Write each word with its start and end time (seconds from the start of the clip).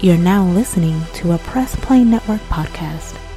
You're 0.00 0.16
now 0.16 0.44
listening 0.44 1.02
to 1.14 1.32
a 1.32 1.38
Press 1.38 1.74
Play 1.74 2.04
Network 2.04 2.40
podcast. 2.42 3.27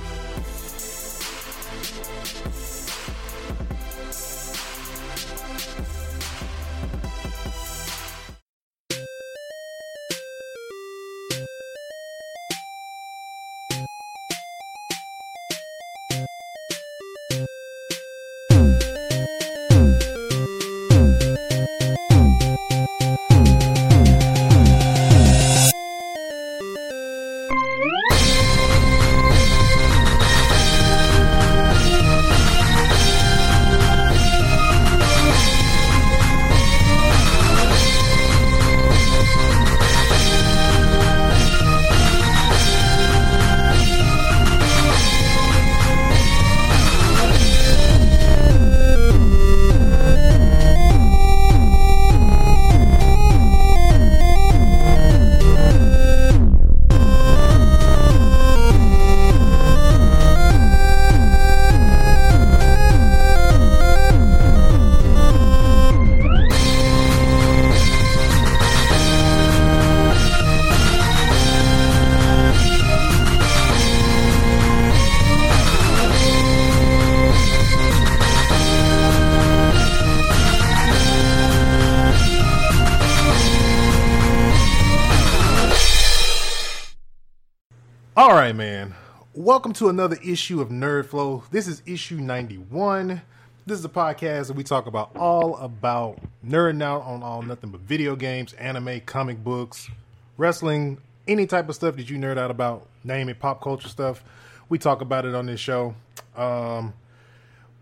Welcome 89.72 89.88
to 89.88 89.90
another 89.90 90.18
issue 90.22 90.60
of 90.60 90.68
Nerd 90.68 91.06
Flow. 91.06 91.46
This 91.50 91.66
is 91.66 91.82
issue 91.86 92.18
91. 92.18 93.22
This 93.66 93.80
is 93.80 93.86
a 93.86 93.90
podcast 93.90 94.48
that 94.48 94.58
we 94.58 94.66
talk 94.66 94.86
about 94.86 95.16
all 95.16 95.56
about 95.56 96.20
nerding 96.46 96.84
out 96.84 97.04
on 97.04 97.24
all 97.24 97.42
nothing 97.42 97.70
but 97.70 97.80
video 97.80 98.18
games, 98.18 98.52
anime, 98.56 99.00
comic 99.06 99.42
books, 99.42 99.90
wrestling, 100.36 100.98
any 101.26 101.48
type 101.48 101.70
of 101.70 101.76
stuff 101.76 101.96
that 101.96 102.10
you 102.10 102.18
nerd 102.18 102.38
out 102.38 102.52
about, 102.52 102.86
name 103.06 103.30
it, 103.30 103.40
pop 103.40 103.62
culture 103.62 103.88
stuff. 103.88 104.26
We 104.68 104.78
talk 104.78 105.00
about 105.00 105.26
it 105.26 105.34
on 105.36 105.46
this 105.46 105.62
show. 105.62 105.96
Um, 106.36 106.94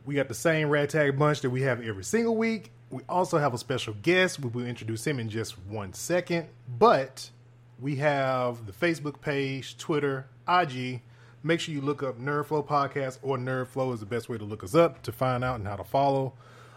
we 0.06 0.14
got 0.14 0.28
the 0.28 0.36
same 0.36 0.70
ragtag 0.70 1.18
bunch 1.18 1.42
that 1.42 1.50
we 1.50 1.64
have 1.64 1.82
every 1.82 2.04
single 2.04 2.38
week. 2.38 2.70
We 2.92 3.02
also 3.10 3.40
have 3.40 3.56
a 3.56 3.58
special 3.58 3.96
guest. 4.04 4.38
We 4.40 4.50
will 4.50 4.68
introduce 4.68 5.08
him 5.08 5.20
in 5.20 5.28
just 5.28 5.58
one 5.68 5.94
second. 5.94 6.50
But 6.78 7.32
we 7.80 7.96
have 7.96 8.68
the 8.68 8.74
Facebook 8.74 9.22
page, 9.22 9.76
Twitter, 9.80 10.28
IG. 10.48 11.02
Make 11.42 11.62
sure 11.62 11.74
you 11.74 11.80
look 11.80 12.04
up 12.04 12.20
Nerdflow 12.20 12.68
Podcast 12.68 13.20
or 13.22 13.38
Nerdflow 13.38 13.94
is 13.94 14.02
the 14.02 14.06
best 14.06 14.28
way 14.28 14.38
to 14.38 14.44
look 14.44 14.62
us 14.62 14.76
up 14.76 15.02
to 15.04 15.14
find 15.14 15.42
out 15.42 15.58
and 15.58 15.66
how 15.66 15.78
to 15.78 15.86
follow. 15.86 16.34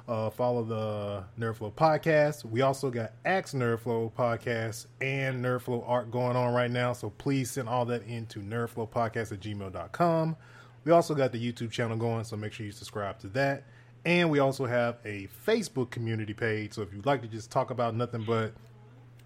Uh, 0.07 0.31
follow 0.31 0.63
the 0.63 1.25
Nerdflow 1.39 1.73
Podcast. 1.73 2.45
We 2.45 2.61
also 2.61 2.89
got 2.89 3.13
Axe 3.25 3.55
Nerdflow 3.55 4.13
Podcast 4.13 4.87
and 5.01 5.45
Nerdflow 5.45 5.83
Art 5.89 6.13
going 6.13 6.37
on 6.37 6.55
right 6.55 6.71
now. 6.71 6.93
So 6.93 7.11
please 7.11 7.51
send 7.51 7.69
all 7.69 7.85
that 7.87 8.05
into 8.05 8.41
nerdflowpodcast 8.41 9.33
at 9.33 9.41
gmail.com. 9.41 10.37
We 10.85 10.93
also 10.93 11.15
got 11.15 11.33
the 11.33 11.53
YouTube 11.53 11.73
channel 11.73 11.97
going, 11.97 12.23
so 12.23 12.37
make 12.37 12.53
sure 12.53 12.65
you 12.65 12.73
subscribe 12.73 13.19
to 13.21 13.29
that. 13.29 13.65
And 14.05 14.31
we 14.31 14.39
also 14.39 14.67
have 14.67 14.99
a 15.05 15.29
Facebook 15.47 15.91
community 15.91 16.35
page. 16.35 16.73
So 16.75 16.83
if 16.83 16.93
you'd 16.93 17.07
like 17.07 17.23
to 17.23 17.29
just 17.29 17.51
talk 17.51 17.71
about 17.71 17.97
nothing 17.97 18.25
but 18.25 18.53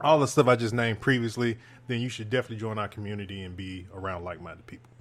all 0.01 0.19
the 0.19 0.27
stuff 0.27 0.49
I 0.49 0.57
just 0.57 0.75
named 0.75 1.01
previously, 1.01 1.59
then 1.89 2.01
you 2.01 2.09
should 2.09 2.31
definitely 2.31 2.59
join 2.59 2.79
our 2.79 2.89
community 2.89 3.43
and 3.43 3.55
be 3.55 3.87
around 3.95 4.25
like 4.25 4.41
minded 4.41 4.67
people. 4.67 4.96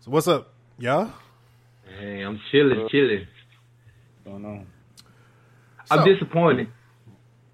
So 0.00 0.10
what's 0.10 0.26
up, 0.28 0.54
y'all? 0.78 1.12
Hey, 1.98 2.22
I'm 2.22 2.40
chilling, 2.50 2.88
chilling. 2.90 3.26
going 4.24 4.44
on? 4.46 4.66
I'm 5.90 6.06
disappointed. 6.06 6.68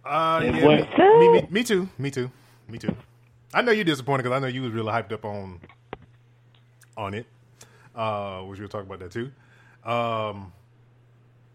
Uh, 0.05 0.41
Yeah, 0.45 0.57
yeah, 0.57 1.19
me, 1.19 1.29
me, 1.33 1.49
me 1.51 1.65
too, 1.65 1.89
me 1.99 2.09
too, 2.09 2.31
me 2.69 2.79
too. 2.79 2.95
I 3.53 3.63
know 3.63 3.73
you're 3.73 3.85
disappointed 3.85 4.23
because 4.23 4.37
I 4.37 4.39
know 4.39 4.47
you 4.47 4.63
was 4.63 4.71
really 4.71 4.93
hyped 4.93 5.11
up 5.11 5.25
on 5.25 5.61
on 6.97 7.15
it. 7.15 7.27
Uh, 7.97 8.43
which 8.43 8.61
we'll 8.61 8.69
talk 8.69 8.83
about 8.83 9.01
that 9.01 9.11
too. 9.11 9.33
Um, 9.85 10.53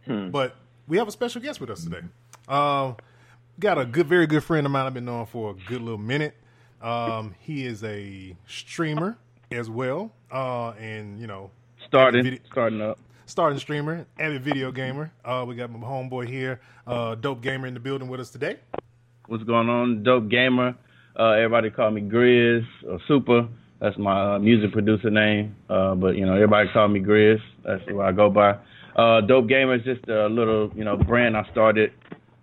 but 0.06 0.58
we 0.90 0.98
have 0.98 1.08
a 1.08 1.12
special 1.12 1.42
guest 1.42 1.62
with 1.62 1.70
us 1.70 1.86
today. 1.86 2.02
Um, 2.50 2.98
got 3.62 3.78
a 3.78 3.86
good, 3.86 4.08
very 4.08 4.28
good 4.28 4.44
friend 4.44 4.66
of 4.66 4.74
mine 4.74 4.88
I've 4.88 4.94
been 4.94 5.06
knowing 5.06 5.28
for 5.28 5.52
a 5.52 5.54
good 5.54 5.82
little 5.82 5.98
minute. 5.98 6.36
Um, 6.82 7.34
he 7.40 7.66
is 7.66 7.82
a 7.86 8.36
streamer 8.46 9.18
as 9.52 9.70
well, 9.70 10.12
uh, 10.32 10.70
and 10.72 11.20
you 11.20 11.28
know, 11.28 11.52
Starting, 11.88 12.24
Video- 12.24 12.40
starting 12.50 12.82
up. 12.82 12.98
starting 13.26 13.60
streamer, 13.60 14.06
avid 14.20 14.42
video 14.44 14.72
gamer. 14.72 15.12
Uh, 15.26 15.44
we 15.48 15.56
got 15.56 15.70
my 15.72 15.80
homeboy 15.80 16.28
here, 16.28 16.62
uh, 16.88 17.16
dope 17.16 17.42
gamer 17.42 17.68
in 17.68 17.74
the 17.74 17.80
building 17.80 18.08
with 18.08 18.20
us 18.20 18.30
today. 18.30 18.58
What's 19.28 19.44
going 19.44 19.68
on? 19.70 20.04
Dope 20.04 20.30
gamer. 20.30 20.76
Uh, 21.20 21.32
everybody 21.32 21.70
call 21.70 21.92
me 21.92 22.02
Grizz 22.02 22.64
or 22.88 23.00
Super. 23.08 23.48
That's 23.80 23.98
my 23.98 24.36
uh, 24.36 24.40
music 24.40 24.72
producer 24.72 25.10
name. 25.10 25.56
Uh, 25.70 25.96
but 25.96 26.16
you 26.16 26.26
know, 26.26 26.34
everybody 26.36 26.70
call 26.72 26.88
me 26.88 27.02
Grizz. 27.02 27.40
That's 27.66 27.84
what 27.92 28.06
I 28.06 28.12
go 28.14 28.30
by. 28.30 28.58
Uh, 28.96 29.22
dope 29.22 29.48
gamer 29.48 29.76
is 29.76 29.84
just 29.84 30.08
a 30.08 30.28
little, 30.28 30.72
you 30.76 30.84
know, 30.86 30.96
brand 30.98 31.36
I 31.36 31.44
started. 31.52 31.92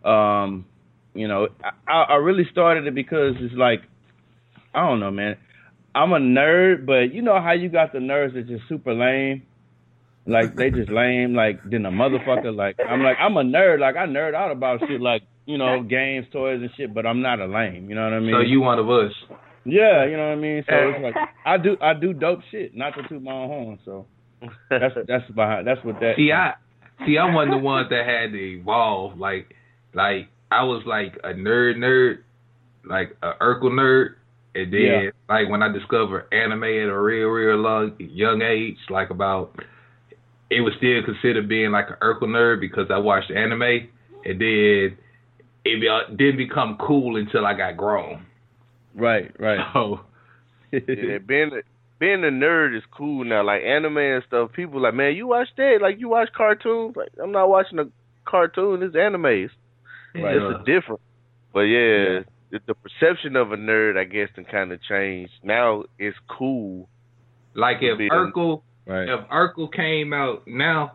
Um, 0.05 0.67
you 1.15 1.27
know, 1.29 1.49
I, 1.87 2.03
I 2.03 2.15
really 2.17 2.47
started 2.51 2.87
it 2.87 2.95
because 2.95 3.35
it's 3.41 3.55
like, 3.55 3.83
I 4.75 4.87
don't 4.87 5.01
know, 5.01 5.11
man. 5.11 5.37
I'm 5.95 6.13
a 6.13 6.19
nerd, 6.19 6.87
but 6.87 7.15
you 7.15 7.23
know 7.23 7.41
how 7.41 7.53
you 7.53 7.69
got 7.69 7.93
the 7.93 7.99
nerds 7.99 8.35
that 8.35 8.47
just 8.47 8.69
super 8.69 8.95
lame. 8.95 9.43
Like 10.27 10.57
they 10.57 10.71
just 10.71 10.91
lame, 10.91 11.35
like 11.35 11.59
then 11.65 11.87
a 11.87 11.91
motherfucker. 11.91 12.55
Like 12.55 12.77
I'm 12.87 13.03
like 13.03 13.17
I'm 13.19 13.37
a 13.37 13.43
nerd, 13.43 13.81
like 13.81 13.97
I 13.97 14.07
nerd 14.07 14.35
out 14.35 14.51
about 14.51 14.81
shit, 14.87 15.01
like 15.01 15.23
you 15.47 15.57
know 15.57 15.83
games, 15.83 16.27
toys, 16.31 16.61
and 16.61 16.71
shit. 16.77 16.93
But 16.93 17.07
I'm 17.07 17.23
not 17.23 17.41
a 17.41 17.47
lame, 17.47 17.89
you 17.89 17.95
know 17.95 18.05
what 18.05 18.13
I 18.13 18.21
mean? 18.21 18.35
So 18.35 18.41
you 18.41 18.61
one 18.61 18.79
of 18.79 18.91
us. 18.91 19.13
yeah, 19.65 20.05
you 20.05 20.17
know 20.17 20.29
what 20.29 20.33
I 20.33 20.37
mean. 20.37 20.65
So 20.69 20.75
it's 20.75 21.03
like 21.03 21.15
I 21.47 21.57
do 21.57 21.77
I 21.81 21.95
do 21.95 22.13
dope 22.13 22.41
shit, 22.51 22.77
not 22.77 22.91
to 22.97 23.09
toot 23.09 23.23
my 23.23 23.33
own 23.33 23.49
horn. 23.49 23.79
So 23.87 24.07
that's 24.69 24.95
that's 25.09 25.31
behind 25.31 25.67
that's 25.67 25.83
what 25.83 25.99
that. 26.01 26.15
See, 26.17 26.31
I 26.31 26.55
see. 27.07 27.17
I'm 27.17 27.33
one 27.33 27.49
of 27.49 27.59
the 27.59 27.65
ones 27.65 27.89
that 27.89 28.05
had 28.07 28.33
to 28.33 28.39
evolve. 28.39 29.19
Like, 29.19 29.55
like 29.95 30.29
I 30.51 30.65
was 30.65 30.83
like 30.87 31.19
a 31.25 31.29
nerd, 31.29 31.77
nerd, 31.77 32.19
like 32.85 33.17
a 33.23 33.33
Urkel 33.41 33.71
nerd, 33.73 34.15
and 34.63 34.73
then 34.73 34.81
Yeah. 34.81 35.11
like 35.29 35.49
when 35.49 35.63
I 35.63 35.69
discovered 35.73 36.27
anime 36.33 36.65
at 36.65 36.89
a 36.89 36.99
real, 36.99 37.29
real 37.29 37.57
long, 37.57 37.93
young 37.99 38.43
age, 38.43 38.79
like 38.91 39.11
about, 39.11 39.55
it 40.51 40.61
was 40.61 40.73
still 40.79 41.03
considered 41.05 41.49
being 41.49 41.71
like 41.71 41.89
an 41.91 41.97
Urkel 42.03 42.25
nerd 42.29 42.61
because 42.61 42.91
I 42.91 42.99
watched 42.99 43.31
anime, 43.31 43.63
and 44.25 44.41
then 44.41 44.97
it 45.65 45.81
be, 45.81 45.89
uh, 45.89 46.09
didn't 46.17 46.39
become 46.39 46.77
cool 46.81 47.17
until 47.17 47.45
I 47.47 47.55
got 47.55 47.77
grown. 47.77 48.25
right, 48.95 49.31
right. 49.39 49.61
So. 49.75 50.01
yeah, 50.73 51.19
being 51.19 51.51
a, 51.53 51.61
being 51.99 52.23
a 52.25 52.29
nerd 52.29 52.77
is 52.77 52.83
cool 52.91 53.25
now. 53.25 53.43
Like 53.43 53.63
anime 53.63 53.97
and 53.99 54.23
stuff, 54.27 54.53
people 54.53 54.81
like, 54.83 54.95
man, 54.95 55.17
you 55.17 55.27
watch 55.29 55.49
that? 55.57 55.79
Like 55.81 55.99
you 55.99 56.09
watch 56.11 56.29
cartoons? 56.37 56.95
Like 56.97 57.09
I'm 57.23 57.33
not 57.33 57.49
watching 57.49 57.79
a 57.79 57.87
cartoon. 58.27 58.83
It's 58.83 58.95
anime. 58.97 59.25
It's, 59.27 59.53
Right. 60.15 60.37
it's 60.37 60.61
a 60.61 60.65
different. 60.65 61.01
But 61.53 61.61
yeah, 61.63 62.21
The, 62.51 62.61
the 62.67 62.75
perception 62.75 63.37
of 63.37 63.53
a 63.53 63.57
nerd, 63.57 63.99
I 63.99 64.05
guess, 64.05 64.29
can 64.35 64.45
kind 64.45 64.73
of 64.73 64.81
change. 64.83 65.31
Now 65.43 65.85
it's 65.99 66.17
cool. 66.29 66.89
Like 67.55 67.79
if 67.81 67.99
Be 67.99 68.09
Urkel 68.09 68.63
Right. 68.87 69.07
if 69.07 69.29
Urkel 69.29 69.71
came 69.71 70.15
out 70.15 70.49
now, 70.49 70.93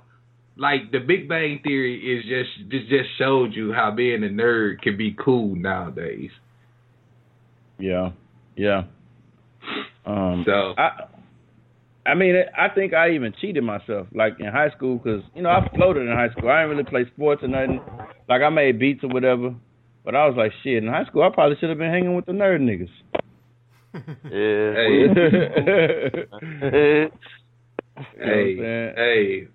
like 0.57 0.91
the 0.91 0.97
Big 0.97 1.29
Bang 1.29 1.59
Theory 1.63 1.95
is 2.17 2.23
just 2.23 2.71
just 2.71 2.89
just 2.89 3.09
showed 3.19 3.53
you 3.53 3.71
how 3.71 3.91
being 3.91 4.23
a 4.23 4.27
nerd 4.27 4.81
can 4.81 4.97
be 4.97 5.15
cool 5.23 5.55
nowadays. 5.55 6.31
Yeah. 7.77 8.11
Yeah. 8.55 8.83
Um. 10.05 10.43
So 10.45 10.73
I. 10.77 11.05
I 12.05 12.15
mean, 12.15 12.35
I 12.57 12.67
think 12.67 12.93
I 12.93 13.11
even 13.11 13.33
cheated 13.39 13.63
myself, 13.63 14.07
like 14.13 14.33
in 14.37 14.47
high 14.47 14.71
school, 14.75 14.97
because 14.97 15.21
you 15.33 15.41
know 15.41 15.49
I 15.49 15.69
floated 15.73 16.01
in 16.01 16.09
high 16.09 16.31
school. 16.31 16.49
I 16.49 16.63
didn't 16.63 16.77
really 16.77 16.89
play 16.89 17.05
sports 17.13 17.43
or 17.43 17.47
nothing. 17.47 17.79
Like 18.27 18.41
I 18.41 18.49
made 18.49 18.77
beats 18.77 19.05
or 19.05 19.07
whatever, 19.07 19.55
but 20.03 20.15
I 20.15 20.27
was 20.27 20.35
like, 20.37 20.51
shit. 20.63 20.83
In 20.83 20.89
high 20.89 21.05
school, 21.05 21.23
I 21.23 21.29
probably 21.29 21.55
should 21.59 21.69
have 21.69 21.77
been 21.77 21.91
hanging 21.91 22.15
with 22.15 22.25
the 22.25 22.31
nerd 22.33 22.61
niggas. 22.61 22.89
Yeah. 24.31 24.73
Hey, 28.17 28.55
saying? 28.57 28.93
hey. 28.95 29.47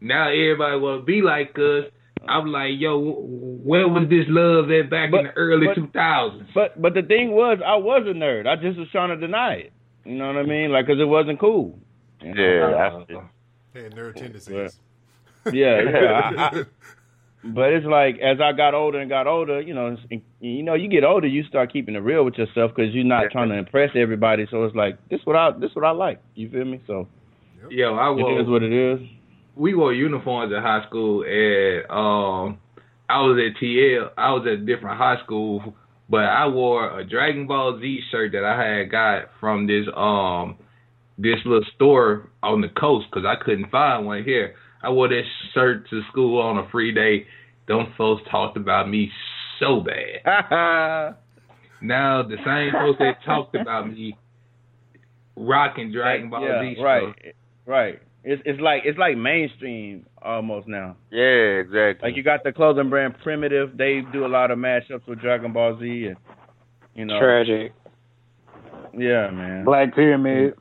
Now 0.00 0.28
everybody 0.30 0.78
want 0.78 1.00
to 1.00 1.04
be 1.04 1.20
like 1.22 1.58
us. 1.58 1.86
I'm 2.28 2.46
like, 2.52 2.70
yo, 2.78 3.00
where 3.00 3.88
was 3.88 4.08
this 4.08 4.26
love 4.28 4.70
at 4.70 4.88
back 4.88 5.10
But- 5.10 5.18
in 5.20 5.24
the 5.26 5.32
early 5.32 5.66
but- 5.66 5.76
2000s? 5.76 6.46
But 6.54 6.80
but 6.80 6.94
the 6.94 7.02
thing 7.02 7.32
was, 7.32 7.58
I 7.64 7.74
was 7.76 8.06
a 8.06 8.12
nerd. 8.14 8.46
I 8.46 8.54
just 8.56 8.78
was 8.78 8.88
trying 8.90 9.08
to 9.08 9.16
deny 9.16 9.54
it. 9.54 9.72
You 10.04 10.14
know 10.16 10.26
what 10.28 10.36
I 10.36 10.42
mean? 10.44 10.70
Like, 10.72 10.86
cause 10.86 10.98
it 11.00 11.04
wasn't 11.08 11.40
cool. 11.40 11.78
You 12.20 12.34
know? 12.34 12.42
yeah, 12.42 12.66
Uh, 12.66 13.04
that's 13.08 13.20
Hey, 13.74 13.88
nerd 13.96 14.14
tendencies. 14.14 14.78
Yeah, 15.52 15.82
yeah. 15.82 16.30
I, 16.36 16.60
I, 16.60 16.64
but 17.44 17.72
it's 17.72 17.86
like 17.86 18.18
as 18.18 18.40
I 18.40 18.52
got 18.52 18.74
older 18.74 18.98
and 18.98 19.10
got 19.10 19.26
older, 19.26 19.60
you 19.60 19.74
know, 19.74 19.96
you 20.40 20.62
know, 20.62 20.74
you 20.74 20.88
get 20.88 21.04
older, 21.04 21.26
you 21.26 21.42
start 21.44 21.72
keeping 21.72 21.94
it 21.94 21.98
real 21.98 22.24
with 22.24 22.34
yourself 22.34 22.72
because 22.74 22.94
you're 22.94 23.04
not 23.04 23.30
trying 23.32 23.48
to 23.48 23.56
impress 23.56 23.90
everybody. 23.96 24.46
So 24.50 24.64
it's 24.64 24.76
like 24.76 24.96
this 25.08 25.20
what 25.24 25.36
I 25.36 25.50
this 25.58 25.70
what 25.74 25.84
I 25.84 25.90
like. 25.90 26.20
You 26.34 26.50
feel 26.50 26.64
me? 26.64 26.80
So 26.86 27.08
Yo, 27.70 27.94
I 27.94 28.12
it 28.12 28.40
is 28.40 28.48
what 28.48 28.62
it 28.62 28.72
is. 28.72 29.00
We 29.54 29.74
wore 29.74 29.92
uniforms 29.92 30.52
in 30.52 30.62
high 30.62 30.84
school, 30.86 31.24
and 31.24 31.84
um, 31.90 32.58
I 33.08 33.20
was 33.20 33.38
at 33.38 33.62
TL. 33.62 34.10
I 34.16 34.32
was 34.32 34.46
at 34.46 34.54
a 34.54 34.56
different 34.58 34.98
high 34.98 35.22
school, 35.24 35.74
but 36.08 36.24
I 36.24 36.46
wore 36.46 36.98
a 36.98 37.04
Dragon 37.04 37.46
Ball 37.46 37.78
Z 37.80 38.00
shirt 38.10 38.32
that 38.32 38.44
I 38.44 38.78
had 38.78 38.90
got 38.90 39.28
from 39.40 39.66
this 39.66 39.86
um 39.96 40.56
this 41.18 41.38
little 41.44 41.64
store 41.74 42.30
on 42.42 42.62
the 42.62 42.68
coast 42.68 43.06
because 43.10 43.26
I 43.26 43.42
couldn't 43.42 43.70
find 43.70 44.06
one 44.06 44.24
here. 44.24 44.54
I 44.82 44.90
wore 44.90 45.08
that 45.08 45.22
shirt 45.54 45.88
to 45.90 46.02
school 46.10 46.40
on 46.40 46.58
a 46.58 46.68
free 46.70 46.92
day. 46.92 47.26
Them 47.68 47.92
folks 47.96 48.22
talked 48.30 48.56
about 48.56 48.88
me 48.88 49.10
so 49.58 49.80
bad. 49.80 51.16
Now 51.82 52.22
the 52.22 52.36
same 52.46 52.72
folks 52.72 52.98
that 53.00 53.24
talked 53.26 53.56
about 53.56 53.92
me 53.92 54.16
rocking 55.36 55.90
Dragon 55.92 56.30
Ball 56.30 56.42
yeah, 56.42 56.60
Z 56.60 56.80
right, 56.80 57.02
stuff. 57.02 57.32
right. 57.66 58.00
It's 58.24 58.40
it's 58.44 58.60
like 58.60 58.82
it's 58.84 58.98
like 58.98 59.16
mainstream 59.16 60.06
almost 60.22 60.68
now. 60.68 60.96
yeah, 61.10 61.58
exactly. 61.58 62.08
Like 62.08 62.16
you 62.16 62.22
got 62.22 62.44
the 62.44 62.52
clothing 62.52 62.88
brand 62.88 63.16
Primitive. 63.24 63.76
They 63.76 64.02
do 64.12 64.24
a 64.24 64.28
lot 64.28 64.52
of 64.52 64.58
mashups 64.58 65.06
with 65.08 65.20
Dragon 65.20 65.52
Ball 65.52 65.76
Z 65.80 66.06
and 66.06 66.16
you 66.94 67.04
know. 67.04 67.18
Tragic. 67.18 67.72
Yeah, 68.96 69.30
man. 69.30 69.64
Black 69.64 69.92
Pyramid. 69.94 70.54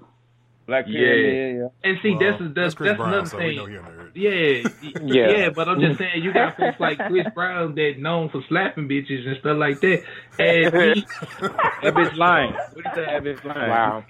Black 0.68 0.86
Yeah. 0.88 1.00
Pyramid. 1.00 1.56
Yeah. 1.84 1.90
And 1.90 1.98
see, 2.02 2.12
Well, 2.12 2.20
that's 2.20 2.40
that's 2.40 2.54
that's, 2.56 2.74
Chris 2.76 2.96
Brown, 2.98 3.10
another 3.14 3.28
so 3.30 3.38
thing. 3.38 3.48
we 3.48 3.56
know 3.56 3.66
he 3.66 3.76
a 3.76 3.82
nerd. 3.82 4.12
Yeah, 4.14 5.00
Yeah. 5.04 5.30
yeah, 5.38 5.50
but 5.50 5.68
I'm 5.68 5.80
just 5.82 5.98
saying 6.00 6.24
you 6.24 6.34
got 6.34 6.56
folks 6.58 6.80
like 6.80 6.98
Chris 7.08 7.28
Brown 7.36 7.76
that 7.76 7.96
known 8.00 8.30
for 8.30 8.42
slapping 8.48 8.88
bitches 8.88 9.28
and 9.28 9.38
stuff 9.40 9.58
like 9.58 9.80
that. 9.82 10.04
And 10.40 10.96
he, 10.96 11.06
That 11.84 11.94
bitch 11.94 12.16
lying. 12.16 12.54
What 12.54 12.74
do 12.76 12.82
you 12.84 12.92
say? 12.96 13.06
That 13.06 13.24
bitch 13.24 13.44
lying. 13.44 13.70
Wow. 13.70 14.06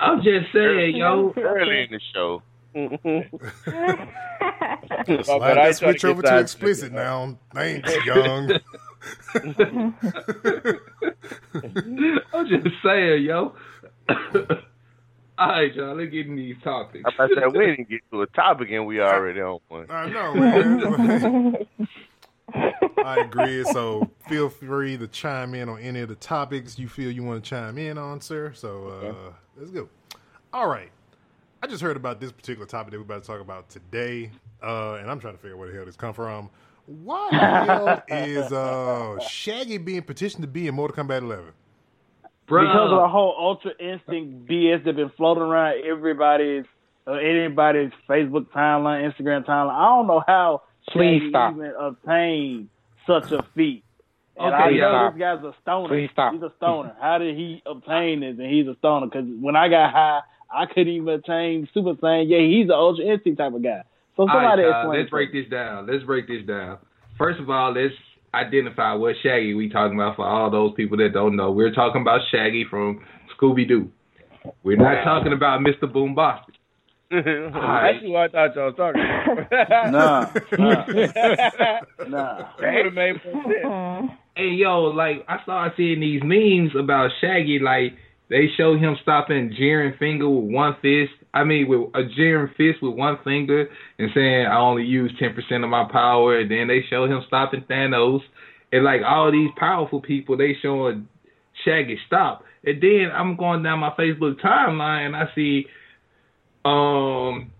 I'm 0.00 0.22
just 0.22 0.52
saying, 0.52 0.96
yo, 0.96 1.32
early 1.36 1.82
in 1.84 1.90
the 1.90 2.00
show. 2.12 2.42
Slide 5.22 5.54
that 5.54 5.76
switch 5.76 6.04
over 6.04 6.22
to 6.22 6.38
explicit 6.38 6.92
now. 6.92 7.38
Thanks, 7.54 7.92
young. 8.04 8.50
I'm 12.32 12.46
just 12.48 12.66
saying, 12.84 13.24
yo. 13.24 13.54
All 15.36 15.48
right, 15.48 15.74
y'all, 15.74 15.96
let's 15.96 16.12
get 16.12 16.26
in 16.26 16.36
these 16.36 16.56
topics. 16.62 17.04
I'm 17.06 17.14
about 17.14 17.34
to 17.34 17.40
say 17.40 17.58
we 17.58 17.66
didn't 17.66 17.88
get 17.88 18.00
to 18.12 18.22
a 18.22 18.26
topic 18.28 18.70
and 18.70 18.86
we 18.86 19.00
already 19.00 19.40
on 19.40 19.58
one. 19.68 19.90
I 19.90 20.08
know, 20.08 20.34
man. 20.34 21.66
I 23.04 23.18
agree. 23.20 23.64
So 23.64 24.08
feel 24.28 24.48
free 24.48 24.96
to 24.96 25.08
chime 25.08 25.54
in 25.54 25.68
on 25.68 25.80
any 25.80 26.00
of 26.00 26.08
the 26.08 26.14
topics 26.14 26.78
you 26.78 26.88
feel 26.88 27.10
you 27.10 27.24
want 27.24 27.42
to 27.42 27.50
chime 27.50 27.78
in 27.78 27.98
on, 27.98 28.20
sir. 28.20 28.52
So 28.54 28.88
uh, 28.88 29.32
let's 29.56 29.70
go. 29.70 29.88
All 30.52 30.68
right. 30.68 30.90
I 31.62 31.66
just 31.66 31.82
heard 31.82 31.96
about 31.96 32.20
this 32.20 32.30
particular 32.30 32.66
topic 32.66 32.92
that 32.92 32.98
we're 32.98 33.04
about 33.04 33.22
to 33.22 33.26
talk 33.26 33.40
about 33.40 33.70
today, 33.70 34.30
uh, 34.62 34.98
and 35.00 35.10
I'm 35.10 35.18
trying 35.18 35.34
to 35.34 35.38
figure 35.38 35.56
out 35.56 35.60
where 35.60 35.68
the 35.68 35.74
hell 35.74 35.86
this 35.86 35.96
come 35.96 36.12
from. 36.12 36.50
Why 36.86 37.28
the 37.30 37.36
hell 37.38 38.02
is 38.08 38.52
uh, 38.52 39.18
Shaggy 39.28 39.78
being 39.78 40.02
petitioned 40.02 40.42
to 40.42 40.48
be 40.48 40.68
in 40.68 40.74
Mortal 40.74 41.04
Kombat 41.04 41.22
11? 41.22 41.46
Bruh, 42.46 42.60
Because 42.60 42.92
of 42.92 42.98
the 43.00 43.08
whole 43.08 43.34
Ultra 43.38 43.72
Instinct 43.80 44.46
BS 44.46 44.84
that's 44.84 44.96
been 44.96 45.10
floating 45.16 45.42
around 45.44 45.82
everybody's, 45.84 46.64
uh, 47.06 47.12
anybody's 47.12 47.90
Facebook 48.08 48.46
timeline, 48.48 49.10
Instagram 49.10 49.44
timeline. 49.46 49.72
I 49.74 49.84
don't 49.96 50.06
know 50.06 50.22
how 50.26 50.62
Please 50.90 51.20
Shaggy 51.20 51.30
stop. 51.30 51.54
even 51.54 51.72
obtained 51.78 52.68
such 53.06 53.32
a 53.32 53.42
feat. 53.54 53.82
And 54.36 54.52
Okay, 54.52 54.62
I 54.62 54.68
yeah. 54.70 54.80
know 54.92 55.10
this 55.10 55.18
guy's 55.18 55.44
a 55.44 55.54
stoner. 55.62 55.88
Please 55.88 56.10
stop. 56.12 56.34
He's 56.34 56.42
a 56.42 56.52
stoner. 56.58 56.94
How 57.00 57.16
did 57.18 57.34
he 57.36 57.62
obtain 57.64 58.20
this? 58.20 58.36
And 58.38 58.50
he's 58.50 58.66
a 58.66 58.74
stoner 58.76 59.06
because 59.06 59.26
when 59.40 59.56
I 59.56 59.68
got 59.68 59.92
high, 59.92 60.20
I 60.52 60.66
couldn't 60.66 60.88
even 60.92 61.08
obtain 61.14 61.66
Super 61.72 61.94
Saiyan. 61.94 62.26
Yeah, 62.28 62.40
he's 62.40 62.66
an 62.66 62.72
Ultra 62.72 63.04
Instinct 63.06 63.38
type 63.38 63.54
of 63.54 63.62
guy. 63.62 63.84
So 64.16 64.22
All 64.22 64.26
right, 64.28 64.42
somebody 64.42 64.62
y'all, 64.62 64.80
explain. 64.82 65.00
let's 65.00 65.10
break 65.10 65.32
this 65.32 65.46
down. 65.50 65.86
Let's 65.86 66.04
break 66.04 66.28
this 66.28 66.46
down. 66.46 66.78
First 67.18 67.40
of 67.40 67.50
all, 67.50 67.72
let's 67.72 67.94
identify 68.34 68.94
what 68.94 69.14
Shaggy 69.22 69.54
we 69.54 69.68
talking 69.68 69.98
about 69.98 70.16
for 70.16 70.26
all 70.26 70.50
those 70.50 70.72
people 70.76 70.96
that 70.98 71.10
don't 71.12 71.36
know. 71.36 71.50
We're 71.52 71.72
talking 71.72 72.02
about 72.02 72.20
Shaggy 72.30 72.64
from 72.68 73.04
Scooby 73.38 73.66
Doo. 73.66 73.90
We're 74.62 74.76
not 74.76 75.04
talking 75.04 75.32
about 75.32 75.60
Mr. 75.60 75.84
Boombastic. 75.84 76.54
All 77.12 77.20
right. 77.20 77.92
That's 77.92 78.04
what 78.04 78.34
I 78.34 78.48
thought 78.48 78.56
y'all 78.56 78.66
was 78.66 78.76
talking 78.76 79.02
about. 79.02 79.92
Nah, 79.92 80.32
nah, 80.58 80.86
nah. 82.08 82.48
That 82.60 82.74
would 82.74 82.84
have 82.86 82.94
made 82.94 83.20
more 83.24 83.44
sense. 83.44 84.12
Hey 84.36 84.48
yo, 84.48 84.80
like 84.86 85.24
I 85.28 85.40
started 85.44 85.74
seeing 85.76 86.00
these 86.00 86.20
memes 86.24 86.72
about 86.76 87.10
Shaggy, 87.20 87.60
like 87.60 87.92
they 88.28 88.48
show 88.56 88.76
him 88.76 88.96
stopping 89.00 89.54
Jiren 89.56 89.96
finger 89.96 90.28
with 90.28 90.50
one 90.52 90.74
fist. 90.82 91.12
I 91.34 91.42
mean, 91.44 91.68
with 91.68 91.90
a 91.94 92.04
Jiren 92.04 92.54
fist 92.56 92.80
with 92.80 92.94
one 92.94 93.18
finger, 93.24 93.68
and 93.98 94.10
saying 94.14 94.46
I 94.46 94.56
only 94.56 94.84
use 94.84 95.12
ten 95.18 95.34
percent 95.34 95.64
of 95.64 95.70
my 95.70 95.86
power. 95.90 96.38
And 96.38 96.50
then 96.50 96.68
they 96.68 96.82
show 96.88 97.06
him 97.06 97.22
stopping 97.26 97.64
Thanos, 97.68 98.20
and 98.72 98.84
like 98.84 99.02
all 99.04 99.32
these 99.32 99.50
powerful 99.56 100.00
people, 100.00 100.36
they 100.36 100.56
showing 100.62 101.08
Shaggy 101.64 101.98
stop. 102.06 102.44
And 102.64 102.80
then 102.80 103.10
I'm 103.12 103.36
going 103.36 103.62
down 103.62 103.80
my 103.80 103.90
Facebook 103.98 104.40
timeline, 104.40 105.06
and 105.06 105.16
I 105.16 105.24
see, 105.34 105.66
um, 106.64 107.50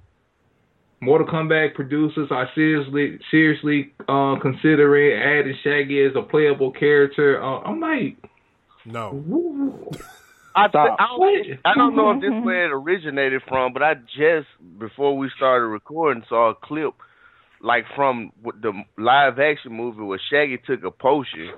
Mortal 1.01 1.27
Kombat 1.27 1.75
producers 1.75 2.29
are 2.31 2.49
seriously 2.55 3.19
seriously 3.31 3.93
uh, 4.09 4.37
considering 4.41 5.21
adding 5.21 5.57
Shaggy 5.63 6.01
as 6.05 6.13
a 6.17 6.23
playable 6.23 6.71
character. 6.71 7.43
Uh, 7.43 7.59
I'm 7.61 7.81
like, 7.81 8.17
No. 8.87 9.91
Woo. 10.57 10.63
I, 10.63 10.69
th- 10.69 10.97
I, 10.99 11.07
don't, 11.09 11.59
I 11.65 11.75
don't 11.75 11.97
know 11.97 12.11
if 12.13 12.21
this 12.21 12.31
where 12.45 12.67
it 12.67 12.73
originated 12.73 13.43
from, 13.49 13.73
but 13.73 13.83
I 13.83 13.95
just 13.95 14.47
before 14.79 15.17
we 15.17 15.31
started 15.37 15.67
recording 15.67 16.23
saw 16.29 16.51
a 16.51 16.55
clip 16.55 16.95
like 17.61 17.85
from 17.97 18.33
the 18.43 18.73
live 18.99 19.39
action 19.39 19.73
movie 19.73 20.03
where 20.03 20.21
Shaggy 20.31 20.59
took 20.67 20.85
a 20.85 20.91
potion 20.91 21.51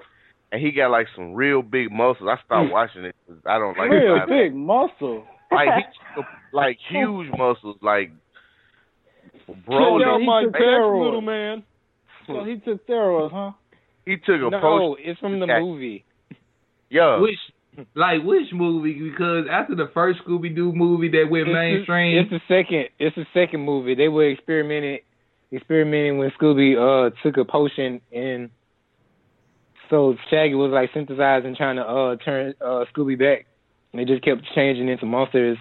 and 0.53 0.61
he 0.63 0.71
got 0.71 0.91
like 0.91 1.09
some 1.17 1.35
real 1.35 1.63
big 1.63 1.91
muscles. 1.91 2.29
I 2.31 2.37
stopped 2.45 2.73
watching 2.73 3.05
it 3.05 3.15
'cause 3.27 3.37
I 3.47 3.59
don't 3.59 3.77
like 3.77 3.91
Real 3.91 4.17
live 4.19 4.29
big 4.29 4.55
muscle. 4.55 5.25
like 5.51 5.69
he 5.77 5.83
took 6.17 6.25
a- 6.25 6.57
like 6.57 6.79
huge 6.89 7.29
muscles 7.37 7.77
like 7.83 8.13
Yo, 9.49 9.55
Broly. 9.69 10.21
he 10.21 10.27
my 10.27 10.43
took 10.45 10.55
steroids. 10.55 11.05
little 11.05 11.21
man. 11.21 11.63
So 12.27 12.45
he 12.45 12.57
took 12.57 12.85
steroids, 12.87 13.31
huh? 13.33 13.53
He 14.05 14.17
took 14.17 14.41
a 14.41 14.51
No, 14.51 14.61
potion. 14.61 15.05
it's 15.05 15.21
from 15.21 15.39
the 15.41 15.47
movie. 15.47 16.05
Yeah. 16.91 17.21
which, 17.21 17.39
like, 17.95 18.23
which 18.23 18.53
movie? 18.53 19.11
Because 19.11 19.47
after 19.51 19.75
the 19.75 19.89
first 19.95 20.21
Scooby 20.27 20.55
Doo 20.55 20.73
movie 20.73 21.09
that 21.11 21.27
went 21.31 21.49
It's 21.49 21.55
the- 21.55 21.55
mainstream, 21.55 22.19
It's 22.19 22.31
the 22.31 22.41
second. 22.49 22.89
It's 22.99 23.17
the 23.17 23.27
second 23.35 23.61
movie. 23.61 23.95
They 23.95 24.09
were 24.09 24.31
experimenting, 24.31 25.01
experimenting 25.53 26.19
when 26.19 26.31
Scooby 26.41 26.77
uh 26.77 27.11
took 27.23 27.37
a 27.37 27.45
potion 27.45 28.01
and 28.13 28.51
so 29.91 30.17
Shaggy 30.31 30.55
was 30.55 30.73
like 30.73 30.91
synthesizing, 30.93 31.55
trying 31.57 31.77
to 31.77 31.83
uh 31.83 32.17
turn 32.17 32.55
uh 32.61 32.85
Scooby 32.95 33.19
back. 33.19 33.47
And 33.93 34.01
they 34.01 34.05
just 34.05 34.25
kept 34.25 34.43
changing 34.55 34.89
into 34.89 35.07
monsters. 35.07 35.59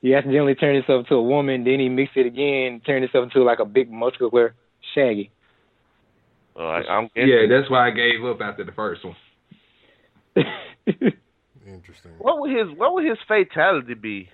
He 0.00 0.14
accidentally 0.14 0.54
turned 0.54 0.76
himself 0.76 1.06
to 1.08 1.16
a 1.16 1.22
woman. 1.22 1.64
Then 1.64 1.80
he 1.80 1.88
mixed 1.88 2.16
it 2.16 2.26
again, 2.26 2.80
turned 2.86 3.02
himself 3.02 3.24
into 3.24 3.42
like 3.42 3.58
a 3.58 3.64
big 3.64 3.90
muscular 3.90 4.54
Shaggy. 4.94 5.30
Uh, 6.56 6.62
I, 6.62 6.78
I'm 6.88 7.08
yeah, 7.14 7.46
that's 7.48 7.70
why 7.70 7.86
I 7.86 7.90
gave 7.90 8.24
up 8.24 8.40
after 8.40 8.64
the 8.64 8.72
first 8.72 9.02
one. 9.04 9.16
Interesting. 11.72 12.12
What 12.18 12.40
would 12.40 12.50
his 12.50 12.68
What 12.76 12.94
would 12.94 13.04
his 13.04 13.18
fatality 13.26 13.94
be? 13.94 14.28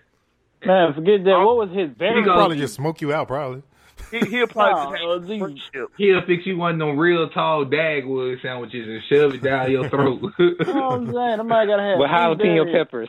Man, 0.65 0.95
forget 0.95 1.25
that. 1.25 1.39
What 1.39 1.57
was 1.57 1.69
his 1.71 1.89
He 1.91 1.95
very 1.95 2.23
could 2.23 2.33
probably 2.33 2.59
just 2.59 2.75
smoke 2.75 3.01
you 3.01 3.13
out, 3.13 3.29
probably. 3.29 3.63
He, 4.11 4.19
he'll 4.21 4.47
probably 4.47 4.99
Oh, 5.03 5.19
just 5.19 5.29
these- 5.29 5.41
have 5.41 5.51
a 5.51 5.55
friendship. 5.55 5.91
He'll 5.99 6.23
fix 6.27 6.47
you 6.47 6.57
one 6.57 6.73
of 6.75 6.79
them 6.89 6.99
real 6.99 7.29
tall 7.31 7.65
Dagwood 7.65 8.41
sandwiches 8.43 8.87
and 8.89 9.03
shove 9.09 9.35
it 9.35 9.43
down 9.43 9.71
your 9.71 9.89
throat. 9.89 10.21
You 10.39 10.57
know 10.67 10.89
what 10.89 10.93
I'm 10.95 11.13
saying? 11.13 11.37
Somebody 11.39 11.67
gotta 11.69 11.83
have 11.83 11.99
With 11.99 12.11
jalapeno 12.11 12.63
three 12.65 12.73
peppers. 12.73 13.09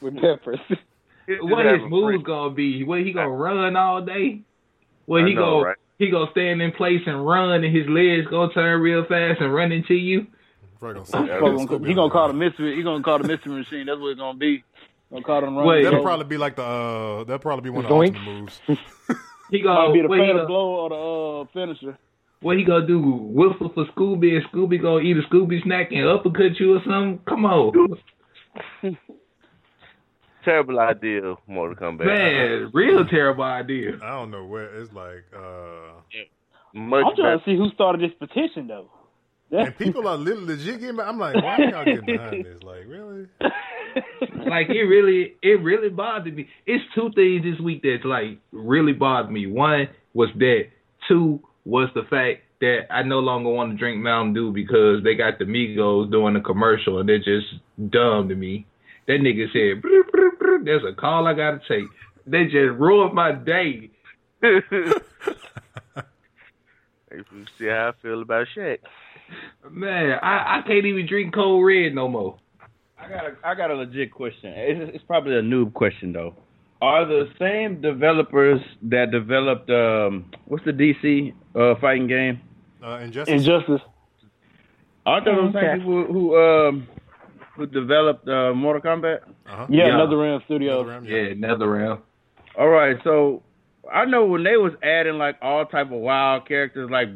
With 0.00 0.14
peppers. 0.20 0.60
What 1.42 1.66
his 1.66 1.82
a 1.82 1.88
moves 1.88 2.24
gonna 2.24 2.54
be? 2.54 2.82
What 2.84 3.00
he 3.00 3.12
gonna 3.12 3.28
run 3.30 3.76
all 3.76 4.02
day? 4.02 4.42
What 5.06 5.22
I 5.24 5.28
he 5.28 5.34
know, 5.34 5.40
go 5.60 5.62
right? 5.62 5.76
he 5.98 6.10
gonna 6.10 6.30
stand 6.32 6.60
in 6.62 6.72
place 6.72 7.02
and 7.06 7.24
run, 7.26 7.62
and 7.64 7.76
his 7.76 7.86
legs 7.88 8.26
gonna 8.28 8.52
turn 8.52 8.80
real 8.80 9.04
fast 9.04 9.40
and 9.40 9.54
run 9.54 9.70
into 9.70 9.94
you? 9.94 10.26
Probably 10.80 11.04
Fuck, 11.04 11.28
gonna 11.28 11.66
gonna- 11.66 11.86
he 11.88 11.94
gonna 11.94 12.10
call 12.10 12.26
the 12.28 12.32
the 12.32 12.38
mystery. 12.38 12.74
He 12.76 12.82
gonna 12.82 13.02
call 13.02 13.18
the 13.18 13.28
mystery 13.28 13.52
machine. 13.52 13.86
That's 13.86 14.00
what 14.00 14.08
it's 14.08 14.18
gonna 14.20 14.38
be. 14.38 14.64
Gonna 15.12 15.22
call 15.24 15.40
them. 15.42 15.54
Wait, 15.56 15.82
That'll 15.84 15.90
That'll 15.98 16.04
probably 16.04 16.24
be 16.26 16.36
like 16.38 16.56
the 16.56 16.62
uh 16.64 17.24
that'll 17.24 17.38
probably 17.38 17.64
be 17.64 17.70
one 17.70 17.84
of 17.84 17.88
the 17.90 17.94
ultimate 17.94 18.22
moves. 18.22 18.60
He 19.50 19.60
gonna 19.60 19.92
be 19.92 20.00
the 20.02 20.08
what 20.08 20.18
fatal 20.18 20.46
blow 20.46 20.68
or 20.76 20.88
the 20.88 20.94
uh, 21.50 21.52
finisher. 21.52 21.98
what 22.40 22.56
he 22.56 22.62
gonna 22.64 22.86
do? 22.86 23.00
Whistle 23.00 23.68
for 23.74 23.84
Scooby 23.86 24.36
and 24.36 24.44
Scooby 24.52 24.80
gonna 24.80 25.00
eat 25.00 25.16
a 25.16 25.22
Scooby 25.22 25.60
snack 25.64 25.90
and 25.90 26.06
uppercut 26.06 26.58
you 26.60 26.76
or 26.76 26.80
something? 26.84 27.18
Come 27.28 27.44
on, 27.44 27.98
Terrible 30.44 30.78
idea, 30.80 31.34
Mortal 31.46 31.74
Kombat. 31.76 32.06
man! 32.06 32.70
Real 32.72 33.04
terrible 33.06 33.42
idea. 33.44 33.98
I 34.02 34.10
don't 34.10 34.30
know 34.30 34.44
where 34.46 34.74
it's 34.80 34.92
like 34.92 35.24
uh 35.36 36.00
Much 36.72 37.04
I'm 37.06 37.16
trying 37.16 37.36
better. 37.36 37.38
to 37.38 37.44
see 37.44 37.56
who 37.56 37.68
started 37.74 38.00
this 38.08 38.16
petition 38.18 38.68
though. 38.68 38.88
And 39.50 39.76
people 39.76 40.06
are 40.06 40.16
little 40.16 40.44
legit 40.44 40.80
getting 40.80 41.00
I'm 41.00 41.18
like, 41.18 41.34
why 41.36 41.58
y'all 41.58 41.84
getting 41.84 42.04
behind 42.06 42.44
this? 42.44 42.62
Like, 42.62 42.84
really? 42.86 43.26
like 44.46 44.68
it 44.68 44.82
really 44.82 45.34
it 45.42 45.60
really 45.62 45.88
bothered 45.88 46.34
me. 46.34 46.48
It's 46.66 46.84
two 46.94 47.10
things 47.14 47.42
this 47.42 47.60
week 47.60 47.82
that 47.82 47.98
like 48.04 48.38
really 48.52 48.92
bothered 48.92 49.32
me. 49.32 49.46
One 49.46 49.88
was 50.14 50.28
that. 50.36 50.64
Two 51.08 51.40
was 51.64 51.88
the 51.94 52.02
fact 52.02 52.42
that 52.60 52.86
I 52.90 53.02
no 53.02 53.20
longer 53.20 53.50
want 53.50 53.72
to 53.72 53.76
drink 53.76 54.02
Mountain 54.02 54.34
Dew 54.34 54.52
because 54.52 55.02
they 55.02 55.14
got 55.14 55.38
the 55.38 55.44
Migos 55.44 56.10
doing 56.10 56.36
a 56.36 56.40
commercial 56.40 56.98
and 56.98 57.08
they're 57.08 57.18
just 57.18 57.46
dumb 57.90 58.28
to 58.28 58.34
me. 58.34 58.66
That 59.06 59.20
nigga 59.20 59.50
said, 59.52 59.82
"Brr, 59.82 60.04
brr, 60.12 60.36
brr, 60.38 60.64
"There's 60.64 60.84
a 60.84 60.94
call 60.94 61.26
I 61.26 61.34
gotta 61.34 61.60
take." 61.66 61.86
They 62.26 62.44
just 62.44 62.78
ruined 62.78 63.14
my 63.14 63.32
day. 63.32 63.90
If 67.10 67.26
you 67.32 67.44
see 67.58 67.66
how 67.66 67.88
I 67.88 67.92
feel 68.02 68.22
about 68.22 68.46
Shaq. 68.56 68.78
Man, 69.70 70.18
I, 70.22 70.58
I 70.58 70.62
can't 70.66 70.84
even 70.86 71.06
drink 71.06 71.34
cold 71.34 71.64
red 71.64 71.94
no 71.94 72.08
more. 72.08 72.38
I 72.98 73.08
got 73.08 73.24
a, 73.26 73.36
I 73.44 73.54
got 73.54 73.70
a 73.70 73.74
legit 73.74 74.12
question. 74.12 74.52
It's, 74.56 74.96
it's 74.96 75.04
probably 75.04 75.34
a 75.36 75.42
noob 75.42 75.72
question 75.72 76.12
though. 76.12 76.34
Are 76.82 77.04
the 77.04 77.28
same 77.38 77.80
developers 77.80 78.60
that 78.82 79.10
developed 79.10 79.70
um 79.70 80.30
what's 80.46 80.64
the 80.64 80.72
DC 80.72 81.32
uh 81.54 81.78
fighting 81.80 82.06
game? 82.06 82.40
Uh 82.82 82.98
Injustice. 82.98 83.34
Injustice. 83.34 83.80
Aren't 85.06 85.24
those 85.24 85.52
the 85.52 85.58
same 85.60 85.64
Okay. 85.70 85.78
people 85.78 86.04
who 86.06 86.36
um 86.36 86.88
who 87.56 87.66
developed 87.66 88.26
uh, 88.28 88.52
Mortal 88.54 88.80
Kombat? 88.82 89.20
uh-huh. 89.46 89.66
Yeah, 89.68 89.86
Yeah. 89.88 89.94
another 89.94 90.18
Rim 90.18 90.40
Studios. 90.46 90.82
Another 90.86 90.90
round, 90.92 91.06
Yeah, 91.08 91.32
another 91.32 91.66
round. 91.70 92.00
All 92.58 92.68
right, 92.68 92.96
so 93.04 93.42
I 93.92 94.04
know 94.04 94.24
when 94.26 94.44
they 94.44 94.56
was 94.56 94.72
adding 94.82 95.14
like 95.18 95.36
all 95.42 95.64
type 95.66 95.86
of 95.86 95.92
wild 96.00 96.46
characters, 96.46 96.90
like 96.90 97.08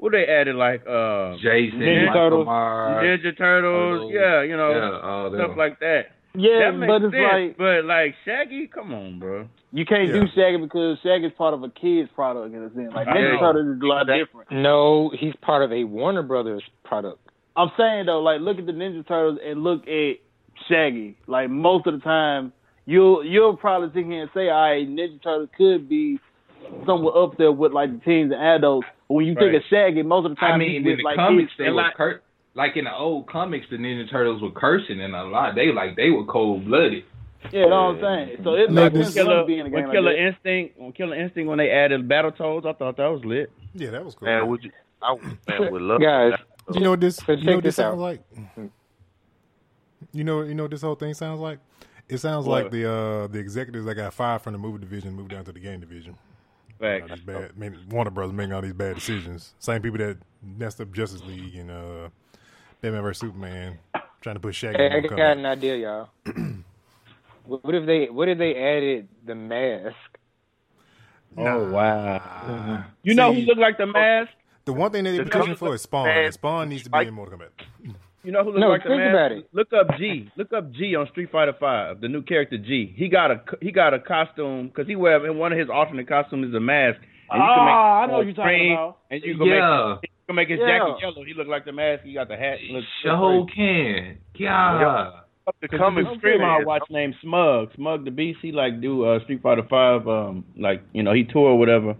what 0.00 0.12
they 0.12 0.24
added 0.26 0.56
like 0.56 0.80
uh 0.86 1.36
Jason, 1.36 1.78
Ninja 1.80 2.06
Michael 2.06 2.20
Turtles. 2.30 2.46
Myers, 2.46 3.20
Ninja 3.20 3.36
Turtles, 3.38 4.00
Turtles. 4.00 4.12
yeah, 4.12 4.42
you 4.42 4.56
know 4.56 4.70
yeah, 4.70 5.00
all 5.08 5.28
stuff 5.30 5.48
them. 5.50 5.56
like 5.58 5.78
that. 5.80 6.02
Yeah, 6.34 6.70
that 6.70 6.86
but 6.86 7.02
it's 7.02 7.14
sense, 7.14 7.32
like 7.32 7.56
but 7.58 7.84
like 7.84 8.14
Shaggy, 8.24 8.66
come 8.68 8.94
on, 8.94 9.18
bro. 9.18 9.48
you 9.72 9.84
can't 9.84 10.08
Yeah. 10.08 10.20
do 10.20 10.26
Shaggy 10.34 10.58
because 10.58 10.98
Shaggy's 11.02 11.32
part 11.36 11.54
of 11.54 11.62
a 11.64 11.68
kid's 11.70 12.08
product 12.14 12.54
in 12.54 12.62
a 12.62 12.70
sense. 12.74 12.92
Like 12.94 13.08
Ninja. 13.08 13.38
Turtles 13.40 13.76
is 13.76 13.82
a 13.82 13.86
lot 13.86 14.06
different. 14.06 14.50
No, 14.52 15.10
he's 15.18 15.34
part 15.42 15.62
of 15.64 15.72
a 15.72 15.84
Warner 15.84 16.22
Brothers 16.22 16.62
product. 16.84 17.18
I'm 17.56 17.70
saying 17.76 18.06
though, 18.06 18.20
like 18.22 18.40
look 18.40 18.58
at 18.58 18.66
the 18.66 18.72
Ninja 18.72 19.06
Turtles 19.06 19.38
and 19.44 19.62
look 19.64 19.86
at 19.88 20.16
Shaggy. 20.68 21.16
Like 21.26 21.50
most 21.50 21.86
of 21.88 21.94
the 21.94 22.00
time, 22.00 22.52
you'll 22.86 23.24
you'll 23.24 23.56
probably 23.56 23.88
sit 23.92 24.06
here 24.08 24.22
and 24.22 24.30
say, 24.32 24.48
"All 24.48 24.62
right, 24.70 24.88
Ninja 24.88 25.22
Turtles 25.22 25.48
could 25.58 25.88
be 25.88 26.20
somewhere 26.86 27.16
up 27.16 27.36
there 27.38 27.50
with 27.52 27.72
like 27.72 27.90
the 27.92 27.98
teens 28.04 28.32
and 28.32 28.40
adults." 28.40 28.86
But 29.10 29.14
when 29.16 29.26
you 29.26 29.34
think 29.34 29.54
of 29.56 29.62
Shaggy, 29.68 30.04
most 30.04 30.24
of 30.26 30.30
the 30.30 30.36
time 30.36 30.54
I 30.54 30.58
mean, 30.58 30.86
in 30.86 30.96
the 30.96 31.02
like 31.02 31.16
comics, 31.16 31.50
they 31.58 31.64
were 31.64 31.72
like- 31.72 31.96
cur- 31.96 32.20
like 32.54 32.76
in 32.76 32.84
the 32.84 32.94
old 32.94 33.26
comics, 33.28 33.66
the 33.68 33.76
Ninja 33.76 34.08
Turtles 34.08 34.40
were 34.40 34.52
cursing 34.52 35.00
and 35.00 35.16
a 35.16 35.24
lot. 35.24 35.56
They 35.56 35.72
like 35.72 35.96
they 35.96 36.10
were 36.10 36.24
cold 36.26 36.64
blooded. 36.64 37.02
Yeah, 37.50 37.60
you 37.64 37.68
know 37.70 37.92
what 37.94 38.04
I'm 38.04 38.28
saying. 38.28 38.38
So 38.44 38.54
it 38.54 38.70
Like 38.70 38.92
makes 38.92 39.06
this- 39.08 39.14
sense 39.14 39.14
them 39.16 39.26
Killer, 39.26 39.40
to 39.40 39.46
be 39.46 39.54
in 39.54 39.60
a 39.60 39.64
game 39.64 39.72
when 39.72 39.84
like 39.86 39.92
Killer 39.92 40.12
that. 40.12 40.26
Instinct, 40.28 40.78
when 40.78 40.92
Killer 40.92 41.16
Instinct, 41.16 41.48
when 41.48 41.58
they 41.58 41.70
added 41.72 42.08
Battletoads, 42.08 42.66
I 42.66 42.72
thought 42.74 42.96
that 42.98 43.08
was 43.08 43.24
lit. 43.24 43.50
Yeah, 43.74 43.90
that 43.90 44.04
was 44.04 44.14
cool. 44.14 44.26
Man, 44.28 44.46
would 44.46 44.62
you? 44.62 44.70
I 45.02 45.16
man, 45.48 45.72
would 45.72 45.82
love 45.82 46.00
Guys, 46.00 46.34
you 46.72 46.78
know 46.80 46.90
what 46.90 47.00
this 47.00 47.18
you 47.26 47.36
know 47.42 47.54
what 47.56 47.64
this 47.64 47.76
this 47.76 47.84
out. 47.84 47.90
sounds 47.92 48.00
like? 48.00 48.20
You 50.12 50.24
know 50.24 50.42
you 50.42 50.54
know 50.54 50.64
what 50.64 50.70
this 50.70 50.82
whole 50.82 50.94
thing 50.94 51.14
sounds 51.14 51.40
like? 51.40 51.58
It 52.08 52.18
sounds 52.18 52.46
What? 52.46 52.64
like 52.64 52.72
the 52.72 52.90
uh 52.90 53.26
the 53.28 53.38
executives 53.38 53.86
that 53.86 53.94
got 53.94 54.12
fired 54.14 54.42
from 54.42 54.52
the 54.52 54.58
movie 54.58 54.78
division 54.78 55.14
moved 55.14 55.30
down 55.30 55.44
to 55.44 55.52
the 55.52 55.60
game 55.60 55.80
division. 55.80 56.16
You 56.80 56.88
know, 56.88 56.98
Facts. 57.06 57.10
these 57.14 57.24
bad, 57.24 57.58
man, 57.58 57.78
Warner 57.90 58.10
Brothers 58.10 58.34
making 58.34 58.52
all 58.54 58.62
these 58.62 58.72
bad 58.72 58.94
decisions. 58.94 59.54
Same 59.58 59.82
people 59.82 59.98
that 59.98 60.16
messed 60.42 60.80
up 60.80 60.92
Justice 60.92 61.22
League 61.24 61.54
and 61.56 61.70
uh, 61.70 62.08
Batman 62.80 63.02
vs 63.02 63.20
Superman, 63.20 63.78
trying 64.22 64.36
to 64.36 64.40
put 64.40 64.54
Shaggy. 64.54 64.78
Hey, 64.78 64.86
in 64.86 64.92
I 64.92 65.00
got 65.00 65.10
Kombat. 65.10 65.32
an 65.32 65.46
idea, 65.46 65.76
y'all. 65.76 66.08
what 67.44 67.62
what 67.64 67.74
if 67.74 67.86
they 67.86 68.06
what 68.06 68.28
if 68.28 68.38
they 68.38 68.54
added 68.56 69.08
the 69.26 69.34
mask? 69.34 69.94
Oh 71.36 71.70
wow! 71.70 72.84
You 73.02 73.14
know 73.14 73.32
who 73.32 73.40
See- 73.40 73.46
look 73.46 73.58
like 73.58 73.76
the 73.78 73.86
mask? 73.86 74.30
The 74.64 74.72
one 74.72 74.90
thing 74.92 75.04
that 75.04 75.12
they're 75.12 75.24
pushing 75.24 75.54
for 75.56 75.74
is 75.74 75.82
Spawn. 75.82 76.32
Spawn 76.32 76.68
needs 76.68 76.82
to 76.84 76.90
be 76.90 76.96
Spike- 76.96 77.08
in 77.08 77.14
Mortal 77.14 77.38
Kombat. 77.38 77.94
You 78.22 78.32
know 78.32 78.44
who 78.44 78.50
looks 78.50 78.60
No, 78.60 78.68
like 78.68 78.82
the 78.82 78.88
think 78.90 79.00
mask? 79.00 79.14
about 79.14 79.32
it. 79.32 79.48
Look 79.52 79.72
up 79.72 79.96
G. 79.98 80.30
Look 80.36 80.52
up 80.52 80.70
G 80.72 80.94
on 80.94 81.08
Street 81.10 81.30
Fighter 81.32 81.54
Five. 81.58 82.00
The 82.02 82.08
new 82.08 82.22
character 82.22 82.58
G. 82.58 82.92
He 82.96 83.08
got 83.08 83.30
a 83.30 83.40
he 83.62 83.72
got 83.72 83.94
a 83.94 83.98
costume 83.98 84.68
because 84.68 84.86
he 84.86 84.94
wear 84.96 85.24
in 85.26 85.38
one 85.38 85.52
of 85.52 85.58
his 85.58 85.68
alternate 85.72 86.06
costumes 86.08 86.48
is 86.48 86.54
a 86.54 86.60
mask. 86.60 86.98
And 87.32 87.38
you 87.40 87.48
can 87.48 87.64
make 87.64 87.74
Ah, 87.74 88.02
I 88.02 88.06
know 88.06 88.12
what 88.18 88.26
you're 88.26 88.34
talking 88.34 88.72
about. 88.72 88.98
And 89.10 89.22
you 89.24 89.38
can 89.38 89.46
Yeah, 89.46 89.96
make 90.00 90.10
you 90.10 90.26
can 90.26 90.36
make 90.36 90.48
his 90.50 90.58
Yeah. 90.60 90.78
jacket 90.78 90.96
yellow. 91.00 91.24
He 91.24 91.32
look 91.34 91.48
like 91.48 91.64
the 91.64 91.72
mask. 91.72 92.02
He 92.04 92.12
got 92.12 92.28
the 92.28 92.36
hat. 92.36 92.58
Look, 92.70 92.84
Show 93.02 93.46
can. 93.54 94.18
Yeah. 94.36 95.10
the 95.46 95.52
Because 95.62 95.78
comic 95.78 96.04
there's 96.04 96.16
a 96.16 96.18
streamer 96.18 96.44
I 96.44 96.56
fans. 96.58 96.66
watch 96.66 96.82
named 96.90 97.14
Smug. 97.22 97.72
Smug 97.74 98.04
the 98.04 98.10
Beast. 98.10 98.40
He 98.42 98.52
like 98.52 98.80
do 98.82 99.04
uh, 99.04 99.20
Street 99.24 99.40
Fighter 99.42 99.62
Five. 99.70 100.06
Um, 100.06 100.44
like 100.58 100.82
you 100.92 101.02
know 101.02 101.12
he 101.14 101.24
tour 101.24 101.50
or 101.52 101.58
whatever. 101.58 101.96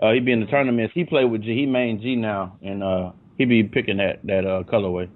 Uh, 0.00 0.12
he 0.12 0.20
be 0.20 0.30
in 0.30 0.40
the 0.40 0.46
tournaments. 0.46 0.92
He 0.94 1.04
play 1.04 1.24
with 1.24 1.42
G. 1.42 1.54
He 1.56 1.66
main 1.66 2.00
G 2.00 2.14
now, 2.16 2.56
and 2.62 2.84
uh, 2.84 3.10
he 3.38 3.46
be 3.46 3.62
picking 3.64 3.96
that 3.96 4.20
that 4.24 4.46
uh, 4.46 4.62
colorway. 4.64 5.08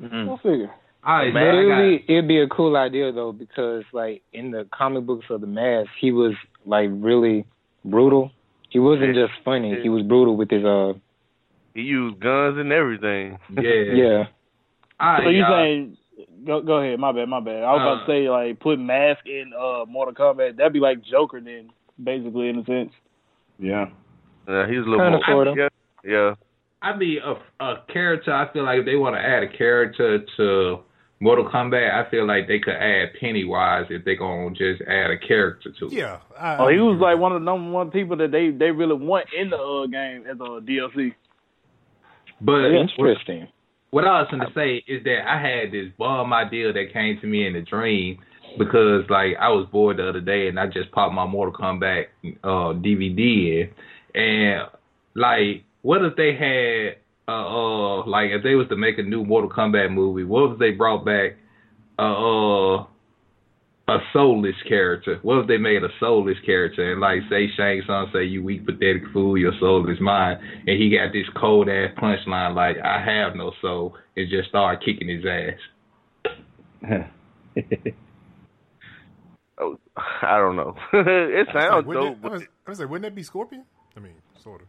Go 0.00 0.38
figure. 0.42 0.70
All 1.04 1.16
right, 1.16 1.32
But 1.32 1.40
man. 1.40 1.54
it 1.54 1.58
I 1.72 1.80
would 1.82 2.06
be 2.06 2.12
it'd 2.12 2.28
be 2.28 2.40
a 2.40 2.48
cool 2.48 2.76
idea 2.76 3.10
though 3.12 3.32
because 3.32 3.84
like 3.92 4.22
in 4.32 4.50
the 4.50 4.66
comic 4.76 5.06
books 5.06 5.26
of 5.30 5.40
the 5.40 5.46
mask, 5.46 5.90
he 6.00 6.12
was 6.12 6.34
like 6.66 6.88
really 6.92 7.44
brutal. 7.84 8.30
He 8.70 8.78
wasn't 8.78 9.14
just 9.14 9.32
funny. 9.44 9.76
He 9.82 9.88
was 9.88 10.02
brutal 10.02 10.36
with 10.36 10.50
his 10.50 10.64
uh 10.64 10.92
He 11.74 11.82
used 11.82 12.20
guns 12.20 12.58
and 12.58 12.72
everything. 12.72 13.38
yeah. 13.60 13.62
yeah. 13.94 14.24
All 15.00 15.12
right, 15.12 15.22
So 15.24 15.28
you 15.30 15.38
y'all. 15.40 15.58
saying? 15.64 15.96
Go 16.46 16.60
go 16.62 16.76
ahead. 16.76 16.98
My 17.00 17.12
bad. 17.12 17.28
My 17.28 17.40
bad. 17.40 17.62
I 17.62 17.72
was 17.72 17.80
about 17.80 18.02
Uh. 18.02 18.06
to 18.06 18.12
say 18.12 18.28
like 18.28 18.60
put 18.60 18.78
mask 18.78 19.26
in 19.26 19.52
uh 19.58 19.84
Mortal 19.86 20.14
Kombat. 20.14 20.56
That'd 20.56 20.72
be 20.74 20.80
like 20.80 21.02
Joker 21.02 21.40
then, 21.40 21.70
basically 22.02 22.48
in 22.50 22.58
a 22.58 22.64
sense. 22.64 22.92
Yeah. 23.58 23.86
Yeah, 24.48 24.66
he's 24.66 24.76
a 24.78 24.80
little 24.80 24.98
Kinda 24.98 25.18
more. 25.28 25.44
sorta. 25.46 25.54
Yeah, 25.56 25.68
yeah. 26.04 26.34
I 26.82 26.96
mean, 26.96 27.18
a, 27.24 27.64
a 27.64 27.82
character. 27.92 28.32
I 28.32 28.52
feel 28.52 28.64
like 28.64 28.80
if 28.80 28.86
they 28.86 28.96
want 28.96 29.16
to 29.16 29.20
add 29.20 29.42
a 29.42 29.48
character 29.48 30.24
to 30.36 30.80
Mortal 31.20 31.48
Kombat, 31.50 31.92
I 31.92 32.10
feel 32.10 32.26
like 32.26 32.48
they 32.48 32.58
could 32.58 32.74
add 32.74 33.10
Pennywise 33.20 33.86
if 33.90 34.04
they're 34.04 34.16
gonna 34.16 34.50
just 34.50 34.80
add 34.88 35.10
a 35.10 35.18
character 35.18 35.70
to 35.78 35.86
it. 35.86 35.92
Yeah. 35.92 36.20
I, 36.38 36.56
Oh, 36.58 36.68
he 36.68 36.78
was 36.78 36.98
like 36.98 37.18
one 37.18 37.32
of 37.32 37.42
the 37.42 37.44
number 37.44 37.70
one 37.70 37.90
people 37.90 38.16
that 38.16 38.30
they 38.30 38.50
they 38.50 38.70
really 38.70 38.94
want 38.94 39.26
in 39.38 39.50
the 39.50 39.58
uh, 39.58 39.86
game 39.86 40.24
as 40.26 40.36
a 40.36 40.60
DLC. 40.64 41.14
But 42.40 42.72
Interesting. 42.72 43.48
what 43.90 44.06
I 44.06 44.22
was 44.22 44.28
going 44.30 44.46
to 44.46 44.52
say 44.54 44.82
is 44.86 45.04
that 45.04 45.30
I 45.30 45.38
had 45.38 45.72
this 45.72 45.92
bomb 45.98 46.32
idea 46.32 46.72
that 46.72 46.92
came 46.94 47.20
to 47.20 47.26
me 47.26 47.46
in 47.46 47.54
a 47.54 47.60
dream 47.60 48.18
because 48.58 49.04
like 49.10 49.36
I 49.38 49.50
was 49.50 49.68
bored 49.70 49.98
the 49.98 50.08
other 50.08 50.22
day 50.22 50.48
and 50.48 50.58
I 50.58 50.66
just 50.66 50.90
popped 50.92 51.12
my 51.12 51.26
Mortal 51.26 51.52
Kombat 51.54 52.06
uh, 52.42 52.72
DVD 52.80 53.68
in, 54.14 54.20
and 54.20 54.68
like 55.14 55.64
what 55.82 56.04
if 56.04 56.16
they 56.16 56.34
had 56.34 56.96
uh, 57.28 57.32
uh 57.32 58.06
like 58.06 58.30
if 58.30 58.42
they 58.42 58.54
was 58.54 58.68
to 58.68 58.76
make 58.76 58.98
a 58.98 59.02
new 59.02 59.24
Mortal 59.24 59.50
Kombat 59.50 59.92
movie, 59.92 60.24
what 60.24 60.52
if 60.52 60.58
they 60.58 60.70
brought 60.72 61.04
back 61.04 61.36
uh, 61.98 62.78
uh 62.78 62.86
a 63.90 63.98
soulless 64.12 64.54
character. 64.68 65.18
What 65.22 65.38
if 65.40 65.48
they 65.48 65.56
made 65.58 65.82
a 65.82 65.88
soulless 65.98 66.38
character 66.46 66.92
and 66.92 67.00
like 67.00 67.22
say 67.28 67.48
Shang 67.56 67.82
Tsung 67.86 68.08
say 68.12 68.24
you 68.24 68.42
weak 68.42 68.64
pathetic 68.64 69.02
fool, 69.12 69.36
your 69.36 69.52
soul 69.58 69.90
is 69.90 70.00
mine 70.00 70.38
and 70.66 70.80
he 70.80 70.90
got 70.90 71.12
this 71.12 71.26
cold 71.36 71.68
ass 71.68 71.90
punchline 71.98 72.54
like 72.54 72.76
I 72.78 73.04
have 73.04 73.34
no 73.34 73.52
soul 73.60 73.96
and 74.16 74.30
just 74.30 74.48
start 74.48 74.84
kicking 74.84 75.08
his 75.08 75.24
ass. 75.26 75.58
Oh, 79.58 79.78
I 80.22 80.38
don't 80.38 80.56
know. 80.56 80.74
it 80.92 81.48
sounds 81.52 81.86
wouldn't 81.86 82.22
dope. 82.22 82.24
it- 82.24 82.26
I 82.26 82.28
but 82.28 82.32
was, 82.32 82.42
I 82.66 82.70
was 82.70 82.80
like, 82.80 82.88
wouldn't 82.90 83.10
that 83.10 83.16
be 83.16 83.22
Scorpion? 83.22 83.64
I 83.96 84.00
mean, 84.00 84.14
sort 84.42 84.62
of. 84.62 84.68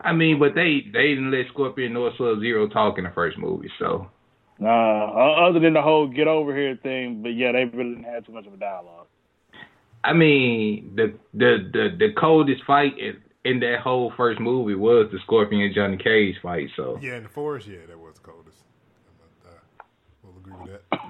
I 0.00 0.12
mean, 0.12 0.38
but 0.38 0.54
they 0.54 0.82
they 0.92 1.08
didn't 1.08 1.30
let 1.30 1.46
Scorpion 1.48 1.92
nor 1.92 2.10
Sub 2.18 2.40
Zero 2.40 2.68
talk 2.68 2.98
in 2.98 3.04
the 3.04 3.10
first 3.10 3.38
movie, 3.38 3.70
so 3.78 4.10
Nah, 4.58 5.06
uh, 5.08 5.48
other 5.48 5.58
than 5.58 5.74
the 5.74 5.82
whole 5.82 6.06
get 6.06 6.28
over 6.28 6.54
here 6.56 6.76
thing, 6.82 7.22
but 7.22 7.30
yeah, 7.30 7.52
they 7.52 7.64
really 7.64 7.94
didn't 7.96 8.04
have 8.04 8.24
too 8.24 8.32
much 8.32 8.46
of 8.46 8.54
a 8.54 8.56
dialogue. 8.56 9.06
I 10.02 10.12
mean 10.12 10.92
the 10.94 11.14
the 11.32 11.70
the, 11.72 11.96
the 11.98 12.12
coldest 12.12 12.62
fight 12.66 12.98
in, 12.98 13.16
in 13.44 13.60
that 13.60 13.80
whole 13.80 14.12
first 14.16 14.40
movie 14.40 14.74
was 14.74 15.08
the 15.12 15.18
Scorpion 15.24 15.62
and 15.62 15.74
Johnny 15.74 15.96
Cage 15.96 16.36
fight, 16.42 16.68
so 16.76 16.98
Yeah, 17.00 17.16
in 17.16 17.22
the 17.24 17.28
forest, 17.28 17.66
yeah, 17.68 17.78
that 17.88 17.98
was 17.98 18.14
the 18.14 18.20
coldest. 18.20 18.58
with 19.20 19.52
that. 19.52 19.86
We'll 20.22 20.36
agree 20.36 20.54
with 20.54 20.82
that. 20.90 21.00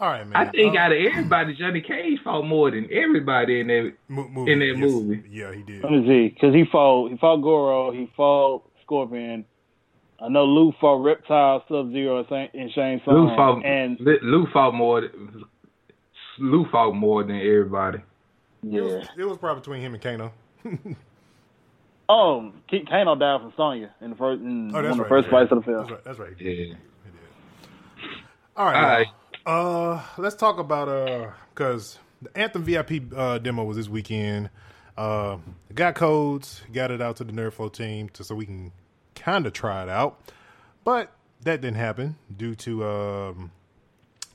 All 0.00 0.08
right, 0.08 0.26
man. 0.26 0.34
I 0.34 0.50
think 0.50 0.74
Uh, 0.76 0.78
out 0.78 0.92
of 0.92 0.98
everybody, 0.98 1.54
Johnny 1.54 1.82
Cage 1.82 2.18
fought 2.24 2.46
more 2.46 2.70
than 2.70 2.88
everybody 2.90 3.60
in 3.60 3.66
that. 3.66 3.92
movie, 4.08 4.50
in 4.52 4.58
that 4.60 4.64
yes. 4.66 4.78
movie. 4.78 5.22
Yeah, 5.30 5.52
he 5.54 5.62
did. 5.62 5.82
Let 5.82 5.92
me 5.92 6.06
see, 6.06 6.28
because 6.34 6.54
he 6.54 6.64
fought 6.64 7.10
he 7.10 7.16
fought 7.18 7.36
Goro, 7.42 7.90
he 7.92 8.10
fought 8.16 8.62
Scorpion. 8.82 9.44
I 10.22 10.28
know 10.28 10.44
Liu 10.46 10.72
fought 10.80 11.02
Reptile, 11.02 11.64
Sub 11.68 11.92
Zero, 11.92 12.18
and 12.18 12.26
Saint- 12.28 12.54
and 12.54 12.70
Shane 12.72 13.00
Lou 13.06 13.28
fought. 13.36 13.64
and 13.64 13.98
Liu 14.00 14.46
fought 14.52 14.74
more. 14.74 15.02
than- 15.02 15.44
Liu 16.38 16.66
fought 16.72 16.92
more 16.94 17.22
than 17.22 17.36
everybody. 17.36 17.98
It 17.98 18.04
yeah. 18.72 18.80
was, 18.80 19.08
it 19.18 19.24
was 19.24 19.38
probably 19.38 19.60
between 19.60 19.80
him 19.82 19.94
and 19.94 20.02
Kano. 20.02 20.32
Oh, 22.12 22.52
K- 22.68 22.84
Kano 22.88 23.14
died 23.14 23.40
from 23.40 23.52
Sonya 23.56 23.94
in 24.00 24.10
the 24.10 24.16
first 24.16 24.40
in 24.42 24.70
Oh, 24.70 24.74
one 24.74 24.82
that's 24.82 24.92
of 24.92 24.96
the 24.96 25.02
right. 25.04 25.08
first 25.08 25.26
yeah. 25.26 25.30
fights 25.30 25.52
of 25.52 25.58
the 25.58 25.64
film. 25.64 25.78
That's 25.78 25.90
right. 25.92 26.04
That's 26.04 26.18
right. 26.18 26.32
He 26.38 26.44
Yeah. 26.44 26.50
did. 26.56 26.66
He 26.68 26.72
did. 26.72 28.18
All 28.56 28.66
right. 28.66 28.74
All 28.76 28.82
right. 28.82 29.06
Uh, 29.46 30.02
let's 30.18 30.36
talk 30.36 30.58
about 30.58 30.88
uh, 30.88 31.30
because 31.54 31.98
the 32.20 32.36
Anthem 32.38 32.62
VIP 32.62 33.12
uh, 33.16 33.38
demo 33.38 33.64
was 33.64 33.76
this 33.76 33.88
weekend. 33.88 34.50
Uh, 34.96 35.38
got 35.74 35.94
codes, 35.94 36.62
got 36.72 36.90
it 36.90 37.00
out 37.00 37.16
to 37.16 37.24
the 37.24 37.32
Nerdflow 37.32 37.72
team 37.72 38.08
to, 38.10 38.22
so 38.24 38.34
we 38.34 38.44
can 38.44 38.72
kind 39.14 39.46
of 39.46 39.52
try 39.52 39.82
it 39.82 39.88
out, 39.88 40.20
but 40.84 41.12
that 41.42 41.62
didn't 41.62 41.78
happen 41.78 42.16
due 42.36 42.54
to 42.54 42.84
um, 42.84 43.50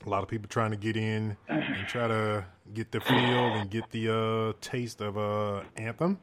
a 0.04 0.08
lot 0.08 0.22
of 0.24 0.28
people 0.28 0.48
trying 0.48 0.72
to 0.72 0.76
get 0.76 0.96
in 0.96 1.36
and 1.48 1.86
try 1.86 2.08
to 2.08 2.44
get 2.74 2.90
the 2.90 3.00
feel 3.00 3.16
and 3.54 3.70
get 3.70 3.88
the 3.90 4.12
uh, 4.12 4.52
taste 4.60 5.00
of 5.00 5.16
uh, 5.16 5.62
Anthem. 5.76 6.18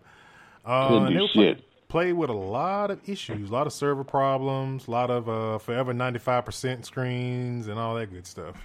Uh, 0.66 0.88
Couldn't 0.90 1.08
and 1.08 1.14
do 1.14 1.16
they 1.16 1.22
were 1.22 1.28
play, 1.30 1.54
shit. 1.54 1.66
Played 1.94 2.14
with 2.14 2.32
a 2.32 2.34
lot 2.34 2.90
of 2.90 3.08
issues, 3.08 3.52
a 3.52 3.54
lot 3.54 3.68
of 3.68 3.72
server 3.72 4.04
problems, 4.04 4.88
a 4.88 4.92
lot 4.92 5.12
of 5.12 5.30
uh, 5.30 5.60
forever 5.60 5.94
ninety 5.94 6.18
five 6.18 6.44
percent 6.44 6.88
screens 6.88 7.68
and 7.68 7.78
all 7.78 7.94
that 7.94 8.12
good 8.12 8.26
stuff. 8.26 8.56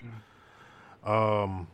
Um, 1.05 1.69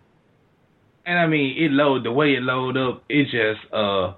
And 1.06 1.16
I 1.16 1.28
mean, 1.28 1.56
it 1.56 1.70
load 1.70 2.04
the 2.04 2.10
way 2.10 2.34
it 2.34 2.42
load 2.42 2.76
up. 2.76 3.04
It 3.08 3.26
just 3.30 3.72
uh, 3.72 4.14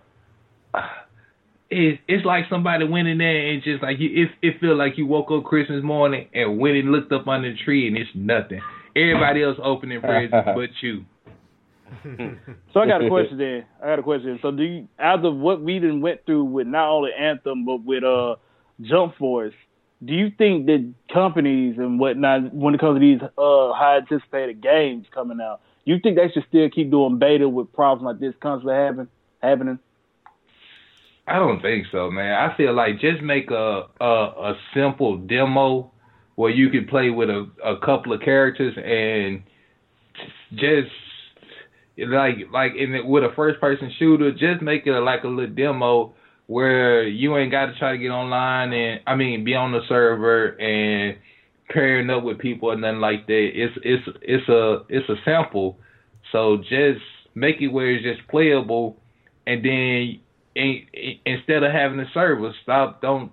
it, 1.69 2.01
it's 2.09 2.25
like 2.25 2.47
somebody 2.49 2.89
went 2.89 3.07
in 3.07 3.19
there 3.19 3.51
and 3.53 3.63
just 3.63 3.83
like 3.83 3.99
you. 3.99 4.25
It, 4.25 4.31
it 4.41 4.59
feel 4.59 4.75
like 4.75 4.97
you 4.97 5.05
woke 5.07 5.31
up 5.31 5.45
Christmas 5.45 5.85
morning 5.85 6.29
and 6.33 6.59
went 6.59 6.79
and 6.79 6.91
looked 6.91 7.13
up 7.13 7.29
under 7.29 7.53
the 7.53 7.59
tree 7.67 7.87
and 7.87 7.99
it's 7.99 8.09
nothing. 8.15 8.63
Everybody 8.97 9.43
else 9.43 9.59
opening 9.63 10.01
presents 10.01 10.49
but 10.55 10.71
you. 10.81 11.05
So 12.73 12.81
I 12.81 12.87
got 12.87 13.05
a 13.05 13.09
question 13.09 13.39
then. 13.39 13.65
I 13.83 13.87
got 13.87 13.99
a 13.99 14.03
question. 14.03 14.39
So 14.43 14.51
do 14.51 14.63
you, 14.63 14.89
of 14.99 15.37
what 15.37 15.63
we 15.63 15.79
done 15.79 16.01
went 16.01 16.27
through 16.27 16.45
with 16.45 16.67
not 16.67 16.89
only 16.89 17.11
Anthem 17.13 17.65
but 17.65 17.85
with 17.85 18.05
uh 18.05 18.37
Jump 18.83 19.17
Force, 19.17 19.55
do 20.05 20.13
you 20.13 20.31
think 20.37 20.67
that 20.67 20.93
companies 21.13 21.79
and 21.79 21.99
whatnot, 21.99 22.53
when 22.53 22.75
it 22.75 22.81
comes 22.81 22.97
to 22.97 23.01
these 23.01 23.23
uh 23.23 23.73
high 23.73 23.99
anticipated 23.99 24.61
games 24.61 25.07
coming 25.13 25.41
out, 25.41 25.61
you 25.85 25.99
think 25.99 26.17
they 26.17 26.31
should 26.31 26.45
still 26.49 26.69
keep 26.69 26.91
doing 26.91 27.19
beta 27.19 27.49
with 27.49 27.73
problems 27.73 28.05
like 28.05 28.19
this 28.21 28.35
constantly 28.41 28.75
happen 28.75 29.09
happening? 29.43 29.79
I 31.27 31.39
don't 31.39 31.61
think 31.61 31.87
so, 31.91 32.11
man. 32.11 32.35
I 32.35 32.57
feel 32.57 32.75
like 32.75 33.01
just 33.01 33.23
make 33.23 33.51
a 33.51 33.87
a, 34.01 34.05
a 34.05 34.59
simple 34.75 35.17
demo 35.17 35.91
where 36.35 36.51
you 36.51 36.69
can 36.69 36.87
play 36.87 37.11
with 37.11 37.31
a, 37.31 37.51
a 37.65 37.79
couple 37.79 38.13
of 38.13 38.21
characters 38.21 38.77
and 38.77 39.43
just 40.55 40.91
like 41.99 42.37
like 42.53 42.73
in 42.77 42.93
the, 42.93 43.03
with 43.05 43.25
a 43.25 43.33
first 43.35 43.61
person 43.61 43.91
shooter, 43.99 44.33
just 44.33 44.63
make 44.63 44.87
it 44.87 44.93
like 44.93 45.25
a 45.25 45.29
little 45.29 45.55
demo 45.55 46.15
where 46.47 47.07
you 47.07 47.37
ain't 47.37 47.51
got 47.51 47.67
to 47.67 47.79
try 47.79 47.93
to 47.93 47.99
get 47.99 48.11
online 48.11 48.73
and 48.73 49.01
I 49.07 49.17
mean 49.17 49.45
be 49.45 49.55
on 49.55 49.73
the 49.73 49.81
server 49.89 50.49
and 50.61 51.17
pairing 51.69 52.11
up 52.11 52.23
with 52.23 52.39
people 52.39 52.71
and 52.71 52.83
nothing 52.83 53.01
like 53.01 53.27
that. 53.27 53.49
It's 53.55 53.75
it's 53.83 54.09
it's 54.23 54.49
a 54.49 54.83
it's 54.89 55.09
a 55.09 55.17
sample, 55.25 55.79
so 56.33 56.59
just 56.59 57.01
make 57.35 57.57
it 57.61 57.69
where 57.69 57.91
it's 57.91 58.05
just 58.05 58.29
playable, 58.29 58.97
and 59.47 59.65
then 59.65 60.21
in, 60.55 60.87
in- 60.93 61.21
instead 61.25 61.63
of 61.63 61.73
having 61.73 62.01
a 62.01 62.11
server, 62.13 62.53
stop 62.63 63.01
don't 63.01 63.33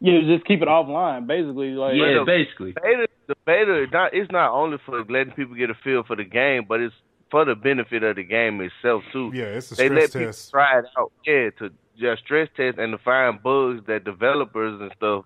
Yeah, 0.00 0.20
just 0.26 0.46
keep 0.46 0.62
it 0.62 0.68
offline, 0.68 1.26
basically. 1.26 1.70
Like 1.70 1.94
yeah 1.96 2.22
basically 2.26 2.72
beta, 2.72 3.06
the 3.28 3.34
beta, 3.46 3.86
not 3.92 4.14
it's 4.14 4.30
not 4.30 4.52
only 4.52 4.76
for 4.84 5.04
letting 5.08 5.32
people 5.34 5.56
get 5.56 5.70
a 5.70 5.74
feel 5.82 6.04
for 6.06 6.16
the 6.16 6.24
game, 6.24 6.66
but 6.68 6.80
it's 6.80 6.94
for 7.32 7.44
the 7.44 7.56
benefit 7.56 8.04
of 8.04 8.14
the 8.14 8.22
game 8.22 8.60
itself 8.60 9.02
too. 9.12 9.32
yeah, 9.34 9.44
it's 9.46 9.72
a 9.72 9.74
they 9.74 9.86
stress 9.88 10.00
let 10.00 10.12
people 10.12 10.26
test. 10.26 10.50
try 10.52 10.78
it 10.78 10.84
out, 10.96 11.10
yeah, 11.26 11.50
to 11.58 11.70
just 11.98 12.22
stress 12.22 12.48
test 12.56 12.78
and 12.78 12.92
to 12.92 12.98
find 12.98 13.42
bugs 13.42 13.84
that 13.86 14.04
developers 14.04 14.80
and 14.80 14.92
stuff 14.96 15.24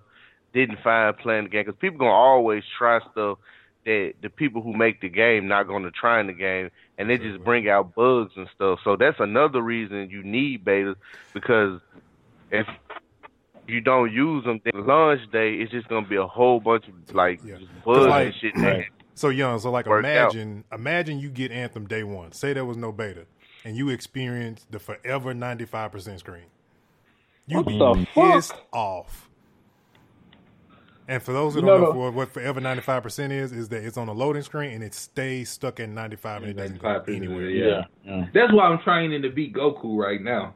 didn't 0.55 0.79
find 0.83 1.15
playing 1.19 1.45
the 1.45 1.51
game. 1.51 1.65
Because 1.67 1.79
people 1.79 1.99
gonna 1.99 2.11
always 2.13 2.63
try 2.79 3.01
stuff 3.13 3.39
that 3.85 4.15
the 4.23 4.31
people 4.31 4.63
who 4.63 4.73
make 4.73 5.01
the 5.01 5.09
game 5.09 5.49
not 5.49 5.65
gonna 5.69 5.91
try 5.91 6.21
in 6.21 6.29
the 6.29 6.33
game, 6.33 6.71
and 6.97 7.11
they 7.11 7.19
just 7.19 7.43
bring 7.45 7.69
out 7.69 7.95
bugs 7.95 8.33
and 8.37 8.49
stuff. 8.55 8.79
So 8.85 8.97
that's 8.97 9.21
another 9.21 9.61
reason 9.61 10.09
you 10.11 10.23
need 10.23 10.65
betas 10.65 10.97
because 11.35 11.81
if 12.51 12.67
you 13.69 13.81
don't 13.81 14.13
use 14.13 14.45
them, 14.45 14.61
then 14.65 14.87
launch 14.87 15.21
day 15.33 15.55
it's 15.55 15.73
just 15.73 15.89
gonna 15.89 16.07
be 16.07 16.17
a 16.17 16.27
whole 16.27 16.61
bunch 16.61 16.87
of 16.89 17.15
like 17.15 17.41
Yeah. 17.45 17.57
bugs 17.85 18.07
like- 18.07 18.27
and 18.27 18.35
shit. 18.37 18.55
that- 18.57 18.85
So 19.17 19.31
young, 19.31 19.59
so 19.59 19.71
like 19.71 19.87
Work 19.87 20.05
out. 20.05 20.35
imagine 20.35 20.65
imagine 20.71 21.19
you 21.19 21.31
get 21.31 21.51
Anthem 21.51 21.87
day 21.89 22.05
one. 22.05 22.33
Say 22.33 22.53
there 22.53 22.65
was 22.67 22.77
no 22.77 22.93
beta, 22.93 23.25
and 23.65 23.75
you 23.77 23.89
experience 23.89 24.65
the 24.71 24.79
forever 24.79 25.33
ninety 25.35 25.65
five 25.65 25.91
percent 25.91 26.21
screen. 26.21 26.45
You'd 27.47 27.57
What 27.65 27.67
be 27.67 27.79
the 27.79 28.07
fuck? 28.15 28.33
pissed 28.35 28.55
off. 28.73 29.29
And 31.09 31.23
for 31.23 31.33
those 31.33 31.55
who 31.55 31.61
You 31.61 31.67
don't 31.67 31.81
know 31.81 31.87
know, 31.87 31.87
the- 31.87 31.93
for 31.95 32.11
what 32.11 32.29
forever 32.31 32.61
ninety 32.61 32.83
five 32.83 33.03
percent 33.03 33.33
is, 33.33 33.53
is 33.53 33.69
that 33.71 33.83
it's 33.85 33.97
on 33.97 34.09
a 34.09 34.13
loading 34.13 34.43
screen 34.43 34.73
and 34.73 34.85
it 34.85 34.93
stays 34.93 35.49
stuck 35.49 35.81
at 35.81 35.89
ninety 35.89 36.17
five 36.17 36.43
and 36.43 36.51
it 36.51 36.55
doesn't 36.55 36.79
go 36.83 36.89
95%, 36.89 37.17
anywhere. 37.17 37.49
yeah. 37.51 37.85
yeah. 38.05 38.27
That's 38.35 38.53
why 38.53 38.65
I'm 38.67 38.81
training 38.83 39.23
to 39.23 39.31
beat 39.31 39.55
Goku 39.55 39.97
right 39.97 40.21
now 40.21 40.55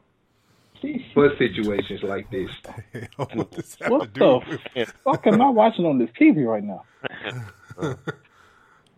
for 1.15 1.31
situations 1.39 2.03
like 2.03 2.31
this. 2.31 2.51
what 3.17 3.51
does 3.53 3.77
that 3.77 3.91
have 3.91 3.91
to 3.91 3.91
What 3.95 4.13
do 4.13 4.59
the 4.75 4.87
fuck 5.05 5.27
am 5.29 5.41
I 5.41 5.49
watching 5.49 5.87
on 5.87 5.99
this 5.99 6.11
TV 6.21 6.45
right 6.47 6.65
now? 6.65 6.85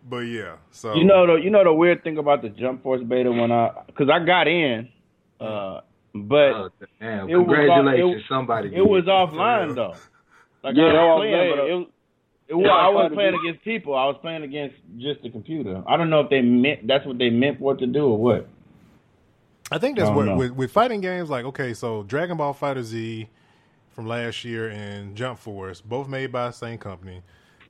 But 0.09 0.19
yeah, 0.19 0.55
so 0.71 0.95
You 0.95 1.05
know 1.05 1.25
the 1.27 1.35
you 1.41 1.49
know 1.49 1.63
the 1.63 1.73
weird 1.73 2.03
thing 2.03 2.17
about 2.17 2.41
the 2.41 2.49
Jump 2.49 2.83
Force 2.83 3.01
beta 3.01 3.31
when 3.31 3.51
I 3.51 3.71
because 3.87 4.09
I 4.09 4.19
got 4.25 4.47
in, 4.47 4.89
uh, 5.39 5.79
but 6.13 6.51
Oh, 6.53 6.69
damn. 6.99 7.29
It 7.29 7.35
was 7.35 7.45
Congratulations, 7.45 8.13
off- 8.15 8.17
it- 8.17 8.23
somebody. 8.27 8.75
it 8.75 8.81
was 8.87 9.05
did. 9.05 9.09
offline 9.11 9.75
though. 9.75 9.95
Like 10.63 10.75
yeah, 10.75 10.83
I 10.83 10.93
was 10.93 11.11
I'm 11.13 11.17
playing, 11.19 11.33
saying. 11.33 11.69
It 11.69 11.73
was- 11.75 11.87
it 12.49 12.55
Yeah, 12.57 12.67
I 12.71 12.85
I 12.85 12.89
was 12.89 13.01
tried 13.07 13.13
playing 13.15 13.31
do- 13.31 13.39
against 13.47 13.63
people. 13.63 13.95
I 13.95 14.05
was 14.05 14.17
playing 14.21 14.43
against 14.43 14.75
just 14.97 15.21
the 15.23 15.29
computer. 15.29 15.81
I 15.87 15.95
don't 15.95 16.09
know 16.09 16.19
if 16.19 16.29
they 16.29 16.41
meant 16.41 16.85
that's 16.85 17.05
what 17.05 17.17
they 17.17 17.29
meant 17.29 17.59
for 17.59 17.73
it 17.73 17.77
to 17.79 17.87
do 17.87 18.05
or 18.05 18.17
what. 18.17 18.47
I 19.71 19.77
think 19.77 19.97
that's 19.97 20.09
I 20.09 20.13
what 20.15 20.35
with, 20.37 20.51
with 20.51 20.71
fighting 20.71 20.99
games 21.01 21.29
like 21.29 21.45
okay, 21.45 21.73
so 21.73 22.03
Dragon 22.03 22.35
Ball 22.37 22.51
Fighter 22.53 22.83
Z 22.83 23.29
from 23.91 24.07
last 24.07 24.43
year 24.43 24.67
and 24.69 25.15
Jump 25.15 25.39
Force, 25.39 25.79
both 25.79 26.09
made 26.09 26.31
by 26.31 26.47
the 26.47 26.51
same 26.51 26.77
company, 26.77 27.21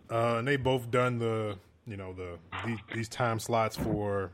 uh, 0.10 0.38
and 0.40 0.48
they 0.48 0.56
both 0.56 0.90
done 0.90 1.20
the 1.20 1.58
you 1.88 1.98
know 1.98 2.14
the 2.14 2.38
these, 2.66 2.80
these 2.94 3.10
time 3.10 3.40
slots 3.40 3.76
for 3.76 4.32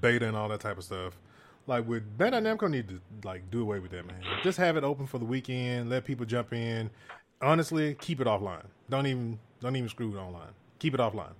beta 0.00 0.26
and 0.26 0.36
all 0.36 0.48
that 0.48 0.60
type 0.60 0.78
of 0.78 0.84
stuff. 0.84 1.18
Like 1.66 1.86
with 1.86 2.16
Bandai 2.16 2.42
Namco 2.42 2.70
need 2.70 2.88
to 2.88 3.00
like 3.24 3.50
do 3.50 3.62
away 3.62 3.80
with 3.80 3.90
that 3.90 4.06
man. 4.06 4.20
Just 4.42 4.58
have 4.58 4.76
it 4.76 4.84
open 4.84 5.06
for 5.06 5.18
the 5.18 5.24
weekend, 5.24 5.90
let 5.90 6.04
people 6.04 6.24
jump 6.26 6.52
in. 6.52 6.90
Honestly, 7.42 7.94
keep 8.00 8.20
it 8.20 8.26
offline. 8.26 8.64
Don't 8.88 9.06
even 9.06 9.38
don't 9.60 9.76
even 9.76 9.88
screw 9.88 10.14
it 10.14 10.18
online. 10.18 10.50
Keep 10.78 10.94
it 10.94 11.00
offline, 11.00 11.32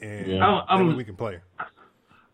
and 0.00 0.26
Yeah. 0.26 0.46
I'm- 0.46 0.64
I'm- 0.68 0.96
we 0.96 1.04
can 1.04 1.16
play. 1.16 1.40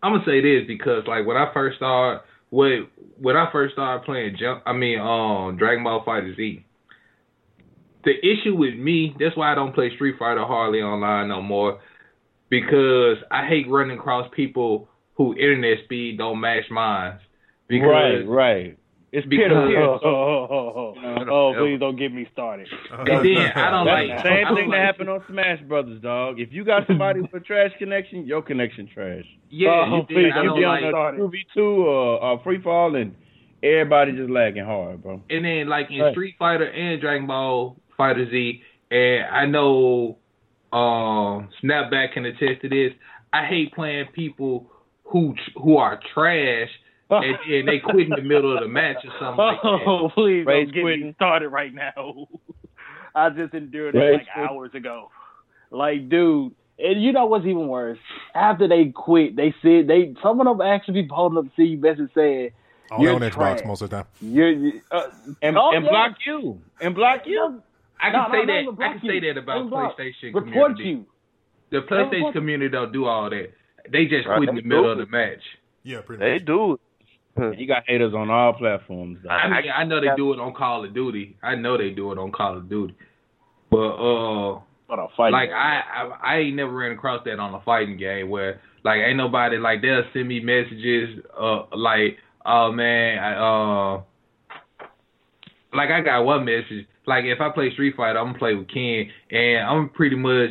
I'm 0.03 0.13
gonna 0.13 0.25
say 0.25 0.41
this 0.41 0.67
because 0.67 1.07
like 1.07 1.27
when 1.27 1.37
I 1.37 1.53
first 1.53 1.77
started 1.77 2.23
when 2.51 2.87
when 3.19 3.37
I 3.37 3.51
first 3.51 3.75
started 3.75 4.05
playing 4.05 4.37
jump 4.37 4.63
I 4.67 4.73
mean 4.73 4.99
um 5.01 5.57
Dragon 5.57 5.85
Ball 5.85 6.03
Fighter 6.05 6.35
Z. 6.35 6.65
The 8.05 8.15
issue 8.27 8.57
with 8.57 8.75
me, 8.75 9.15
that's 9.19 9.37
why 9.37 9.53
I 9.53 9.55
don't 9.55 9.73
play 9.73 9.95
Street 9.95 10.17
Fighter 10.19 10.45
hardly 10.45 10.83
online 10.83 11.29
no 11.29 11.41
more. 11.41 11.79
Because 12.53 13.17
I 13.31 13.47
hate 13.47 13.67
running 13.71 13.97
across 13.99 14.29
people 14.37 14.87
who 15.15 15.33
internet 15.35 15.79
speed 15.85 16.19
don't 16.19 16.39
match 16.39 16.65
mine. 16.71 17.19
Because 17.67 17.89
right, 17.89 18.29
right. 18.29 18.79
It's 19.11 19.27
peer 19.27 19.49
to 19.49 19.55
because- 19.55 19.69
peer. 19.71 19.81
Oh, 19.83 19.99
oh, 20.05 20.47
oh, 20.51 20.95
oh, 21.01 21.31
oh. 21.31 21.55
Please 21.59 21.81
don't 21.81 21.97
get 21.97 22.13
me 22.13 22.29
started. 22.31 22.69
and 22.93 23.09
then 23.09 23.53
I 23.57 23.71
don't 23.71 23.87
like 23.87 24.09
the 24.09 24.23
same 24.23 24.55
thing 24.55 24.71
that 24.71 24.81
happened 24.85 25.09
on 25.09 25.23
Smash 25.31 25.63
Brothers, 25.63 26.03
dog. 26.03 26.41
If 26.41 26.53
you 26.53 26.63
got 26.63 26.87
somebody 26.87 27.23
with 27.23 27.33
a 27.33 27.41
trash 27.41 27.71
connection, 27.79 28.27
your 28.27 28.43
connection 28.43 28.87
trash. 28.93 29.25
Yeah, 29.49 29.87
Oh, 29.89 29.97
you 29.97 30.03
please. 30.05 30.33
I 30.35 30.43
you 30.43 30.49
don't 30.51 30.59
be 30.61 30.67
like 30.67 30.83
on 30.85 30.91
Started. 30.93 31.17
two 31.17 31.29
v 31.31 31.45
two 31.55 31.87
or, 31.87 32.23
or 32.23 32.41
free 32.45 32.61
fall, 32.63 32.97
and 32.97 33.15
everybody 33.63 34.13
just 34.13 34.29
lagging 34.31 34.65
hard, 34.67 35.03
bro. 35.03 35.23
and 35.31 35.43
then 35.45 35.69
like 35.69 35.87
in 35.91 36.01
Right. 36.01 36.13
Street 36.13 36.35
Fighter 36.39 36.67
and 36.71 37.01
Dragon 37.01 37.27
Ball 37.27 37.77
Fighter 37.97 38.29
Z, 38.31 38.61
and 38.91 39.25
I 39.27 39.47
know 39.47 40.19
um 40.73 41.49
Snapback 41.63 42.13
can 42.15 42.25
attest 42.25 42.63
to 42.63 42.69
this. 42.69 42.93
I 43.33 43.47
hate 43.47 43.73
playing 43.75 44.07
people 44.15 44.71
who 45.05 45.35
who 45.63 45.77
are 45.77 46.01
trash 46.15 46.69
and, 47.11 47.37
and 47.51 47.69
they 47.69 47.79
quit 47.79 48.07
in 48.07 48.11
the 48.11 48.23
middle 48.23 48.55
of 48.57 48.63
the 48.63 48.69
match 48.69 48.97
or 49.05 49.11
something 49.21 49.45
like 49.45 49.63
that. 49.63 49.69
Oh, 49.87 50.11
please 50.15 50.47
Rage 50.47 50.67
don't 50.69 50.75
get 50.75 50.83
quitting. 50.83 51.07
me 51.09 51.13
started 51.15 51.49
right 51.51 51.73
now. 51.75 52.27
I 53.15 53.29
just 53.31 53.53
endured 53.55 53.95
Rage 53.95 54.03
it 54.05 54.13
like 54.19 54.27
quitting. 54.35 54.49
hours 54.51 54.71
ago. 54.75 55.11
Like, 55.71 56.09
dude, 56.09 56.55
And 56.79 57.03
you 57.03 57.13
know 57.13 57.27
what's 57.27 57.45
even 57.45 57.69
worse? 57.69 57.99
After 58.35 58.67
they 58.69 58.87
quit, 58.95 59.37
they 59.37 59.55
said 59.63 59.87
they 59.89 60.15
some 60.23 60.41
of 60.41 60.47
them 60.47 60.67
actually 60.67 61.03
be 61.03 61.09
holding 61.11 61.39
up 61.39 61.55
to 61.57 61.63
you 61.63 61.77
message 61.79 62.11
saying 62.15 62.51
Only 62.91 63.05
you're 63.05 63.15
on 63.15 63.31
trash. 63.31 63.61
Xbox 63.61 63.67
most 63.67 63.83
of 63.83 63.91
the 63.91 63.97
time. 63.97 64.07
You're, 64.23 64.51
you- 64.51 64.81
uh, 64.91 65.09
and, 65.43 65.59
oh, 65.59 65.73
and 65.75 65.85
yeah. 65.85 65.91
block 65.91 66.13
you 66.27 66.61
and 66.81 66.95
block 66.95 67.21
you. 67.27 67.63
I 68.03 68.11
can 68.11 68.13
No, 68.13 68.27
no, 68.27 68.33
say 68.35 68.45
not 68.67 68.79
that. 68.79 68.85
I 68.85 68.93
can 68.99 69.01
you. 69.07 69.11
say 69.21 69.21
that 69.29 69.39
about 69.39 69.57
Even 69.59 69.71
block. 69.71 69.99
PlayStation 69.99 70.35
report 70.35 70.45
community. 70.77 70.85
you. 70.91 71.07
The 71.71 71.81
PlayStation 71.87 72.27
you. 72.27 72.33
community 72.33 72.69
don't 72.71 72.93
do 72.93 73.05
all 73.07 73.31
that. 73.31 73.53
They 73.91 74.05
just 74.07 74.27
Right, 74.29 74.37
quit 74.39 74.49
in 74.51 74.57
the 74.57 74.63
middle 74.63 74.85
do. 74.85 74.89
of 74.91 74.99
the 74.99 75.07
match. 75.07 75.41
Yeah, 75.85 76.01
pretty 76.05 76.21
They 76.21 76.35
much. 76.35 76.45
do. 76.47 76.79
You 77.59 77.67
got 77.67 77.85
haters 77.87 78.13
on 78.15 78.29
all 78.31 78.53
platforms. 78.53 79.19
Though. 79.23 79.31
I 79.31 79.49
mean, 79.63 79.71
I 79.75 79.85
know 79.85 80.01
they 80.03 80.09
do 80.17 80.35
it 80.35 80.39
on 80.39 80.53
Call 80.53 80.85
of 80.85 80.93
Duty. 80.93 81.37
I 81.43 81.55
know 81.55 81.79
they 81.79 81.89
do 81.91 82.13
it 82.13 82.19
on 82.19 82.31
Call 82.31 82.59
of 82.59 82.69
Duty. 82.69 82.95
But 83.71 83.79
uh, 83.79 84.61
What 84.87 84.99
a 84.99 85.07
fight! 85.17 85.33
like 85.33 85.49
I, 85.51 85.81
I, 85.81 86.19
I 86.23 86.37
ain't 86.41 86.57
never 86.57 86.73
ran 86.73 86.93
across 86.93 87.25
that 87.25 87.39
on 87.39 87.55
a 87.55 87.61
fighting 87.63 87.97
game 87.97 88.29
where 88.29 88.61
like 88.85 88.99
ain't 89.01 89.17
nobody 89.17 89.57
like 89.57 89.81
they'll 89.81 90.03
send 90.13 90.29
me 90.29 90.41
messages 90.41 91.25
uh 91.41 91.63
like 91.75 92.19
oh 92.45 92.71
man 92.71 93.19
I 93.19 93.95
uh 93.97 94.03
like 95.75 95.91
I 95.91 96.03
got 96.03 96.23
one 96.25 96.45
message 96.45 96.87
like 97.07 97.25
if 97.25 97.41
I 97.41 97.51
play 97.51 97.73
Street 97.73 97.95
Fighter 97.97 98.19
I'm 98.19 98.29
gonna 98.29 98.39
play 98.39 98.55
with 98.55 98.69
Ken 98.69 99.11
and 99.31 99.67
I'm 99.67 99.89
pretty 99.91 100.17
much 100.17 100.51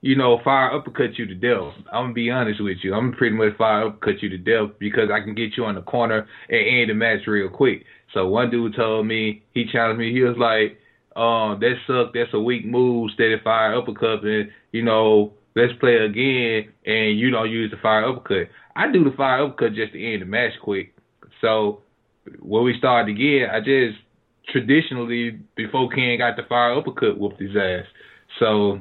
you 0.00 0.16
know 0.16 0.40
fire 0.44 0.72
uppercut 0.72 1.18
you 1.18 1.26
to 1.26 1.34
death. 1.34 1.74
I'm 1.92 2.04
gonna 2.04 2.12
be 2.14 2.30
honest 2.30 2.62
with 2.62 2.78
you. 2.82 2.94
I'm 2.94 3.12
pretty 3.12 3.36
much 3.36 3.56
fire 3.56 3.86
uppercut 3.86 4.22
you 4.22 4.28
to 4.30 4.38
death 4.38 4.76
because 4.78 5.10
I 5.12 5.20
can 5.20 5.34
get 5.34 5.56
you 5.56 5.64
on 5.64 5.76
the 5.76 5.82
corner 5.82 6.26
and 6.48 6.58
end 6.58 6.90
the 6.90 6.94
match 6.94 7.26
real 7.26 7.48
quick. 7.48 7.84
So 8.12 8.28
one 8.28 8.50
dude 8.50 8.76
told 8.76 9.06
me 9.06 9.42
he 9.52 9.66
challenged 9.70 9.98
me. 9.98 10.12
He 10.12 10.22
was 10.22 10.36
like 10.38 10.78
um, 11.16 11.60
that 11.60 11.74
suck. 11.86 12.14
That's 12.14 12.32
a 12.32 12.40
weak 12.40 12.64
move. 12.64 13.10
Steady 13.12 13.36
fire 13.42 13.76
uppercut, 13.76 14.24
and 14.24 14.50
you 14.72 14.82
know, 14.82 15.34
let's 15.54 15.72
play 15.80 15.96
again. 15.96 16.72
And 16.84 17.18
you 17.18 17.30
don't 17.30 17.50
use 17.50 17.70
the 17.70 17.76
fire 17.78 18.08
uppercut. 18.08 18.48
I 18.76 18.90
do 18.90 19.04
the 19.04 19.16
fire 19.16 19.44
uppercut 19.44 19.74
just 19.74 19.92
to 19.92 20.12
end 20.12 20.22
the 20.22 20.26
match 20.26 20.52
quick. 20.62 20.94
So 21.40 21.82
when 22.40 22.64
we 22.64 22.76
started 22.78 23.14
again, 23.14 23.48
I 23.50 23.60
just 23.60 23.98
traditionally 24.52 25.38
before 25.56 25.88
Ken 25.90 26.18
got 26.18 26.36
the 26.36 26.42
fire 26.48 26.74
uppercut, 26.78 27.18
whooped 27.18 27.40
his 27.40 27.56
ass. 27.56 27.84
So 28.38 28.80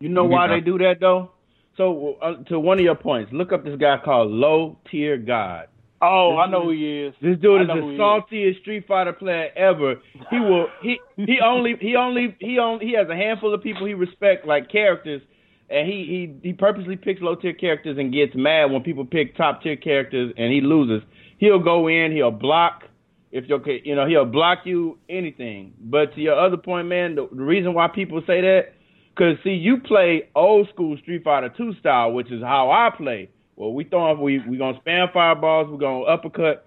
You 0.00 0.08
know 0.08 0.24
You 0.24 0.30
why 0.30 0.46
know. 0.46 0.54
they 0.54 0.60
do 0.60 0.78
that 0.78 0.96
though? 1.00 1.30
So 1.76 2.16
uh, 2.20 2.42
to 2.48 2.58
one 2.58 2.78
of 2.78 2.84
your 2.84 2.96
points, 2.96 3.32
look 3.32 3.52
up 3.52 3.64
this 3.64 3.78
guy 3.78 3.96
called 4.04 4.30
Low 4.32 4.78
Tier 4.90 5.16
God. 5.16 5.68
oh, 6.02 6.36
I 6.36 6.48
know 6.50 6.64
who 6.64 6.70
he 6.70 7.02
is. 7.06 7.14
This 7.22 7.38
dude 7.38 7.62
is 7.62 7.66
the 7.68 7.74
who 7.74 7.88
he 7.90 7.94
is. 7.94 8.00
saltiest 8.00 8.60
Street 8.60 8.84
Fighter 8.88 9.12
player 9.12 9.50
ever. 9.56 9.96
He 10.30 10.38
will 10.40 10.66
he 10.82 10.98
he 11.16 11.38
only 11.44 11.74
he 11.80 11.94
only 11.96 12.36
he 12.40 12.58
only 12.58 12.86
he 12.86 12.92
has 12.94 13.08
a 13.08 13.14
handful 13.16 13.54
of 13.54 13.62
people 13.62 13.86
he 13.86 13.94
respect 13.94 14.46
like 14.46 14.70
characters, 14.70 15.22
and 15.70 15.88
he 15.88 16.34
he 16.42 16.48
he 16.48 16.52
purposely 16.52 16.96
picks 16.96 17.20
low 17.20 17.34
tier 17.36 17.52
characters 17.52 17.96
and 17.98 18.12
gets 18.12 18.32
mad 18.34 18.66
when 18.72 18.82
people 18.82 19.04
pick 19.04 19.36
top 19.36 19.62
tier 19.62 19.76
characters 19.76 20.32
and 20.36 20.52
he 20.52 20.60
loses. 20.60 21.06
He'll 21.38 21.60
go 21.60 21.86
in, 21.88 22.10
he'll 22.12 22.32
block 22.32 22.82
if 23.32 23.44
you're 23.46 23.60
ca- 23.60 23.82
you 23.84 23.94
know 23.94 24.06
he'll 24.06 24.24
block 24.24 24.60
you 24.64 24.98
anything. 25.08 25.74
But 25.80 26.14
to 26.14 26.20
your 26.20 26.38
other 26.38 26.56
point, 26.56 26.88
man, 26.88 27.14
the, 27.14 27.28
the 27.30 27.42
reason 27.42 27.74
why 27.74 27.88
people 27.88 28.20
say 28.26 28.40
that, 28.40 28.72
cause 29.16 29.36
see 29.44 29.50
you 29.50 29.78
play 29.80 30.28
old 30.34 30.68
school 30.72 30.96
Street 31.02 31.24
Fighter 31.24 31.52
two 31.56 31.74
style, 31.80 32.12
which 32.12 32.30
is 32.32 32.42
how 32.42 32.70
I 32.70 32.90
play. 32.96 33.30
Well, 33.56 33.72
we 33.72 33.84
throwing 33.84 34.20
we 34.20 34.40
we 34.48 34.56
gonna 34.56 34.78
spam 34.86 35.12
fireballs, 35.12 35.68
we're 35.70 35.78
gonna 35.78 36.04
uppercut. 36.04 36.64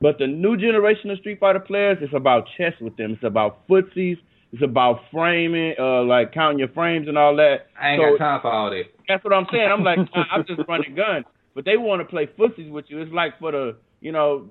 But 0.00 0.18
the 0.18 0.26
new 0.28 0.56
generation 0.56 1.10
of 1.10 1.18
Street 1.18 1.40
Fighter 1.40 1.58
players, 1.60 1.98
it's 2.00 2.14
about 2.14 2.44
chess 2.56 2.74
with 2.80 2.96
them. 2.96 3.12
It's 3.12 3.24
about 3.24 3.66
footsies. 3.68 4.18
It's 4.52 4.62
about 4.64 5.00
framing, 5.12 5.74
uh, 5.78 6.02
like 6.02 6.32
counting 6.32 6.58
your 6.58 6.68
frames 6.68 7.06
and 7.08 7.16
all 7.18 7.36
that. 7.36 7.66
I 7.80 7.90
ain't 7.92 8.02
So- 8.02 8.16
got 8.16 8.18
time 8.18 8.40
for 8.42 8.52
all 8.52 8.70
that. 8.70 8.84
That's 9.08 9.22
what 9.24 9.32
I'm 9.32 9.46
saying. 9.52 9.68
I'm 9.70 9.82
like, 9.84 9.98
I'm 10.14 10.44
just 10.46 10.60
running 10.68 10.94
gun, 10.94 11.24
but 11.54 11.64
they 11.64 11.76
want 11.76 12.00
to 12.02 12.04
play 12.04 12.26
footsies 12.38 12.70
with 12.70 12.84
you. 12.88 13.00
It's 13.00 13.12
like 13.12 13.38
for 13.40 13.50
the, 13.52 13.76
you 14.00 14.12
know, 14.12 14.48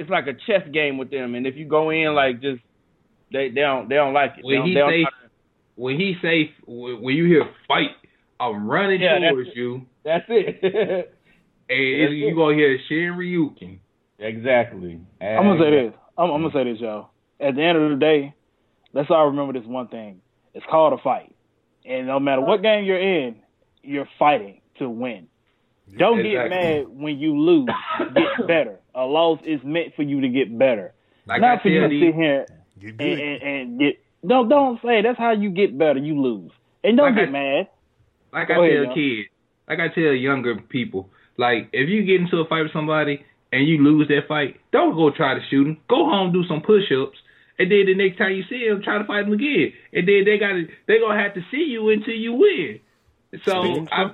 it's 0.00 0.10
like 0.10 0.26
a 0.26 0.34
chess 0.34 0.66
game 0.72 0.98
with 0.98 1.10
them. 1.10 1.34
And 1.34 1.46
if 1.46 1.56
you 1.56 1.64
go 1.66 1.90
in 1.90 2.14
like 2.14 2.40
just, 2.40 2.60
they 3.32 3.48
they 3.48 3.60
don't 3.62 3.88
they 3.88 3.94
don't 3.96 4.12
like 4.14 4.32
it. 4.38 4.42
They 4.42 4.58
When 4.58 4.58
don't- 4.58 4.68
he 4.68 4.74
they 4.74 4.80
say 4.80 5.04
to- 5.04 5.10
when 5.76 5.96
he 5.98 6.14
say 6.22 6.52
when 6.66 7.02
when 7.02 7.14
you 7.16 7.24
hear 7.26 7.44
fight, 7.66 7.90
I'm 8.40 8.68
running 8.68 9.00
Yeah, 9.00 9.18
that's 9.20 9.32
towards 9.32 9.48
it. 9.50 9.56
you, 9.56 9.86
that's 10.04 10.24
it. 10.28 10.62
and 10.62 12.02
That's 12.02 12.12
you 12.12 12.28
it. 12.28 12.34
gonna 12.36 12.54
hear 12.54 12.78
Shinryuken. 12.90 13.78
exactly. 14.18 15.00
I'm 15.20 15.44
gonna 15.44 15.58
say 15.60 15.70
this. 15.70 15.94
I'm, 16.16 16.30
I'm 16.30 16.42
gonna 16.42 16.52
say 16.52 16.64
this, 16.70 16.80
y'all. 16.80 17.10
At 17.40 17.56
the 17.56 17.62
end 17.62 17.78
of 17.78 17.90
the 17.90 17.96
day, 17.96 18.34
let's 18.92 19.10
all 19.10 19.26
remember 19.26 19.52
this 19.58 19.66
one 19.66 19.88
thing. 19.88 20.20
It's 20.54 20.64
called 20.70 20.92
a 20.92 21.02
fight, 21.02 21.34
and 21.84 22.06
no 22.06 22.20
matter 22.20 22.40
what 22.42 22.62
game 22.62 22.84
you're 22.84 23.00
in, 23.00 23.36
you're 23.82 24.08
fighting 24.18 24.60
to 24.78 24.88
win. 24.88 25.26
Don't 25.96 26.22
get 26.22 26.48
mad 26.50 26.86
when 26.88 27.18
you 27.18 27.38
lose. 27.38 27.68
Get 28.14 28.46
better. 28.46 28.78
A 28.94 29.04
loss 29.04 29.40
is 29.44 29.60
meant 29.64 29.94
for 29.94 30.02
you 30.02 30.20
to 30.20 30.28
get 30.28 30.56
better, 30.56 30.92
Like 31.26 31.40
not 31.40 31.58
I 31.58 31.62
for 31.62 31.68
you 31.68 31.80
to 31.80 31.88
sit 31.88 32.14
here 32.14 32.46
and, 32.80 32.98
good. 32.98 33.00
and, 33.20 33.42
and 33.42 33.78
get. 33.80 34.00
No, 34.22 34.48
don't 34.48 34.80
say 34.82 35.02
that's 35.02 35.18
how 35.18 35.32
you 35.32 35.50
get 35.50 35.76
better. 35.76 35.98
You 35.98 36.20
lose, 36.20 36.50
and 36.82 36.96
don't 36.96 37.14
Like 37.14 37.26
get 37.26 37.28
I- 37.28 37.32
mad. 37.32 37.68
like 38.32 38.48
Go 38.48 38.62
I 38.62 38.66
ahead, 38.68 38.84
tell 38.86 38.94
kids, 38.94 39.28
like 39.68 39.80
I 39.80 39.88
tell 39.88 40.12
younger 40.14 40.56
people, 40.56 41.10
like 41.36 41.68
if 41.72 41.88
you 41.88 42.04
get 42.04 42.20
into 42.20 42.38
a 42.38 42.46
fight 42.48 42.62
with 42.62 42.72
somebody 42.72 43.24
and 43.52 43.66
you 43.68 43.78
lose 43.82 44.08
that 44.08 44.26
fight, 44.28 44.56
don't 44.72 44.94
go 44.96 45.10
try 45.10 45.34
to 45.34 45.40
shoot 45.50 45.66
him. 45.66 45.76
Go 45.88 46.06
home, 46.08 46.32
do 46.32 46.44
some 46.48 46.62
push-ups, 46.62 47.18
and 47.58 47.70
then 47.70 47.86
the 47.86 47.94
next 47.94 48.16
time 48.18 48.32
you 48.32 48.44
see 48.48 48.66
him, 48.66 48.80
try 48.82 48.98
to 48.98 49.04
fight 49.04 49.26
him 49.26 49.32
again. 49.32 49.72
And 49.92 50.08
then 50.08 50.24
they 50.24 50.38
got 50.38 50.52
to 50.52 50.66
they 50.86 50.98
gonna 51.00 51.20
have 51.20 51.34
to 51.34 51.42
see 51.50 51.64
you 51.68 51.90
until 51.90 52.14
you 52.14 52.32
win. 52.32 52.80
So 53.44 53.62
Speaking, 53.62 53.88
I, 53.92 54.10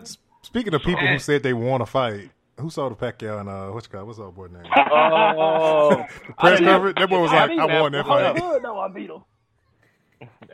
speaking 0.51 0.75
of 0.75 0.83
people 0.83 1.07
who 1.07 1.19
said 1.19 1.43
they 1.43 1.53
want 1.55 1.81
to 1.81 1.87
fight, 1.87 2.31
who 2.59 2.69
saw 2.71 2.89
the 2.89 2.95
Pacquiao 2.95 3.41
and 3.41 3.49
uh, 3.49 3.69
what's 3.69 3.87
guy? 3.87 4.03
What's 4.03 4.19
up, 4.19 4.35
boy 4.35 4.49
name? 4.49 4.63
Oh, 4.93 6.05
The 6.27 6.33
press 6.35 6.61
coverage. 6.61 6.97
That 6.97 7.09
boy 7.09 7.21
was 7.23 7.33
like, 7.33 7.51
beat 7.51 7.59
I 7.61 7.67
him. 7.67 7.81
won 7.81 7.93
that 7.93 8.07
fight. 8.07 8.41
on, 8.41 8.63
No, 8.63 8.79
I 8.79 8.89
beat 8.89 9.09
him. 9.11 9.23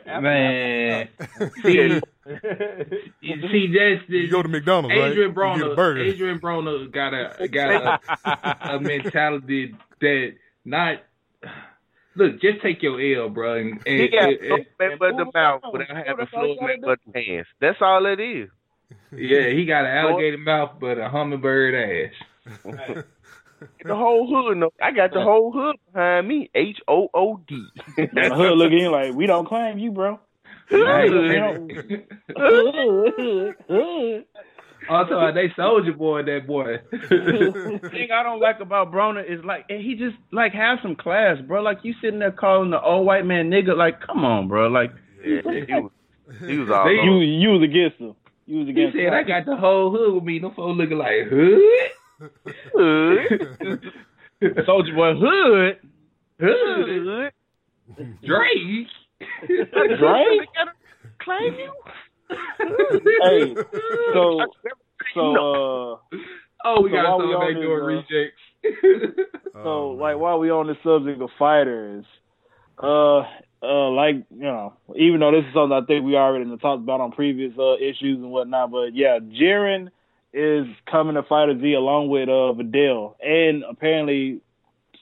man, 0.23 1.09
see, 1.61 1.99
see 3.21 3.73
that's 3.73 4.07
the 4.07 4.17
You 4.17 4.29
go 4.31 4.41
to 4.41 4.47
McDonald's, 4.47 4.95
right? 4.97 5.11
Adrien 5.11 5.17
You 5.17 5.27
get 5.27 5.27
a 5.27 5.33
Broner, 5.33 5.75
burger. 5.75 6.01
Adrien 6.03 6.39
Broner 6.39 6.91
got 6.93 7.13
a 7.13 7.47
got 7.49 7.99
a, 8.25 8.75
a 8.75 8.79
mentality 8.79 9.75
that 9.99 10.33
not 10.63 10.99
look. 12.15 12.39
Just 12.41 12.61
take 12.61 12.81
your 12.81 13.01
L, 13.21 13.27
bro. 13.29 13.57
And, 13.57 13.81
and, 13.85 13.99
He 13.99 14.07
got 14.07 14.29
and- 14.29 14.39
no 14.49 14.57
man 14.79 14.97
but 14.99 15.17
the 15.17 15.31
mouth 15.33 15.61
without 15.73 15.89
having 16.07 16.27
fluid 16.27 16.57
man 16.61 16.77
but 16.81 16.99
the 17.11 17.21
hands. 17.21 17.47
That's 17.59 17.77
all 17.81 18.05
it 18.05 18.21
is. 18.21 18.47
Yeah, 19.11 19.49
he 19.49 19.65
got 19.65 19.85
an 19.85 19.91
alligator 19.97 20.37
mouth, 20.37 20.71
but 20.79 20.97
a 20.97 21.09
hummingbird 21.09 22.11
ass. 22.65 23.03
The 23.83 23.95
whole 23.95 24.27
hood, 24.27 24.57
know. 24.57 24.69
I 24.79 24.91
got 24.91 25.13
the 25.13 25.21
whole 25.21 25.51
hood 25.51 25.77
behind 25.91 26.27
me. 26.27 26.47
H 26.53 26.77
O 26.87 27.09
O 27.13 27.41
D. 27.47 27.59
The 27.97 28.29
hood 28.35 28.55
looking 28.57 28.85
like 28.91 29.15
we 29.15 29.25
don't 29.25 29.47
claim 29.47 29.79
you, 29.79 29.91
bro. 29.91 30.19
also, 34.89 35.13
oh, 35.15 35.31
they 35.33 35.51
soldier 35.55 35.93
boy, 35.93 36.23
that 36.23 36.45
boy. 36.45 36.77
The 36.91 37.79
thing 37.91 38.11
I 38.11 38.21
don't 38.23 38.39
like 38.39 38.59
about 38.59 38.91
Broner 38.91 39.23
is 39.27 39.43
like 39.43 39.65
and 39.69 39.81
he 39.81 39.95
just 39.95 40.17
like 40.31 40.53
have 40.53 40.79
some 40.81 40.95
class, 40.95 41.37
bro. 41.41 41.61
Like 41.61 41.79
you 41.83 41.93
sitting 42.01 42.19
there 42.19 42.31
calling 42.31 42.69
the 42.69 42.81
old 42.81 43.05
white 43.05 43.25
man 43.25 43.49
nigga. 43.49 43.75
Like, 43.75 44.05
come 44.05 44.23
on, 44.23 44.47
bro. 44.47 44.67
Like, 44.67 44.91
Yeah, 45.25 45.41
he 45.41 45.73
was, 45.73 45.91
he 46.47 46.57
was 46.57 46.69
all 46.69 46.85
They- 46.85 47.01
You 47.03 47.19
you 47.21 47.49
was 47.49 47.63
against 47.63 47.97
him. 47.97 48.15
You 48.47 48.59
was 48.59 48.67
he 48.67 48.89
said, 48.93 49.01
him. 49.07 49.13
"I 49.13 49.23
got 49.23 49.45
the 49.45 49.55
whole 49.57 49.91
hood 49.91 50.15
with 50.15 50.23
me." 50.23 50.39
No 50.39 50.51
folks 50.51 50.77
looking 50.77 50.97
like 50.97 51.27
hood, 51.29 51.61
hood, 52.73 53.81
Soldier 54.65 54.93
Boy 54.95 55.13
Hood. 55.15 55.77
hood, 56.39 57.33
Drake. 58.25 58.87
Drake? 59.99 60.47
Claim 61.21 61.53
you? 61.59 61.71
Hey, 63.21 63.53
so 64.13 64.39
so 65.13 65.21
uh 65.35 65.97
Oh, 66.65 66.81
we 66.81 66.89
So 66.89 66.95
got 66.95 67.17
while 67.17 67.27
we 67.27 67.33
on 67.33 67.39
back 67.41 67.53
this, 67.55 67.63
doing 67.63 67.81
uh, 67.81 67.85
rejects. 67.85 68.41
so 69.53 69.59
Oh, 69.63 69.89
like 69.99 70.17
while 70.17 70.39
we 70.39 70.49
on 70.49 70.67
the 70.67 70.75
subject 70.83 71.21
of 71.21 71.29
fighters, 71.37 72.05
uh 72.79 73.23
uh 73.61 73.89
like 73.89 74.15
you 74.29 74.43
know, 74.43 74.73
even 74.95 75.19
though 75.19 75.31
this 75.31 75.45
is 75.47 75.53
something 75.53 75.71
I 75.71 75.85
think 75.85 76.05
we 76.05 76.15
already 76.15 76.45
talked 76.57 76.83
about 76.83 77.01
on 77.01 77.11
previous 77.11 77.53
uh 77.57 77.75
issues 77.75 78.17
and 78.19 78.31
whatnot, 78.31 78.71
but 78.71 78.93
yeah, 78.95 79.19
Jiren 79.19 79.89
is 80.33 80.67
coming 80.89 81.15
to 81.15 81.23
Fighter 81.23 81.59
Z 81.59 81.73
along 81.73 82.09
with 82.09 82.29
uh 82.29 82.53
Videl 82.53 83.15
and 83.21 83.63
apparently 83.63 84.41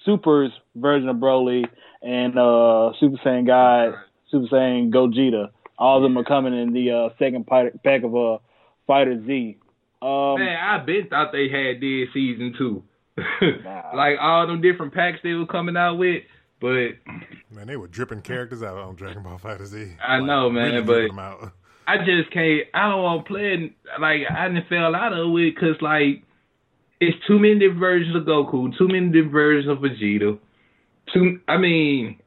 Super's 0.05 0.51
version 0.75 1.09
of 1.09 1.17
Broly 1.17 1.65
and 2.01 2.37
uh 2.37 2.91
Super 2.99 3.17
Saiyan 3.25 3.45
God, 3.47 3.95
Super 4.31 4.47
Saiyan 4.47 4.91
Gogeta. 4.93 5.49
All 5.77 5.97
of 5.97 6.03
them 6.03 6.17
are 6.17 6.23
coming 6.23 6.53
in 6.57 6.73
the 6.73 6.91
uh 6.91 7.09
second 7.19 7.47
pack 7.47 7.83
pack 7.83 8.03
of 8.03 8.15
uh 8.15 8.37
Fighter 8.87 9.21
Z. 9.25 9.57
Um 10.01 10.39
Man, 10.39 10.57
I 10.57 10.83
been 10.85 11.07
thought 11.09 11.31
they 11.31 11.49
had 11.49 11.81
did 11.81 12.09
season 12.13 12.53
two. 12.57 12.83
Nah. 13.63 13.95
like 13.95 14.17
all 14.19 14.45
them 14.45 14.61
different 14.61 14.93
packs 14.93 15.19
they 15.23 15.33
were 15.33 15.45
coming 15.45 15.77
out 15.77 15.95
with, 15.95 16.23
but 16.65 17.13
Man, 17.51 17.67
they 17.67 17.78
were 17.78 17.88
dripping 17.88 18.21
characters 18.21 18.63
out 18.63 18.78
on 18.78 18.95
Dragon 18.95 19.21
Ball 19.21 19.38
Fighter 19.38 19.67
Z. 19.67 19.97
I 20.04 20.19
know, 20.19 20.49
man, 20.49 20.86
really 20.88 21.10
but-. 21.12 21.51
I 21.88 21.99
just 21.99 22.32
can't. 22.32 22.63
I 22.73 22.89
don't 22.89 23.04
want 23.04 23.23
to 23.23 23.32
play 23.32 23.54
it. 23.54 23.71
Like, 24.01 24.21
I 24.25 24.25
don't 24.25 24.25
want 24.25 24.25
to 24.25 24.25
play 24.25 24.25
it. 24.25 24.32
Like, 24.32 24.38
I 24.38 24.47
didn't 24.47 24.67
fell 24.67 24.95
out 24.95 25.13
of 25.13 25.38
it 25.38 25.54
because, 25.54 25.80
like, 25.82 26.23
it's 26.99 27.15
too 27.28 27.38
many 27.38 27.60
different 27.60 27.80
versions 27.80 28.15
of 28.15 28.23
Goku, 28.23 28.75
too 28.75 28.88
many 28.88 29.10
different 29.10 29.32
versions 29.32 29.71
of 29.71 29.78
Vegeta. 29.78 30.39
Too, 31.13 31.39
I 31.47 31.58
mean, 31.58 32.17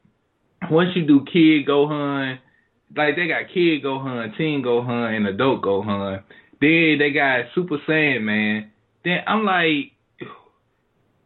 once 0.71 0.95
you 0.95 1.05
do 1.05 1.25
Kid 1.25 1.67
Gohan, 1.67 2.39
like 2.95 3.17
they 3.17 3.27
got 3.27 3.49
Kid 3.53 3.83
Gohan, 3.83 4.37
Teen 4.37 4.63
Gohan, 4.63 5.17
and 5.17 5.27
Adult 5.27 5.63
Gohan. 5.63 6.23
Then 6.61 6.97
they 6.97 7.11
got 7.13 7.45
Super 7.53 7.77
Saiyan 7.85 8.21
Man. 8.21 8.71
Then 9.03 9.19
I'm 9.27 9.43
like, 9.43 9.91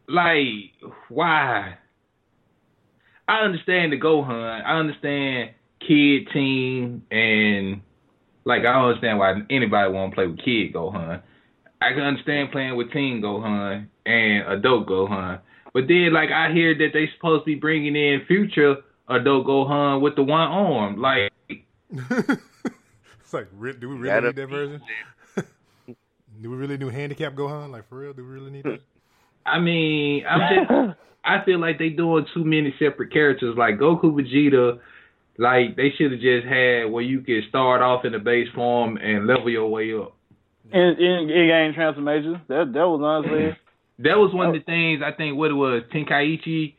like, 0.08 0.72
why? 1.08 1.78
I 3.26 3.40
understand 3.40 3.92
the 3.92 4.00
Gohan. 4.00 4.64
I 4.64 4.78
understand 4.78 5.50
Kid 5.80 6.28
team 6.32 7.04
and 7.10 7.80
like 8.44 8.60
I 8.60 8.72
don't 8.72 8.84
understand 8.86 9.18
why 9.18 9.34
anybody 9.50 9.92
want 9.92 10.12
to 10.12 10.14
play 10.14 10.26
with 10.26 10.38
Kid 10.38 10.72
Gohan. 10.74 11.22
I 11.80 11.92
can 11.92 12.02
understand 12.02 12.52
playing 12.52 12.76
with 12.76 12.92
Teen 12.92 13.20
Gohan 13.22 13.88
and 14.06 14.48
Adult 14.48 14.86
Gohan. 14.86 15.40
But 15.72 15.88
then 15.88 16.12
like 16.12 16.30
I 16.30 16.52
hear 16.52 16.74
that 16.74 16.90
they 16.92 17.08
supposed 17.16 17.42
to 17.42 17.46
be 17.46 17.54
bringing 17.54 17.96
in 17.96 18.22
future 18.26 18.76
Adult 19.08 19.46
Gohan 19.46 20.00
with 20.00 20.16
the 20.16 20.22
one 20.22 20.48
arm. 20.48 21.00
Like 21.00 21.32
it's 21.90 23.32
like 23.32 23.48
do 23.80 23.88
we 23.88 23.96
really 23.96 24.26
need 24.26 24.36
that 24.36 24.46
version? 24.48 24.82
do 26.42 26.50
we 26.50 26.56
really 26.56 26.76
do 26.76 26.88
handicap 26.88 27.34
Gohan? 27.34 27.70
Like 27.70 27.88
for 27.88 27.98
real? 27.98 28.12
Do 28.12 28.24
we 28.24 28.30
really 28.30 28.50
need 28.50 28.64
that? 28.64 28.80
I 29.46 29.58
mean, 29.58 30.24
I'm 30.26 30.40
just 30.40 30.98
I 31.24 31.44
feel 31.44 31.58
like 31.58 31.78
they 31.78 31.88
doing 31.90 32.26
too 32.34 32.44
many 32.44 32.74
separate 32.78 33.12
characters. 33.12 33.56
Like 33.56 33.78
Goku 33.78 34.12
Vegeta, 34.12 34.78
like 35.38 35.76
they 35.76 35.90
should 35.96 36.12
have 36.12 36.20
just 36.20 36.46
had 36.46 36.90
where 36.90 37.02
you 37.02 37.20
could 37.22 37.44
start 37.48 37.82
off 37.82 38.04
in 38.04 38.12
the 38.12 38.18
base 38.18 38.48
form 38.54 38.96
and 38.98 39.26
level 39.26 39.50
your 39.50 39.68
way 39.68 39.94
up. 39.94 40.14
In 40.72 40.80
in, 40.80 41.30
in 41.30 41.48
game 41.48 41.74
transformations, 41.74 42.38
that 42.48 42.72
that 42.72 42.88
was 42.88 43.00
honestly 43.02 43.56
that 44.00 44.18
was 44.18 44.34
one 44.34 44.48
of 44.48 44.54
the 44.54 44.60
things 44.60 45.02
I 45.04 45.12
think 45.12 45.36
what 45.36 45.50
it 45.50 45.54
was 45.54 45.82
Tenkaichi 45.92 46.74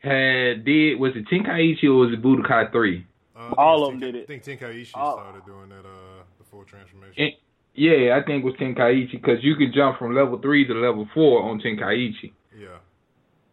had 0.00 0.64
did 0.64 0.98
was 0.98 1.12
it 1.14 1.26
Tenkaichi 1.26 1.84
or 1.84 1.94
was 1.94 2.12
it 2.12 2.22
Budokai 2.22 2.72
three? 2.72 3.06
Uh, 3.36 3.52
All 3.56 3.84
of 3.86 3.92
them 3.92 4.00
did 4.00 4.14
it. 4.14 4.24
I 4.24 4.26
think 4.26 4.44
Tenkaichi 4.44 4.88
started 4.88 5.44
doing 5.46 5.68
that 5.70 5.80
uh 5.80 6.22
the 6.38 6.44
full 6.50 6.64
transformation. 6.64 7.14
And, 7.16 7.32
yeah, 7.74 8.16
I 8.16 8.24
think 8.24 8.44
it 8.44 8.46
was 8.46 8.54
Tenkaichi 8.54 9.10
because 9.12 9.38
you 9.42 9.56
could 9.56 9.74
jump 9.74 9.98
from 9.98 10.14
level 10.14 10.38
three 10.38 10.66
to 10.66 10.74
level 10.74 11.08
four 11.14 11.42
on 11.42 11.60
Tenkaichi. 11.60 12.32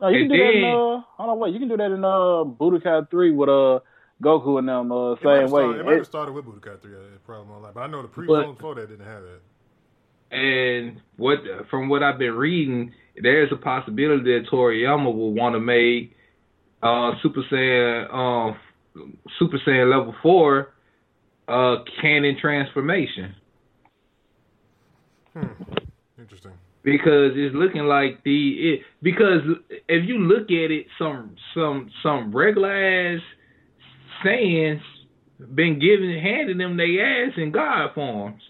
Yeah. 0.01 0.07
No, 0.07 0.13
you 0.13 0.21
and 0.21 0.29
can 0.31 0.37
do 0.37 0.43
then, 0.43 0.53
that 0.53 0.57
in 0.57 0.63
uh 0.65 1.01
hold 1.15 1.29
on 1.29 1.39
wait, 1.39 1.53
you 1.53 1.59
can 1.59 1.69
do 1.69 1.77
that 1.77 1.91
in 1.91 2.03
uh 2.03 2.43
Budokai 2.43 3.09
three 3.09 3.31
with 3.31 3.49
uh 3.49 3.79
Goku 4.21 4.57
and 4.59 4.67
them 4.67 4.91
uh 4.91 5.15
same 5.17 5.51
way. 5.51 5.61
Started, 5.61 5.79
it 5.79 5.85
might 5.85 5.97
have 5.97 6.05
started 6.05 6.31
with 6.33 6.45
Budokai 6.45 6.81
three, 6.81 6.95
uh, 6.95 7.17
probably 7.25 7.53
online, 7.53 7.73
but 7.73 7.81
I 7.81 7.87
know 7.87 8.01
the 8.01 8.07
prequel 8.07 8.55
before 8.55 8.75
that 8.75 8.89
didn't 8.89 9.05
have 9.05 9.21
that. 9.23 9.41
And 10.35 11.01
what 11.17 11.39
from 11.69 11.89
what 11.89 12.01
I've 12.03 12.17
been 12.17 12.33
reading, 12.33 12.93
there's 13.21 13.51
a 13.51 13.57
possibility 13.57 14.23
that 14.23 14.49
Toriyama 14.49 15.13
will 15.13 15.33
want 15.33 15.55
to 15.55 15.59
make 15.59 16.15
uh, 16.81 17.11
Super 17.21 17.43
Saiyan 17.51 18.07
uh, 18.09 18.57
Super 19.37 19.59
Saiyan 19.67 19.91
level 19.91 20.15
four 20.21 20.73
uh, 21.47 21.83
canon 22.01 22.37
transformation. 22.39 23.35
Hmm. 25.33 25.47
Interesting. 26.17 26.53
Because 26.83 27.33
it's 27.35 27.55
looking 27.55 27.83
like 27.83 28.23
the 28.23 28.73
it, 28.73 28.81
because 29.03 29.41
if 29.87 30.07
you 30.07 30.17
look 30.17 30.45
at 30.45 30.71
it, 30.71 30.87
some 30.97 31.35
some 31.53 31.91
some 32.01 32.35
regular 32.35 32.73
ass 32.73 33.21
Saiyans 34.25 34.81
been 35.53 35.79
giving 35.79 36.19
handing 36.21 36.57
them 36.57 36.77
their 36.77 37.27
ass 37.27 37.33
in 37.37 37.51
God 37.51 37.93
forms. 37.93 38.41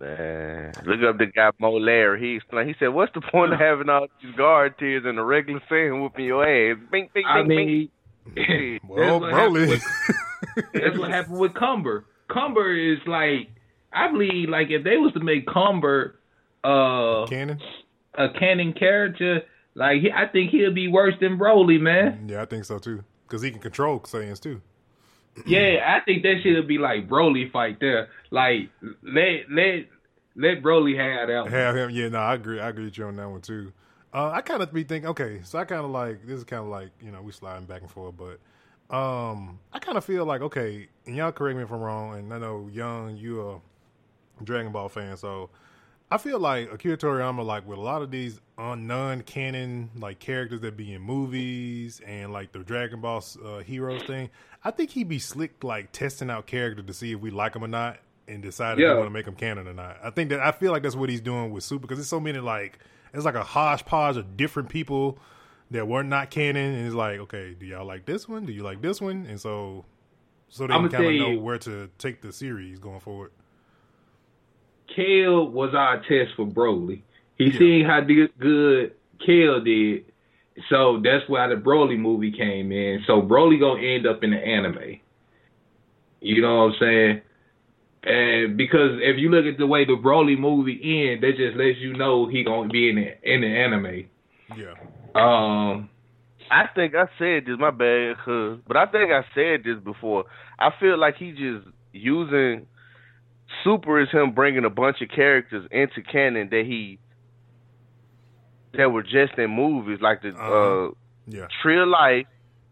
Man, 0.00 0.72
look 0.86 1.00
up 1.06 1.18
the 1.18 1.26
guy 1.26 1.50
Mo 1.58 1.72
Larry. 1.72 2.20
He 2.20 2.36
explained. 2.36 2.68
He 2.68 2.74
said, 2.78 2.88
"What's 2.88 3.12
the 3.12 3.20
point 3.20 3.52
of 3.52 3.58
having 3.58 3.90
all 3.90 4.06
these 4.22 4.34
guard 4.34 4.78
tears 4.78 5.04
and 5.06 5.18
a 5.18 5.22
regular 5.22 5.60
Saiyan 5.70 6.00
whooping 6.00 6.24
your 6.24 6.42
ass?" 6.42 6.78
Bing, 6.90 7.10
bing, 7.12 7.24
I 7.26 7.42
mean, 7.42 7.90
bing. 8.34 8.80
well, 8.88 9.20
that's, 9.20 9.32
what 9.32 9.32
Broly. 9.32 9.68
with, 9.68 9.82
that's 10.72 10.98
what 10.98 11.10
happened 11.10 11.38
with 11.38 11.52
Cumber. 11.54 12.06
Cumber 12.28 12.74
is 12.74 12.98
like, 13.06 13.50
I 13.92 14.10
believe, 14.10 14.48
like 14.48 14.70
if 14.70 14.84
they 14.84 14.96
was 14.96 15.12
to 15.14 15.20
make 15.20 15.46
Cumber 15.46 16.19
uh 16.64 17.26
canon, 17.26 17.60
a 18.14 18.28
canon 18.30 18.72
character, 18.72 19.42
like 19.74 20.02
he, 20.02 20.10
I 20.10 20.26
think 20.26 20.50
he'll 20.50 20.72
be 20.72 20.88
worse 20.88 21.14
than 21.20 21.38
Broly, 21.38 21.80
man. 21.80 22.26
Yeah, 22.28 22.42
I 22.42 22.44
think 22.44 22.64
so 22.64 22.78
too, 22.78 23.04
because 23.26 23.42
he 23.42 23.50
can 23.50 23.60
control 23.60 24.00
Saiyans 24.00 24.40
too. 24.40 24.60
Yeah, 25.46 25.96
I 25.96 26.04
think 26.04 26.22
that 26.22 26.40
should 26.42 26.66
be 26.66 26.78
like 26.78 27.08
Broly 27.08 27.50
fight 27.50 27.78
there. 27.80 28.08
Like 28.30 28.68
let 29.02 29.50
let 29.50 29.86
let 30.36 30.62
Broly 30.62 30.96
have 30.98 31.28
that. 31.28 31.42
One. 31.42 31.50
Have 31.50 31.76
him, 31.76 31.90
yeah. 31.90 32.08
No, 32.08 32.18
I 32.18 32.34
agree. 32.34 32.60
I 32.60 32.68
agree 32.68 32.84
with 32.84 32.98
you 32.98 33.06
on 33.06 33.16
that 33.16 33.28
one 33.28 33.40
too. 33.40 33.72
Uh, 34.12 34.30
I 34.30 34.40
kind 34.40 34.60
of 34.60 34.72
be 34.72 34.82
thinking, 34.82 35.08
okay, 35.10 35.40
so 35.44 35.58
I 35.58 35.64
kind 35.64 35.84
of 35.84 35.90
like 35.90 36.26
this 36.26 36.38
is 36.38 36.44
kind 36.44 36.62
of 36.62 36.68
like 36.68 36.90
you 37.00 37.10
know 37.10 37.22
we 37.22 37.32
sliding 37.32 37.66
back 37.66 37.82
and 37.82 37.90
forth, 37.90 38.14
but 38.16 38.40
um, 38.94 39.60
I 39.72 39.78
kind 39.78 39.96
of 39.96 40.04
feel 40.04 40.24
like 40.24 40.40
okay, 40.42 40.88
and 41.06 41.16
y'all 41.16 41.32
correct 41.32 41.56
me 41.56 41.62
if 41.62 41.70
I'm 41.70 41.80
wrong, 41.80 42.18
and 42.18 42.32
I 42.34 42.38
know 42.38 42.68
Young, 42.72 43.16
you 43.16 43.48
a 43.48 43.60
Dragon 44.44 44.72
Ball 44.72 44.88
fan, 44.88 45.16
so 45.16 45.50
I 46.10 46.18
feel 46.18 46.40
like 46.40 46.72
Akira 46.72 46.96
Toriyama, 46.96 47.44
like 47.44 47.66
with 47.68 47.78
a 47.78 47.82
lot 47.82 48.02
of 48.02 48.10
these 48.10 48.40
non-canon 48.58 49.90
like 49.96 50.18
characters 50.18 50.60
that 50.60 50.76
be 50.76 50.92
in 50.92 51.02
movies 51.02 52.00
and 52.06 52.32
like 52.32 52.52
the 52.52 52.60
Dragon 52.60 53.00
Ball 53.00 53.22
uh, 53.44 53.58
heroes 53.58 54.02
thing, 54.02 54.30
I 54.64 54.70
think 54.70 54.90
he'd 54.90 55.08
be 55.08 55.18
slick 55.18 55.62
like 55.64 55.92
testing 55.92 56.30
out 56.30 56.46
characters 56.46 56.86
to 56.86 56.92
see 56.92 57.12
if 57.12 57.20
we 57.20 57.30
like 57.30 57.52
them 57.52 57.64
or 57.64 57.68
not, 57.68 57.98
and 58.28 58.42
decide 58.42 58.74
if 58.74 58.80
Yeah. 58.80 58.90
we 58.92 58.96
want 58.98 59.06
to 59.06 59.12
make 59.12 59.24
them 59.24 59.36
canon 59.36 59.68
or 59.68 59.72
not. 59.72 59.98
I 60.02 60.10
think 60.10 60.30
that 60.30 60.40
I 60.40 60.52
feel 60.52 60.72
like 60.72 60.82
that's 60.82 60.96
what 60.96 61.08
he's 61.10 61.20
doing 61.20 61.50
with 61.50 61.64
Super 61.64 61.82
because 61.82 61.98
there's 61.98 62.08
so 62.08 62.20
many 62.20 62.38
like 62.38 62.78
it's 63.14 63.24
like 63.24 63.34
a 63.34 63.42
hodgepodge 63.42 64.16
of 64.16 64.36
different 64.36 64.68
people 64.68 65.18
that 65.70 65.86
were 65.86 66.02
not 66.02 66.30
canon, 66.30 66.74
and 66.74 66.86
it's 66.86 66.94
like, 66.94 67.18
okay, 67.20 67.54
do 67.54 67.66
y'all 67.66 67.86
like 67.86 68.04
this 68.04 68.28
one? 68.28 68.44
Do 68.46 68.52
you 68.52 68.62
like 68.64 68.82
this 68.82 69.00
one? 69.00 69.26
And 69.28 69.40
so, 69.40 69.84
so 70.48 70.66
they 70.66 70.74
kind 70.74 70.86
of 70.94 71.36
know 71.36 71.40
where 71.40 71.58
to 71.58 71.88
take 71.98 72.20
the 72.22 72.32
series 72.32 72.78
going 72.80 72.98
forward. 73.00 73.30
Kale 74.94 75.48
was 75.48 75.74
our 75.74 75.98
test 76.08 76.34
for 76.36 76.46
Broly. 76.46 77.02
He 77.36 77.46
Yeah. 77.50 77.58
seen 77.58 77.84
how 77.84 78.00
di- 78.00 78.28
good 78.38 78.92
Kale 79.24 79.60
did, 79.60 80.04
so 80.68 80.98
that's 80.98 81.28
why 81.28 81.46
the 81.48 81.56
Broly 81.56 81.98
movie 81.98 82.32
came 82.32 82.72
in. 82.72 83.02
So 83.06 83.22
Broly 83.22 83.58
gonna 83.58 83.82
end 83.82 84.06
up 84.06 84.22
in 84.24 84.30
the 84.30 84.38
anime. 84.38 85.00
You 86.20 86.42
know 86.42 86.56
what 86.66 86.74
I'm 86.74 86.78
saying? 86.80 87.20
And 88.02 88.56
because 88.56 88.98
if 89.02 89.18
you 89.18 89.30
look 89.30 89.44
at 89.46 89.58
the 89.58 89.66
way 89.66 89.84
the 89.84 89.92
Broly 89.96 90.38
movie 90.38 90.80
end, 91.10 91.22
that 91.22 91.36
just 91.36 91.56
lets 91.56 91.78
you 91.78 91.92
know 91.94 92.26
he 92.26 92.42
gonna 92.44 92.68
be 92.68 92.88
in 92.90 92.96
the 92.96 93.32
in 93.34 93.40
the 93.42 93.46
anime. 93.46 94.04
Yeah, 94.56 94.74
Um, 95.14 95.88
I 96.50 96.66
think 96.74 96.94
I 96.94 97.06
said 97.18 97.46
this. 97.46 97.58
My 97.58 97.70
bad, 97.70 98.16
cause, 98.24 98.58
but 98.66 98.76
I 98.76 98.86
think 98.86 99.12
I 99.12 99.24
said 99.34 99.62
this 99.64 99.78
before. 99.84 100.24
I 100.58 100.70
feel 100.80 100.98
like 100.98 101.16
he 101.16 101.30
just 101.32 101.66
using 101.92 102.66
Super 103.64 104.00
is 104.00 104.08
him 104.10 104.32
bringing 104.32 104.64
a 104.64 104.70
bunch 104.70 105.00
of 105.02 105.08
characters 105.08 105.66
into 105.70 106.02
canon 106.02 106.48
that 106.50 106.64
he 106.66 106.98
that 108.74 108.90
were 108.92 109.02
just 109.02 109.36
in 109.38 109.50
movies, 109.50 109.98
like 110.00 110.22
the 110.22 110.28
Uh-huh. 110.30 110.86
uh, 110.86 110.90
yeah. 111.26 111.46
Tree 111.62 111.78
of 111.80 111.88
Life. 111.88 112.26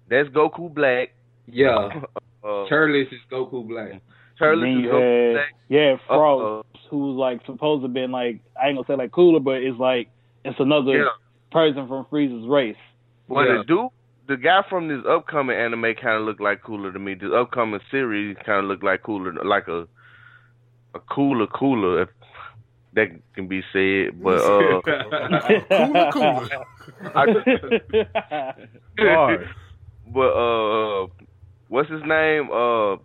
That's 0.09 0.29
Goku 0.31 0.73
Black. 0.73 1.11
yeah, 1.47 1.89
Uh, 2.45 2.67
Turles 2.69 3.09
is 3.11 3.19
Goku 3.31 3.67
Black. 3.67 4.01
Turles 4.39 4.63
is 4.63 4.87
Goku 4.87 5.33
Black. 5.35 5.55
yeah, 5.69 5.97
Uh, 6.09 6.17
Frost, 6.17 6.67
who's 6.89 7.17
like 7.17 7.45
supposed 7.45 7.83
to 7.83 7.89
have 7.89 7.93
been 7.95 8.13
like 8.13 8.39
I 8.61 8.69
ain't 8.69 8.77
gonna 8.77 8.87
say 8.87 8.95
like 8.97 9.11
cooler, 9.11 9.41
but 9.41 9.57
it's 9.63 9.79
like 9.79 10.09
it's 10.45 10.59
another 10.61 10.93
Yeah. 10.99 11.09
person 11.51 11.89
from 11.89 12.05
Frieza's 12.07 12.47
race. 12.47 12.77
Well, 13.27 13.45
Yeah. 13.45 13.57
the 13.59 13.65
dude, 13.65 13.89
the 14.29 14.37
guy 14.37 14.63
from 14.71 14.87
this 14.89 15.05
upcoming 15.05 15.57
anime 15.57 15.95
kind 15.97 16.17
of 16.17 16.23
looked 16.23 16.41
like 16.41 16.63
cooler 16.63 16.93
to 16.93 16.99
me. 16.99 17.15
This 17.15 17.33
upcoming 17.33 17.81
series 17.91 18.37
kind 18.47 18.61
of 18.61 18.67
looked 18.67 18.85
like 18.85 19.03
cooler, 19.03 19.33
like 19.45 19.67
a 19.69 19.89
a 20.95 21.01
cooler 21.01 21.47
cooler, 21.47 22.03
if 22.03 22.09
that 22.95 23.09
can 23.35 23.47
be 23.49 23.63
said. 23.73 24.23
But 24.23 24.39
uh, 24.41 24.81
cooler, 25.71 26.11
cooler. 26.13 26.49
Hard. 28.99 29.49
but 30.13 30.21
uh, 30.33 31.07
what's 31.69 31.91
his 31.91 32.03
name? 32.03 32.51
Uh, 32.51 32.97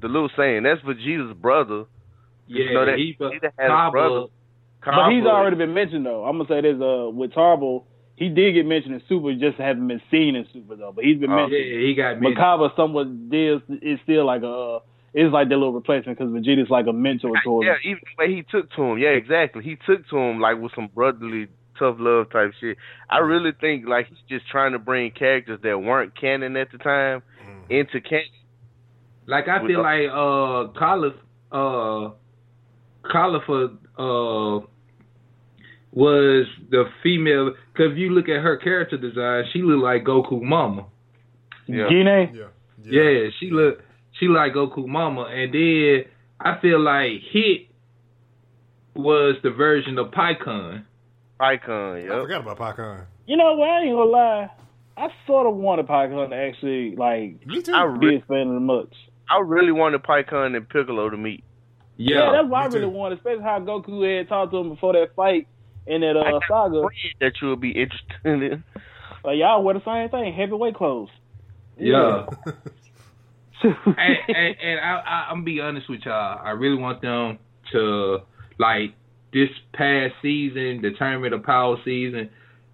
the 0.00 0.08
little 0.08 0.30
saying 0.36 0.62
that's 0.64 0.80
Vegeta's 0.82 1.36
brother. 1.36 1.84
Yeah, 2.46 2.64
You 2.64 2.74
know 2.74 2.86
that 2.86 2.96
he, 2.98 3.16
Vegeta 3.20 3.50
had 3.58 3.66
a 3.66 3.68
Cabba- 3.68 3.90
brother. 3.92 4.26
But 4.84 5.10
he's 5.12 5.26
already 5.26 5.56
been 5.56 5.74
mentioned 5.74 6.06
though. 6.06 6.24
I'm 6.24 6.38
gonna 6.38 6.48
say 6.48 6.62
this 6.62 6.80
uh 6.80 7.10
with 7.10 7.32
Tarble, 7.32 7.84
he 8.16 8.30
did 8.30 8.54
get 8.54 8.64
mentioned 8.66 8.94
in 8.94 9.02
Super, 9.08 9.34
just 9.34 9.58
haven't 9.58 9.86
been 9.86 10.00
seen 10.10 10.34
in 10.36 10.46
Super 10.54 10.74
though. 10.74 10.92
But 10.94 11.04
he's 11.04 11.18
been 11.18 11.30
Oh. 11.30 11.46
Yeah, 11.48 11.86
he 11.86 11.94
got 11.94 12.18
mentioned. 12.18 12.38
Makaba 12.38 12.74
somewhat 12.76 13.28
deals 13.30 13.60
is 13.82 13.98
still 14.04 14.24
like 14.24 14.42
a 14.42 14.78
it's 15.14 15.32
like 15.32 15.48
their 15.48 15.58
little 15.58 15.72
replacement 15.74 16.18
because 16.18 16.32
Vegeta's 16.32 16.70
like 16.70 16.86
a 16.86 16.92
mentor 16.92 17.32
toward 17.42 17.66
Yeah, 17.66 17.72
him. 17.74 17.78
Yeah, 17.84 17.90
even 17.90 18.00
the 18.16 18.24
way 18.24 18.34
he 18.34 18.42
took 18.42 18.70
to 18.72 18.82
him. 18.82 18.98
Yeah, 18.98 19.08
exactly. 19.10 19.62
He 19.64 19.76
took 19.86 20.08
to 20.10 20.16
him 20.18 20.40
like 20.40 20.58
with 20.60 20.72
some 20.74 20.88
brotherly 20.94 21.48
tough 21.78 21.96
love 21.98 22.30
type 22.30 22.52
shit. 22.60 22.76
I 23.08 23.18
really 23.18 23.52
think 23.60 23.88
like 23.88 24.06
he's 24.08 24.18
just 24.28 24.48
trying 24.48 24.72
to 24.72 24.78
bring 24.78 25.10
characters 25.12 25.58
that 25.62 25.78
weren't 25.82 26.18
canon 26.18 26.56
at 26.56 26.70
the 26.72 26.78
time 26.78 27.22
Mm. 27.44 27.70
into 27.70 28.00
canon. 28.00 28.26
Like 29.26 29.48
I 29.48 29.66
feel 29.66 29.82
like 29.82 30.08
uh 30.12 30.78
Caliph 30.78 31.14
uh, 31.52 32.10
Caulifla 33.04 33.76
uh, 33.98 34.66
was 35.92 36.46
the 36.70 36.84
female. 37.02 37.54
Because 37.72 37.92
if 37.92 37.98
you 37.98 38.10
look 38.10 38.28
at 38.28 38.42
her 38.42 38.56
character 38.56 38.96
design, 38.96 39.44
she 39.52 39.62
looked 39.62 39.82
like 39.82 40.04
Goku 40.04 40.42
Mama. 40.42 40.86
Yeah. 41.66 41.88
Gine? 41.88 42.34
Yeah. 42.34 42.46
Yeah, 42.82 43.28
she 43.38 43.50
look 43.50 43.82
she 44.20 44.28
like 44.28 44.52
Goku 44.52 44.86
Mama, 44.86 45.22
and 45.22 45.52
then 45.52 46.04
I 46.38 46.60
feel 46.60 46.78
like 46.80 47.22
Hit 47.32 47.68
was 48.94 49.36
the 49.42 49.50
version 49.50 49.98
of 49.98 50.08
Pikkon. 50.12 50.84
Icon, 51.40 51.96
I 51.96 51.98
yep. 52.00 52.12
forgot 52.22 52.40
about 52.42 52.58
Pikkon. 52.58 53.06
You 53.26 53.36
know 53.36 53.54
what? 53.54 53.68
I 53.68 53.80
ain't 53.82 53.92
gonna 53.96 54.10
lie. 54.10 54.50
I 54.96 55.08
sort 55.26 55.46
of 55.46 55.56
wanted 55.56 55.86
Pikkon 55.86 56.28
to 56.30 56.36
actually 56.36 56.94
like 56.96 57.46
Me 57.46 57.62
too. 57.62 57.72
I 57.72 57.86
be 57.98 58.06
re- 58.08 58.16
expanded 58.16 58.60
much. 58.62 58.92
I 59.30 59.38
really 59.40 59.72
wanted 59.72 60.02
Pikkon 60.02 60.54
and 60.56 60.68
Piccolo 60.68 61.08
to 61.08 61.16
meet. 61.16 61.42
Yeah, 61.96 62.16
Yeah, 62.18 62.32
that's 62.32 62.48
what 62.48 62.62
I 62.62 62.66
really 62.66 62.80
too. 62.82 62.88
wanted, 62.90 63.18
especially 63.18 63.42
how 63.42 63.60
Goku 63.60 64.18
had 64.18 64.28
talked 64.28 64.52
to 64.52 64.58
him 64.58 64.68
before 64.70 64.92
that 64.94 65.14
fight 65.16 65.46
in 65.86 66.02
that 66.02 66.16
uh, 66.16 66.38
got 66.40 66.42
saga. 66.48 66.82
that 67.20 67.32
you 67.40 67.48
would 67.48 67.60
be 67.60 67.70
interested 67.70 68.02
in. 68.24 68.64
Like 69.24 69.36
y'all 69.38 69.62
wear 69.62 69.74
the 69.74 69.84
same 69.84 70.08
thing, 70.10 70.32
heavyweight 70.34 70.74
clothes. 70.74 71.10
yeah. 71.78 72.26
and, 73.64 74.18
and, 74.28 74.56
and 74.62 74.80
I, 74.80 75.02
I, 75.06 75.26
I'm 75.30 75.36
gonna 75.36 75.44
be 75.44 75.60
honest 75.60 75.88
with 75.88 76.00
y'all. 76.04 76.40
I 76.44 76.50
really 76.50 76.76
want 76.78 77.02
them 77.02 77.38
to 77.72 78.18
like 78.58 78.94
this 79.32 79.50
past 79.74 80.14
season, 80.22 80.80
the 80.82 80.92
tournament 80.98 81.34
of 81.34 81.42
power 81.44 81.76
season. 81.84 82.30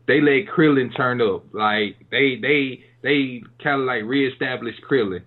They 0.06 0.20
let 0.20 0.46
Krillin 0.46 0.96
turn 0.96 1.20
up. 1.20 1.44
Like 1.52 1.96
they 2.10 2.36
they 2.40 2.84
they 3.02 3.42
kind 3.62 3.80
of 3.80 3.86
like 3.86 4.04
reestablished 4.04 4.80
Krillin. 4.88 5.22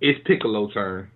It's 0.00 0.20
Piccolo 0.26 0.70
turn. 0.70 1.10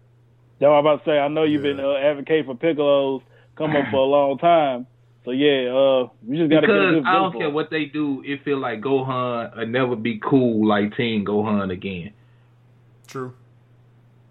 That's 0.61 0.69
what 0.71 0.77
I'm 0.79 0.87
about 0.87 1.05
to 1.05 1.11
say. 1.11 1.19
I 1.19 1.29
know 1.29 1.45
you've 1.45 1.63
Yeah. 1.65 1.73
been 1.73 1.81
uh, 1.81 1.95
advocating 1.95 2.45
for 2.47 2.55
Piccolos 2.57 3.23
come 3.57 3.77
up 3.77 3.89
for 3.91 3.99
a 3.99 4.05
long 4.07 4.39
time. 4.39 4.87
So 5.25 5.33
yeah, 5.33 5.69
uh, 5.71 6.09
you 6.27 6.37
just 6.39 6.51
gotta 6.51 6.69
get 6.69 6.83
a 6.83 6.91
Because 6.91 6.95
good 6.95 7.07
I 7.07 7.13
don't 7.15 7.33
care 7.37 7.51
what 7.51 7.71
they 7.71 7.85
do, 7.87 8.23
it 8.25 8.43
feel 8.45 8.59
like 8.59 8.81
Gohan 8.81 9.57
will 9.57 9.67
never 9.67 9.97
be 9.97 10.19
cool 10.19 10.67
like 10.67 10.97
Team 10.97 11.25
Gohan 11.27 11.71
again. 11.73 12.13
True. 13.07 13.35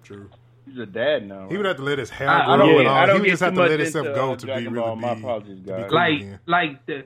True. 0.07 0.29
He's 0.65 0.77
a 0.79 0.85
dad 0.85 1.27
now. 1.27 1.47
He 1.49 1.55
would 1.57 1.65
have 1.65 1.77
to 1.77 1.83
let 1.83 1.97
his 1.99 2.09
hair 2.09 2.29
I- 2.29 2.41
I 2.53 2.57
grow 2.57 2.67
don't 2.67 2.79
and 2.79 2.87
all. 2.87 2.95
I 2.95 3.05
don't 3.05 3.15
he 3.15 3.19
would 3.21 3.25
get 3.25 3.31
just 3.31 3.41
have 3.43 3.53
to 3.53 3.59
much 3.59 3.69
let 3.69 3.79
himself 3.79 4.05
go 4.15 4.31
uh, 4.31 4.35
to 4.35 4.45
Dragon 4.45 4.73
be 4.73 4.79
Ball. 4.79 4.89
really 4.95 5.01
My 5.01 5.11
apologies, 5.13 5.57
to 5.59 5.61
be 5.63 5.69
guys. 5.71 5.85
cool 5.89 5.95
like 5.95 6.13
again. 6.21 6.39
like 6.45 6.85
the 6.85 7.05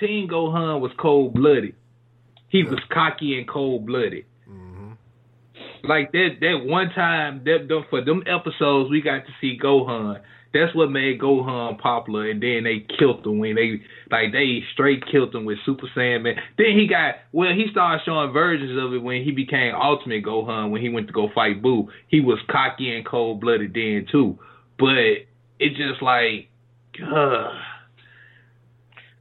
Teen 0.00 0.28
Gohan 0.28 0.80
was 0.80 0.90
cold 0.98 1.34
blooded. 1.34 1.74
He 2.48 2.58
Yeah. 2.60 2.70
was 2.70 2.80
cocky 2.90 3.38
and 3.38 3.46
cold 3.48 3.86
blooded. 3.86 4.24
hmm 4.46 4.92
Like 5.84 6.10
that 6.12 6.36
that 6.40 6.64
one 6.64 6.90
time 6.90 7.42
that 7.44 7.66
that- 7.68 7.84
for 7.90 8.00
them 8.02 8.22
episodes 8.26 8.90
we 8.90 9.00
got 9.02 9.24
to 9.26 9.32
see 9.40 9.58
Gohan. 9.62 10.20
That's 10.52 10.74
what 10.74 10.90
made 10.90 11.20
Gohan 11.20 11.78
popular, 11.78 12.30
and 12.30 12.42
then 12.42 12.64
they 12.64 12.86
killed 12.98 13.26
him 13.26 13.38
when 13.38 13.56
they 13.56 13.82
like 14.10 14.32
they 14.32 14.62
straight 14.72 15.04
killed 15.10 15.34
him 15.34 15.44
with 15.44 15.58
Super 15.66 15.86
Saiyan. 15.94 16.24
Then 16.56 16.78
he 16.78 16.86
got 16.88 17.16
well, 17.32 17.52
he 17.52 17.66
started 17.70 18.02
showing 18.04 18.32
versions 18.32 18.78
of 18.82 18.94
it 18.94 19.02
when 19.02 19.22
he 19.22 19.32
became 19.32 19.74
Ultimate 19.74 20.24
Gohan 20.24 20.70
when 20.70 20.80
he 20.80 20.88
went 20.88 21.08
to 21.08 21.12
go 21.12 21.28
fight 21.34 21.62
Buu. 21.62 21.88
He 22.08 22.20
was 22.20 22.38
cocky 22.50 22.94
and 22.94 23.04
cold 23.04 23.40
blooded 23.40 23.74
then 23.74 24.06
too, 24.10 24.38
but 24.78 25.26
it 25.58 25.70
just 25.70 26.00
like, 26.02 26.48
uh, 27.02 27.50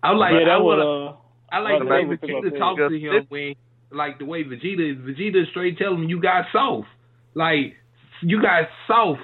I 0.04 0.12
like 0.12 0.34
yeah, 0.34 0.40
I 0.40 0.46
that 0.46 0.64
would 0.64 0.78
was 0.78 1.18
uh, 1.18 1.56
I 1.56 1.60
like 1.60 1.80
the 1.80 1.86
way 1.86 1.98
Automatic 1.98 2.22
Vegeta 2.22 2.52
pickup 2.52 2.78
to 2.78 3.00
him 3.00 3.26
when, 3.30 3.56
like 3.92 4.20
the 4.20 4.26
way 4.26 4.44
Vegeta, 4.44 5.04
Vegeta 5.04 5.50
straight 5.50 5.78
tell 5.78 5.94
him 5.94 6.04
you 6.04 6.22
got 6.22 6.46
soft, 6.52 6.88
like 7.34 7.74
you 8.22 8.42
got 8.42 8.68
soft 8.88 9.22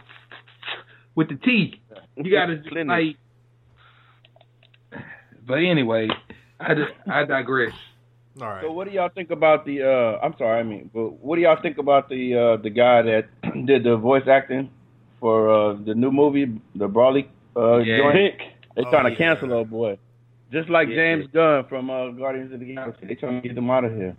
with 1.16 1.30
the 1.30 1.36
teeth. 1.36 1.76
You 2.24 2.32
got 2.32 2.48
to 2.48 2.84
like. 2.86 3.18
But 5.46 5.56
anyway, 5.60 6.08
I 6.60 6.74
just, 6.76 6.92
I 7.08 7.24
digress. 7.26 7.74
All 8.42 8.48
right. 8.48 8.64
So 8.64 8.72
what 8.72 8.88
do 8.88 8.94
y'all 8.94 9.10
think 9.10 9.32
about 9.32 9.66
the? 9.66 9.84
uh 9.84 10.20
I'm 10.26 10.34
sorry, 10.38 10.60
I 10.60 10.64
mean, 10.64 10.90
but 10.94 11.14
what 11.14 11.36
do 11.36 11.42
y'all 11.42 11.62
think 11.62 11.78
about 11.78 12.08
the 12.10 12.36
uh 12.36 12.58
the 12.62 12.70
guy 12.70 13.02
that 13.02 13.26
did 13.66 13.84
the 13.84 13.98
voice 13.98 14.24
acting 14.28 14.70
for 15.20 15.50
uh 15.50 15.74
the 15.86 15.94
new 15.94 16.12
movie, 16.12 16.46
the 16.76 16.88
Broly 16.88 17.28
uh 17.58 17.78
Yeah. 17.80 17.98
joint? 17.98 18.16
Vic. 18.16 18.40
They 18.76 18.84
Oh, 18.86 18.90
trying 18.90 19.04
to 19.06 19.12
yeah. 19.12 19.18
cancel 19.18 19.52
old 19.54 19.70
boy, 19.70 19.98
just 20.52 20.70
like 20.70 20.88
Yeah. 20.88 20.96
James 20.96 21.28
Gunn 21.34 21.66
from 21.68 21.90
uh 21.90 22.12
Guardians 22.12 22.54
of 22.54 22.62
the 22.62 22.74
Galaxy. 22.74 23.06
They 23.08 23.16
trying 23.16 23.42
to 23.42 23.48
get 23.48 23.58
him 23.58 23.70
out 23.70 23.84
of 23.84 23.92
here. 23.94 24.16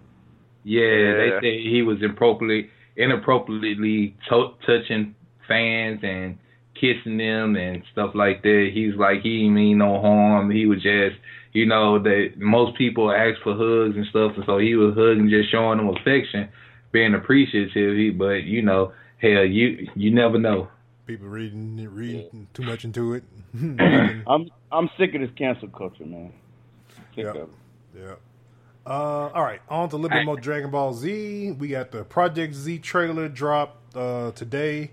Yeah, 0.64 0.82
Yeah. 0.82 1.14
they 1.14 1.30
say 1.40 1.62
he 1.62 1.80
was 1.82 2.02
improperly, 2.02 2.68
inappropriately 2.96 4.14
to- 4.28 4.54
touching 4.66 5.14
fans 5.48 6.00
and 6.02 6.36
kissing 6.74 7.18
them 7.18 7.56
and 7.56 7.82
stuff 7.92 8.14
like 8.14 8.42
that. 8.42 8.70
He's 8.72 8.94
like 8.94 9.22
he 9.22 9.38
didn't 9.38 9.54
mean 9.54 9.78
no 9.78 10.00
harm. 10.00 10.50
He 10.50 10.66
was 10.66 10.82
just, 10.82 11.16
you 11.52 11.66
know, 11.66 12.02
that 12.02 12.34
most 12.36 12.76
people 12.76 13.12
ask 13.12 13.40
for 13.42 13.54
hugs 13.54 13.96
and 13.96 14.06
stuff, 14.06 14.32
and 14.36 14.44
so 14.46 14.58
he 14.58 14.74
was 14.74 14.94
hugging, 14.94 15.30
just 15.30 15.50
showing 15.50 15.78
them 15.78 15.88
affection, 15.88 16.48
being 16.90 17.14
appreciative. 17.14 17.96
He, 17.96 18.10
but 18.10 18.44
you 18.44 18.62
know, 18.62 18.92
hell, 19.18 19.44
you 19.44 19.88
you 19.94 20.10
never 20.10 20.38
know. 20.38 20.68
People 21.06 21.28
reading 21.28 21.76
reading 21.90 22.48
too 22.54 22.62
much 22.62 22.84
into 22.84 23.14
it. 23.14 23.24
I'm 24.26 24.48
I'm 24.70 24.88
sick 24.98 25.14
of 25.14 25.20
this 25.20 25.30
cancel 25.36 25.68
culture, 25.68 26.04
man. 26.04 26.32
Sick 27.14 27.26
Yeah. 27.26 27.44
Yeah. 27.94 28.14
Uh, 28.84 29.30
all 29.32 29.42
right, 29.42 29.60
on 29.68 29.88
to 29.90 29.94
a 29.94 29.98
little 29.98 30.16
bit 30.16 30.24
more 30.24 30.36
Dragon 30.36 30.70
Ball 30.70 30.92
Z. 30.92 31.52
We 31.52 31.68
got 31.68 31.92
the 31.92 32.02
Project 32.02 32.54
Z 32.54 32.80
trailer 32.80 33.28
dropped 33.28 33.96
uh, 33.96 34.32
today. 34.32 34.90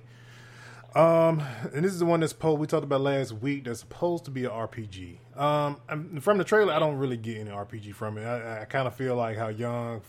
Um, 0.96 1.42
and 1.74 1.86
this 1.86 1.94
is 1.94 2.00
the 2.00 2.06
one 2.06 2.20
that's 2.20 2.32
supposed 2.32 2.60
we 2.60 2.68
talked 2.68 2.84
about 2.84 3.02
last 3.02 3.32
week. 3.34 3.66
That's 3.66 3.80
supposed 3.80 4.26
to 4.26 4.32
be 4.32 4.46
an 4.46 4.52
RPG. 4.52 5.18
Um, 5.40 5.78
and 5.88 6.24
from 6.24 6.38
the 6.38 6.44
trailer, 6.44 6.74
I 6.74 6.80
don't 6.80 6.98
really 6.98 7.18
get 7.18 7.38
any 7.38 7.52
RPG 7.52 7.94
from 7.94 8.18
it. 8.18 8.26
I, 8.26 8.62
I 8.62 8.66
kind 8.66 8.88
of 8.88 8.96
feel 8.96 9.16
like 9.16 9.38
how 9.38 9.50
young, 9.50 10.02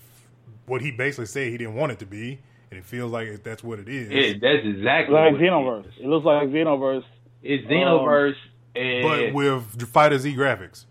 what 0.66 0.80
he 0.80 0.90
basically 0.90 1.26
said 1.26 1.48
he 1.48 1.58
didn't 1.58 1.74
want 1.74 1.92
it 1.92 1.98
to 1.98 2.06
be, 2.06 2.38
and 2.70 2.78
it 2.78 2.84
feels 2.84 3.12
like 3.12 3.42
that's 3.42 3.62
what 3.62 3.78
it 3.78 3.88
is. 3.88 4.10
Yeah, 4.10 4.32
that's 4.40 4.66
exactly 4.66 5.14
like 5.14 5.32
what 5.32 5.40
it 5.40 5.44
Xenoverse. 5.44 5.86
is. 5.88 5.92
It 6.00 6.06
looks 6.06 6.24
like 6.24 6.48
Xenoverse. 6.48 7.04
It's 7.42 7.66
Xenoverse, 7.66 8.34
and 8.74 9.02
but 9.02 9.34
with 9.34 9.88
Fighter 9.88 10.18
Z 10.18 10.34
graphics. 10.34 10.86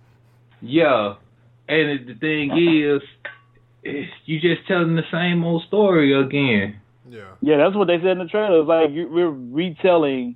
Yeah, 0.61 1.15
and 1.67 2.07
the 2.07 2.15
thing 2.15 2.51
is, 2.57 3.01
is 3.83 4.05
you 4.25 4.39
just 4.39 4.67
telling 4.67 4.95
the 4.95 5.03
same 5.11 5.43
old 5.43 5.63
story 5.67 6.13
again. 6.13 6.81
Yeah. 7.09 7.21
Yeah, 7.41 7.57
that's 7.57 7.75
what 7.75 7.87
they 7.87 7.97
said 7.97 8.07
in 8.11 8.19
the 8.19 8.25
trailer. 8.25 8.59
It's 8.61 8.67
like 8.67 8.91
you- 8.91 9.09
we're 9.11 9.29
retelling 9.29 10.35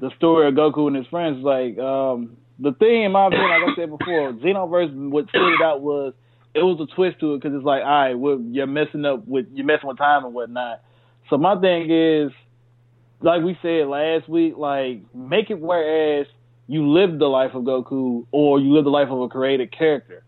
the 0.00 0.10
story 0.16 0.48
of 0.48 0.54
Goku 0.54 0.86
and 0.86 0.96
his 0.96 1.06
friends. 1.08 1.42
Like 1.42 1.78
um, 1.78 2.36
the 2.58 2.72
thing, 2.72 3.02
in 3.04 3.12
my 3.12 3.26
opinion, 3.26 3.50
like 3.50 3.70
I 3.70 3.74
said 3.76 3.90
before, 3.90 4.32
Xenoverse. 4.44 4.92
What 5.10 5.28
stood 5.28 5.54
it 5.54 5.62
out 5.62 5.80
was 5.80 6.14
it 6.54 6.62
was 6.62 6.78
a 6.80 6.94
twist 6.94 7.18
to 7.20 7.34
it 7.34 7.40
because 7.42 7.56
it's 7.56 7.64
like, 7.64 7.82
all 7.82 7.88
right, 7.88 8.14
well, 8.14 8.40
you're 8.50 8.66
messing 8.66 9.04
up 9.04 9.26
with 9.26 9.46
you're 9.52 9.66
messing 9.66 9.88
with 9.88 9.98
time 9.98 10.24
and 10.24 10.34
whatnot. 10.34 10.82
So 11.30 11.38
my 11.38 11.58
thing 11.60 11.90
is, 11.90 12.30
like 13.20 13.42
we 13.42 13.56
said 13.62 13.86
last 13.88 14.28
week, 14.28 14.54
like 14.56 15.00
make 15.14 15.50
it 15.50 15.58
whereas 15.60 16.26
you 16.68 16.88
live 16.90 17.18
the 17.18 17.26
life 17.26 17.52
of 17.54 17.62
Goku 17.64 18.26
or 18.32 18.60
you 18.60 18.72
live 18.74 18.84
the 18.84 18.90
life 18.90 19.08
of 19.10 19.20
a 19.20 19.28
created 19.28 19.76
character, 19.76 20.22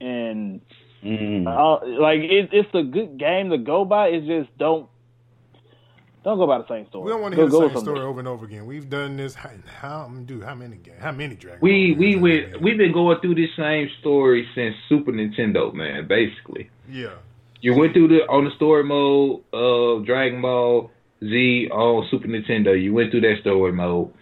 and 0.00 0.60
Mm. 1.04 1.46
uh, 1.46 1.86
like 2.02 2.18
it, 2.22 2.48
it's 2.52 2.68
a 2.74 2.82
good 2.82 3.18
game 3.18 3.50
to 3.50 3.58
go 3.58 3.84
by. 3.84 4.08
It's 4.08 4.26
just 4.26 4.48
don't 4.58 4.88
don't 6.28 6.38
go 6.38 6.46
by 6.46 6.58
the 6.58 6.68
same 6.68 6.86
story. 6.88 7.04
We 7.04 7.10
don't 7.10 7.20
want 7.20 7.32
to 7.34 7.36
Go- 7.36 7.60
hear 7.60 7.68
the 7.68 7.74
same 7.74 7.82
story 7.84 8.00
over 8.00 8.18
and 8.18 8.28
over 8.28 8.44
again. 8.46 8.66
We've 8.66 8.88
done 8.88 9.16
this. 9.16 9.34
How, 9.34 9.50
how 9.80 10.08
dude? 10.26 10.42
How 10.42 10.54
many 10.54 10.76
games? 10.76 10.98
How 11.00 11.12
many 11.12 11.34
Dragon? 11.34 11.58
We 11.62 11.92
Ball 11.92 11.98
we 12.00 12.10
games 12.12 12.22
went 12.22 12.52
have 12.52 12.60
we've 12.62 12.78
been 12.78 12.92
going 12.92 13.20
through 13.20 13.34
this 13.36 13.50
same 13.56 13.88
story 14.00 14.46
since 14.54 14.74
Super 14.88 15.12
Nintendo, 15.12 15.72
man. 15.74 16.06
Basically, 16.06 16.70
Yeah. 16.90 17.14
you 17.60 17.74
went 17.74 17.92
through 17.94 18.08
the 18.08 18.26
on 18.28 18.44
the 18.44 18.50
story 18.56 18.84
mode 18.84 19.42
of 19.52 20.04
Dragon 20.06 20.40
Ball 20.42 20.90
Z 21.22 21.68
on 21.72 22.06
Super 22.10 22.28
Nintendo. 22.28 22.80
You 22.80 22.92
went 22.94 23.10
through 23.10 23.22
that 23.22 23.38
story 23.40 23.72
mode. 23.72 24.12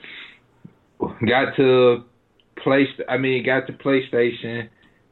Got 1.27 1.57
to 1.57 2.05
place. 2.63 2.89
I 3.09 3.19
mean, 3.19 3.45
got 3.45 3.67
to 3.67 3.73
PlayStation 3.75 4.69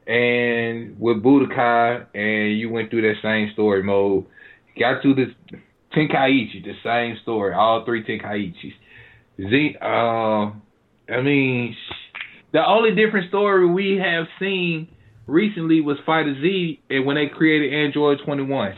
and 0.07 0.99
with 0.99 1.21
Budokai, 1.23 2.05
and 2.15 2.57
you 2.57 2.69
went 2.69 2.89
through 2.89 3.01
that 3.03 3.21
same 3.21 3.51
story 3.53 3.83
mode. 3.83 4.25
Got 4.79 5.01
to 5.03 5.13
the 5.13 5.33
Tenkaichi, 5.95 6.63
the 6.63 6.73
same 6.83 7.17
story. 7.23 7.53
All 7.53 7.85
three 7.85 8.03
Tenkaichis. 8.03 8.73
Z. 9.39 9.75
Uh, 9.81 10.51
I 11.11 11.21
mean, 11.21 11.75
the 12.51 12.65
only 12.65 12.95
different 12.95 13.29
story 13.29 13.67
we 13.67 13.97
have 14.03 14.25
seen 14.39 14.87
recently 15.27 15.81
was 15.81 15.97
Fighter 16.05 16.35
Z, 16.41 16.81
and 16.89 17.05
when 17.05 17.15
they 17.15 17.27
created 17.27 17.73
Android 17.73 18.19
21. 18.25 18.75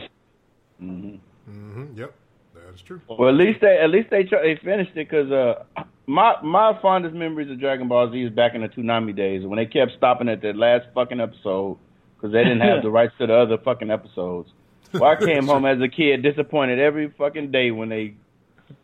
hmm 0.78 1.16
hmm 1.46 1.84
Yep. 1.96 2.14
That 2.54 2.74
is 2.74 2.82
true. 2.82 3.00
Well, 3.08 3.28
at 3.28 3.34
least 3.34 3.60
they 3.60 3.78
at 3.82 3.90
least 3.90 4.10
they 4.10 4.24
try, 4.24 4.42
they 4.42 4.60
finished 4.62 4.92
it 4.96 5.08
because 5.08 5.30
uh, 5.30 5.64
my 6.06 6.34
my 6.42 6.78
fondest 6.80 7.14
memories 7.14 7.50
of 7.50 7.60
Dragon 7.60 7.88
Ball 7.88 8.10
Z 8.10 8.20
is 8.20 8.32
back 8.32 8.54
in 8.54 8.62
the 8.62 8.68
Toonami 8.68 9.14
days 9.14 9.46
when 9.46 9.58
they 9.58 9.66
kept 9.66 9.92
stopping 9.96 10.28
at 10.28 10.42
the 10.42 10.52
last 10.52 10.86
fucking 10.94 11.20
episode 11.20 11.78
because 12.16 12.32
they 12.32 12.42
didn't 12.42 12.60
have 12.60 12.82
the 12.82 12.90
rights 12.90 13.14
to 13.18 13.26
the 13.26 13.34
other 13.34 13.58
fucking 13.64 13.90
episodes. 13.90 14.50
Well, 14.92 15.04
I 15.04 15.16
came 15.16 15.46
home 15.46 15.64
as 15.66 15.80
a 15.80 15.88
kid 15.88 16.22
disappointed 16.22 16.78
every 16.78 17.12
fucking 17.18 17.50
day 17.50 17.70
when 17.70 17.88
they 17.88 18.14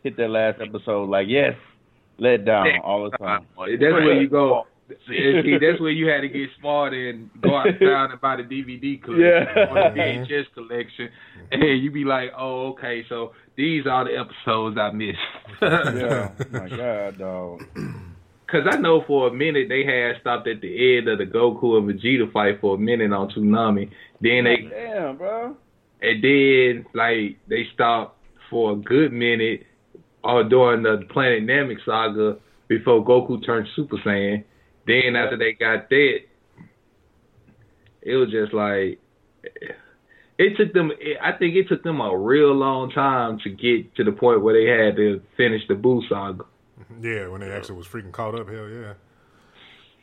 hit 0.03 0.17
that 0.17 0.29
last 0.29 0.59
episode. 0.61 1.09
Like, 1.09 1.27
yes, 1.27 1.55
let 2.17 2.45
down 2.45 2.67
all 2.83 3.09
the 3.09 3.17
time. 3.17 3.45
That's 3.57 3.81
where 3.81 4.21
you 4.21 4.29
go. 4.29 4.65
See, 5.07 5.57
that's 5.59 5.81
where 5.81 5.89
you 5.89 6.07
had 6.07 6.21
to 6.21 6.27
get 6.29 6.47
smart 6.59 6.93
and 6.93 7.29
go 7.41 7.57
out 7.57 7.65
town 7.79 8.11
and 8.11 8.21
buy 8.21 8.35
the 8.35 8.43
DVD 8.43 9.01
collection 9.01 9.47
Yeah. 9.55 9.65
or 9.71 9.89
the 9.91 9.99
VHS 9.99 10.53
collection, 10.53 11.09
and 11.51 11.81
you 11.83 11.89
be 11.89 12.03
like, 12.05 12.29
"Oh, 12.37 12.67
okay, 12.73 13.03
so 13.09 13.31
these 13.55 13.87
are 13.87 14.05
the 14.05 14.15
episodes 14.15 14.77
I 14.77 14.91
missed." 14.91 15.17
yeah, 15.63 16.29
oh, 16.39 16.45
my 16.51 16.69
God, 16.69 17.17
dog. 17.17 17.63
Cause 18.47 18.61
I 18.71 18.77
know 18.77 19.03
for 19.07 19.27
a 19.27 19.33
minute 19.33 19.69
they 19.69 19.83
had 19.83 20.21
stopped 20.21 20.47
at 20.47 20.61
the 20.61 20.97
end 20.97 21.07
of 21.07 21.17
the 21.17 21.25
Goku 21.25 21.79
and 21.79 21.89
Vegeta 21.89 22.31
fight 22.31 22.61
for 22.61 22.75
a 22.75 22.77
minute 22.77 23.11
on 23.11 23.31
Toonami. 23.31 23.89
Then 24.21 24.43
they 24.43 24.69
Damn, 24.69 25.17
bro. 25.17 25.57
And 26.01 26.23
then 26.23 26.85
like 26.93 27.37
they 27.47 27.65
stopped 27.73 28.17
for 28.49 28.73
a 28.73 28.75
good 28.75 29.11
minute 29.11 29.65
uh, 30.23 30.43
during 30.43 30.83
the 30.83 31.05
Planet 31.09 31.43
Namek 31.43 31.77
saga 31.85 32.37
before 32.67 33.05
Goku 33.05 33.43
turned 33.45 33.67
Super 33.75 33.97
Saiyan. 33.97 34.43
Then 34.87 35.15
after 35.15 35.37
they 35.37 35.53
got 35.53 35.89
that, 35.89 36.19
it 38.01 38.15
was 38.15 38.29
just 38.29 38.53
like 38.53 38.99
it 40.37 40.57
took 40.57 40.73
them. 40.73 40.91
I 41.21 41.31
think 41.31 41.55
it 41.55 41.67
took 41.67 41.83
them 41.83 42.01
a 42.01 42.15
real 42.15 42.53
long 42.53 42.91
time 42.91 43.39
to 43.43 43.49
get 43.49 43.95
to 43.95 44.03
the 44.03 44.11
point 44.11 44.41
where 44.41 44.53
they 44.53 44.69
had 44.69 44.95
to 44.97 45.21
finish 45.37 45.61
the 45.67 45.75
Buu 45.75 46.07
saga. 46.09 46.45
Yeah, 47.01 47.27
when 47.27 47.41
they 47.41 47.51
actually 47.51 47.77
was 47.77 47.87
freaking 47.87 48.11
caught 48.11 48.39
up, 48.39 48.49
hell 48.49 48.69
yeah. 48.69 48.93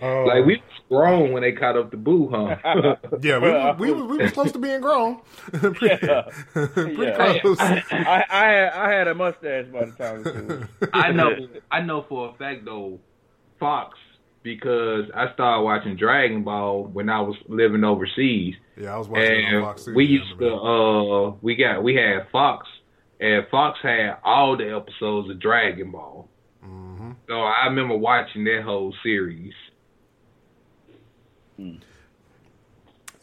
Uh, 0.01 0.24
Like 0.26 0.45
we 0.47 0.55
was 0.57 0.62
grown 0.88 1.32
when 1.32 1.43
they 1.43 1.53
caught 1.53 1.76
up 1.76 1.90
the 1.90 1.97
Buu, 1.97 2.30
huh? 2.30 2.97
yeah, 3.22 3.38
we, 3.38 3.51
was- 3.51 3.76
we, 3.78 3.93
was, 3.93 4.11
we 4.11 4.18
was 4.18 4.32
close 4.32 4.53
to 4.53 4.59
being 4.59 4.80
grown. 4.80 5.20
pretty 5.53 6.07
Yeah. 6.07 6.22
pretty 6.53 7.03
Yeah. 7.03 7.38
close. 7.40 7.57
I, 7.61 8.24
I 8.30 8.45
had 8.49 8.72
I 8.72 8.90
had 8.93 9.09
a 9.09 9.14
mustache 9.14 9.66
by 9.72 9.84
the 9.84 9.93
time. 9.93 10.68
I 10.93 11.12
know, 11.12 11.30
I 11.70 11.80
know 11.82 12.03
for 12.09 12.30
a 12.30 12.32
fact 12.34 12.64
though, 12.64 12.99
Fox 13.61 13.97
because 14.43 15.05
I 15.14 15.32
started 15.34 15.62
watching 15.62 15.97
Dragon 15.97 16.43
Ball 16.43 16.84
when 16.84 17.09
I 17.09 17.20
was 17.20 17.36
living 17.49 17.84
overseas, 17.84 18.55
yeah, 18.76 18.95
I 18.95 18.99
was 18.99 19.07
watching 19.09 19.24
it 19.40 19.45
on 19.47 19.55
and 19.55 19.64
Fox 19.64 19.84
too. 19.84 19.95
we 19.95 20.05
used 20.05 20.36
to, 20.40 20.53
uh, 20.53 21.30
we 21.43 21.55
got, 21.55 21.84
we 21.84 21.95
had 21.95 22.26
Fox, 22.32 22.66
and 23.20 23.47
Fox 23.53 23.78
had 23.84 24.16
all 24.24 24.57
the 24.57 24.74
episodes 24.74 25.30
of 25.30 25.38
Dragon 25.38 25.93
Ball. 25.93 26.28
that. 26.61 26.68
Mhm. 26.68 27.14
So 27.28 27.34
I 27.40 27.66
remember 27.66 27.97
watching 27.97 28.43
that 28.45 28.62
whole 28.64 28.93
series. 29.05 29.53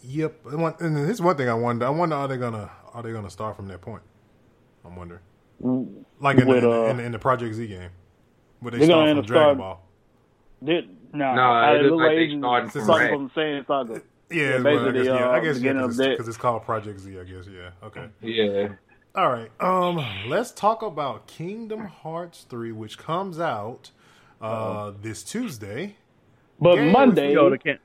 Yep, 0.03 0.45
and 0.45 0.61
one- 0.61 0.75
and 0.79 0.97
here's 0.97 1.21
one 1.21 1.35
thing 1.35 1.49
I 1.49 1.53
wonder. 1.53 1.85
I 1.85 1.89
wonder 1.89 2.15
are 2.15 2.27
they 2.27 2.37
gonna 2.37 2.69
are 2.93 3.03
they 3.03 3.11
gonna 3.11 3.29
start 3.29 3.55
from 3.55 3.67
that 3.67 3.81
point? 3.81 4.01
I'm 4.85 4.95
wondering. 4.95 5.21
Like 6.21 6.37
in, 6.37 6.47
With, 6.47 6.61
the, 6.63 6.71
uh, 6.71 6.85
in, 6.85 6.97
the, 6.97 7.03
in 7.03 7.11
the 7.11 7.19
Project 7.19 7.53
Z 7.55 7.67
game, 7.67 7.89
would 8.61 8.73
they 8.73 8.85
start 8.85 9.07
gonna 9.07 9.15
from 9.15 9.25
Dragon 9.25 9.27
starting- 9.27 9.57
Ball? 9.57 9.81
Did, 10.63 10.89
no, 11.13 11.35
No, 11.35 11.41
I- 11.41 11.75
it 11.75 11.85
it 11.85 11.91
look 11.91 11.99
like 11.99 12.09
they 12.15 12.27
they 12.27 12.37
started 12.37 12.71
from 12.71 12.83
started 12.83 13.09
from 13.09 13.23
the 13.25 13.33
same 13.33 13.65
saga. 13.67 14.01
Yeah, 14.29 14.41
Yeah, 14.43 14.49
well, 14.49 14.59
I 14.59 14.61
basically, 14.63 14.93
guess, 14.93 15.05
yeah, 15.05 15.11
uh, 15.13 15.29
I 15.31 15.39
guess 15.39 15.45
yeah, 15.47 15.53
beginning 15.53 15.81
because 15.83 15.97
that. 15.97 16.09
it's, 16.11 16.17
'cause 16.21 16.27
it's 16.29 16.37
called 16.37 16.63
Project 16.63 16.99
Z. 16.99 17.19
I 17.19 17.23
guess 17.23 17.47
yeah. 17.47 17.69
Okay. 17.83 18.07
Yeah. 18.21 18.67
All 19.15 19.29
right. 19.29 19.51
Um, 19.59 20.05
let's 20.29 20.51
talk 20.51 20.81
about 20.81 21.27
Kingdom 21.27 21.85
Hearts 21.87 22.45
three, 22.49 22.71
which 22.71 22.97
comes 22.97 23.39
out 23.39 23.91
uh 24.41 24.91
this 25.01 25.23
Tuesday. 25.23 25.97
But 26.61 26.75
Game 26.75 26.91
Monday, 26.93 27.27
Pre-order 27.33 27.57
can- 27.57 27.79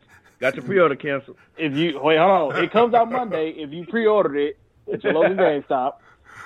got 0.45 0.57
your 0.57 0.65
pre-order 0.65 0.97
canceled. 0.97 1.37
if 1.57 1.73
you 1.75 1.99
wait, 2.01 2.19
hold 2.19 2.53
on, 2.53 2.63
it 2.63 2.71
comes 2.71 2.93
out 2.93 3.11
Monday. 3.11 3.51
If 3.51 3.73
you 3.73 3.87
pre-ordered 3.87 4.37
it 4.37 4.59
at 4.93 5.03
your 5.03 5.15
local 5.15 5.37
GameStop, 5.37 5.95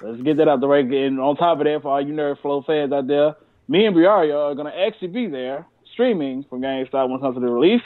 let's 0.02 0.22
get 0.22 0.36
that 0.36 0.48
out 0.48 0.60
the 0.60 0.68
way. 0.68 0.80
And 0.80 1.18
on 1.18 1.36
top 1.36 1.58
of 1.58 1.64
that, 1.64 1.82
for 1.82 1.92
all 1.92 2.06
you 2.06 2.14
Nerd 2.14 2.40
Flow 2.40 2.62
fans 2.62 2.92
out 2.92 3.08
there, 3.08 3.34
me 3.66 3.86
and 3.86 3.96
Briario 3.96 4.50
are 4.50 4.54
gonna 4.54 4.70
actually 4.70 5.08
be 5.08 5.26
there 5.26 5.66
streaming 5.92 6.44
from 6.44 6.60
GameStop 6.60 7.08
when 7.08 7.18
it 7.18 7.22
comes 7.22 7.34
to 7.34 7.40
the 7.40 7.48
release. 7.48 7.82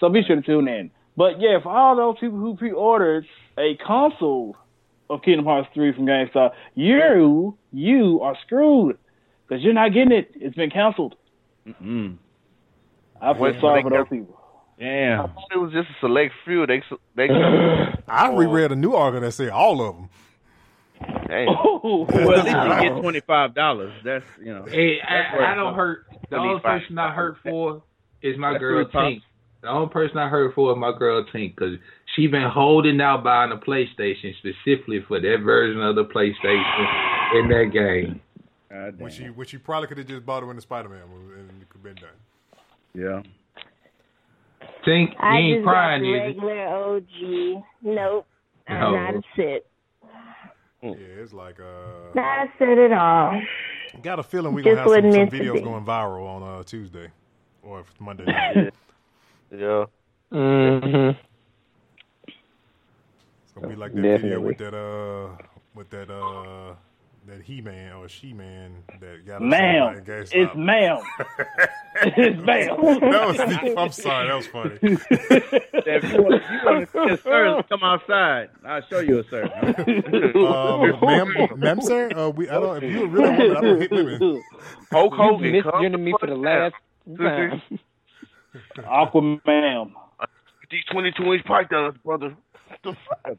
So 0.00 0.08
be 0.08 0.22
sure 0.24 0.36
to 0.36 0.42
tune 0.42 0.66
in. 0.66 0.90
But 1.16 1.40
yeah, 1.40 1.60
for 1.62 1.70
all 1.70 1.94
those 1.94 2.18
people 2.18 2.38
who 2.38 2.56
pre-ordered 2.56 3.26
a 3.56 3.76
console 3.76 4.56
of 5.08 5.22
Kingdom 5.22 5.44
Hearts 5.44 5.68
3 5.74 5.92
from 5.92 6.06
GameStop, 6.06 6.52
you 6.74 7.56
you 7.72 8.20
are 8.22 8.36
screwed 8.44 8.98
because 9.46 9.62
you're 9.62 9.74
not 9.74 9.92
getting 9.92 10.12
it. 10.12 10.32
It's 10.34 10.56
been 10.56 10.70
canceled. 10.70 11.14
Mm. 11.68 12.16
I 13.20 13.34
feel 13.34 13.60
sorry 13.60 13.82
for 13.82 13.90
those 13.90 14.08
people. 14.08 14.41
I 14.82 15.26
thought 15.26 15.52
it 15.52 15.58
was 15.58 15.72
just 15.72 15.88
a 15.90 15.94
select 16.00 16.34
few. 16.44 16.66
They 16.66 16.82
they 17.14 17.28
I 18.08 18.32
reread 18.32 18.72
a 18.72 18.76
new 18.76 18.94
article 18.94 19.20
that 19.20 19.32
said 19.32 19.50
all 19.50 19.80
of 19.86 19.96
them. 19.96 20.08
Dang. 21.28 21.48
Oh, 21.48 22.06
Well, 22.08 22.38
at 22.38 22.44
least 22.44 22.56
you 22.84 22.90
get 22.90 23.00
twenty 23.00 23.20
five 23.20 23.54
dollars. 23.54 23.92
That's 24.04 24.24
you 24.40 24.52
know. 24.52 24.64
Hey, 24.64 24.98
I, 25.00 25.52
I 25.52 25.54
don't 25.54 25.72
at. 25.72 25.76
hurt. 25.76 26.06
The 26.30 26.36
only 26.36 26.60
person 26.60 26.98
I 26.98 27.12
hurt 27.12 27.38
for 27.42 27.82
is 28.22 28.36
my 28.38 28.52
That's 28.52 28.60
girl 28.60 28.84
Tink. 28.86 29.22
The 29.62 29.68
only 29.68 29.88
person 29.88 30.18
I 30.18 30.28
hurt 30.28 30.54
for 30.54 30.72
is 30.72 30.78
my 30.78 30.96
girl 30.96 31.24
Tink 31.32 31.54
because 31.54 31.78
she 32.14 32.26
been 32.26 32.48
holding 32.48 33.00
out 33.00 33.24
buying 33.24 33.52
a 33.52 33.56
PlayStation 33.56 34.34
specifically 34.38 35.04
for 35.06 35.20
that 35.20 35.38
version 35.44 35.80
of 35.82 35.94
the 35.94 36.04
PlayStation 36.04 37.40
in 37.40 37.48
that 37.48 37.70
game. 37.72 38.20
God 38.70 38.98
damn. 38.98 39.04
Which 39.04 39.18
you 39.18 39.32
which 39.32 39.52
you 39.52 39.58
probably 39.58 39.88
could 39.88 39.98
have 39.98 40.06
just 40.08 40.26
bought 40.26 40.42
it 40.42 40.46
when 40.46 40.56
the 40.56 40.62
Spider 40.62 40.88
Man 40.88 41.02
movie 41.08 41.40
and 41.40 41.62
it 41.62 41.68
could 41.68 41.78
have 41.78 41.82
been 41.82 42.02
done. 42.02 42.10
Yeah. 42.94 43.22
Tink, 44.86 45.10
you 45.10 45.16
I 45.20 45.36
ain't 45.36 45.56
just 45.58 45.64
crying, 45.68 46.02
the 46.02 46.12
is 46.12 46.36
it? 46.36 46.42
regular 46.42 46.66
OG. 46.68 47.62
Nope. 47.82 48.26
I'm 48.68 48.80
No. 48.80 48.92
not 48.92 49.14
upset. 49.16 49.62
Yeah, 50.82 50.90
it's 51.22 51.32
like 51.32 51.60
uh, 51.60 52.12
Not 52.14 52.38
a 52.38 52.50
upset 52.50 52.78
at 52.78 52.92
all. 52.92 53.40
got 54.02 54.18
a 54.18 54.22
feeling 54.22 54.52
we 54.52 54.62
Just 54.62 54.76
gonna 54.76 54.80
have 54.80 55.02
some, 55.02 55.12
some 55.12 55.40
videos 55.40 55.54
be. 55.54 55.60
going 55.62 55.84
viral 55.84 56.26
on 56.26 56.42
uh 56.42 56.62
Tuesday 56.64 57.08
or 57.62 57.80
if 57.80 57.90
it's 57.90 58.00
Monday. 58.00 58.24
night. 58.26 58.74
Yeah. 59.50 59.84
hmm 60.30 61.10
It's 63.44 63.52
gonna 63.54 63.68
be 63.68 63.76
like 63.76 63.94
that 63.94 64.02
video 64.02 64.40
with 64.40 64.58
that 64.58 64.74
uh 64.74 65.36
with 65.74 65.90
that 65.90 66.10
uh 66.10 66.74
that 67.26 67.42
he 67.42 67.60
man 67.60 67.92
or 67.94 68.08
she 68.08 68.32
man 68.32 68.84
that 69.00 69.26
got 69.26 69.42
us 69.44 69.50
ma'am, 69.50 69.82
somebody 69.82 70.00
in 70.00 70.06
it's 70.32 70.54
GameStop. 70.54 70.56
ma'am, 70.56 70.98
it's 72.02 72.42
ma'am. 72.42 72.76
that 73.10 73.26
was 73.26 73.74
I'm 73.76 73.92
sorry, 73.92 74.28
that 74.28 74.36
was 74.36 74.46
funny. 74.48 74.78
If 75.84 76.04
you 76.04 76.22
want, 76.22 76.42
you 76.50 76.60
want 76.64 76.80
to 76.80 76.92
see 76.92 77.08
a 77.14 77.16
sir, 77.18 77.62
come 77.68 77.82
outside. 77.82 78.50
I'll 78.64 78.82
show 78.82 79.00
you 79.00 79.20
a 79.20 79.24
sir. 79.24 79.44
Um, 80.34 81.00
ma'am, 81.02 81.48
ma'am, 81.56 81.80
sir, 81.82 82.10
uh, 82.16 82.30
we 82.30 82.48
I 82.48 82.54
don't. 82.60 82.82
If 82.82 82.92
you 82.92 83.06
really 83.06 83.30
want 83.30 83.50
it, 83.50 83.56
I 83.56 83.60
don't 83.62 83.80
hit 83.80 83.90
women. 83.92 84.22
Hulk 84.92 85.12
You 85.12 85.16
Hogan. 85.16 85.62
come 85.62 85.92
misgendered 85.92 86.00
me 86.00 86.14
for 86.18 86.26
the 86.26 86.36
last 86.36 86.74
time. 87.18 87.62
Aquaman. 88.78 89.92
These 90.70 90.84
22 90.92 91.32
inch 91.34 91.44
pythons, 91.44 91.96
brother. 92.04 92.34
The 92.84 92.94
fuck? 93.08 93.38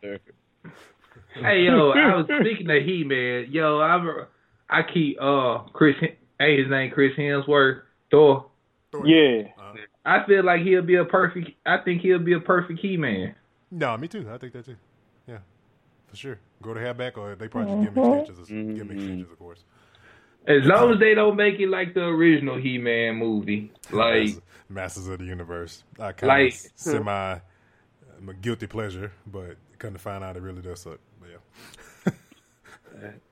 Hey 1.35 1.63
yo, 1.63 1.91
I 1.91 2.15
was 2.15 2.25
speaking 2.41 2.69
of 2.69 2.83
He 2.83 3.03
Man. 3.03 3.47
Yo, 3.49 3.79
I 3.79 4.25
I 4.69 4.81
keep 4.83 5.21
uh 5.21 5.59
Chris. 5.73 5.95
Hey, 6.39 6.61
his 6.61 6.69
name 6.69 6.91
Chris 6.91 7.13
Hemsworth. 7.17 7.81
Thor. 8.11 8.49
Yeah. 9.03 9.43
Uh, 9.57 9.73
I 10.05 10.25
feel 10.27 10.43
like 10.43 10.61
he'll 10.61 10.81
be 10.81 10.95
a 10.95 11.05
perfect. 11.05 11.51
I 11.65 11.77
think 11.77 12.01
he'll 12.01 12.19
be 12.19 12.33
a 12.33 12.39
perfect 12.39 12.79
He 12.79 12.97
Man. 12.97 13.35
No, 13.71 13.97
me 13.97 14.07
too. 14.07 14.27
I 14.29 14.37
think 14.37 14.53
that 14.53 14.65
too. 14.65 14.75
Yeah, 15.27 15.39
for 16.07 16.15
sure. 16.15 16.39
Go 16.61 16.73
to 16.73 16.79
hair 16.79 16.93
back, 16.93 17.17
or 17.17 17.35
they 17.35 17.47
probably 17.47 17.85
just 17.85 17.95
give 17.95 17.95
me 17.95 18.01
mm-hmm. 18.03 18.25
stitches. 18.25 18.51
Or, 18.51 18.73
Give 18.73 18.89
me 18.89 19.03
stitches, 19.03 19.31
of 19.31 19.39
course. 19.39 19.63
As 20.45 20.65
long 20.65 20.91
as 20.93 20.99
they 20.99 21.15
don't 21.15 21.37
make 21.37 21.59
it 21.59 21.69
like 21.69 21.93
the 21.93 22.03
original 22.03 22.57
He 22.57 22.77
Man 22.77 23.15
movie, 23.15 23.71
like 23.91 24.25
Masters, 24.25 24.41
Masters 24.69 25.07
of 25.07 25.19
the 25.19 25.25
Universe. 25.25 25.83
I 25.99 26.11
kind 26.11 26.27
Like- 26.27 26.53
of 26.53 26.71
semi 26.75 27.39
I'm 28.23 28.29
a 28.29 28.33
guilty 28.33 28.67
pleasure, 28.67 29.11
but 29.27 29.57
come 29.79 29.91
to 29.93 29.99
find 29.99 30.23
out 30.23 30.37
it 30.37 30.41
really 30.43 30.61
does 30.61 30.81
suck. 30.81 30.99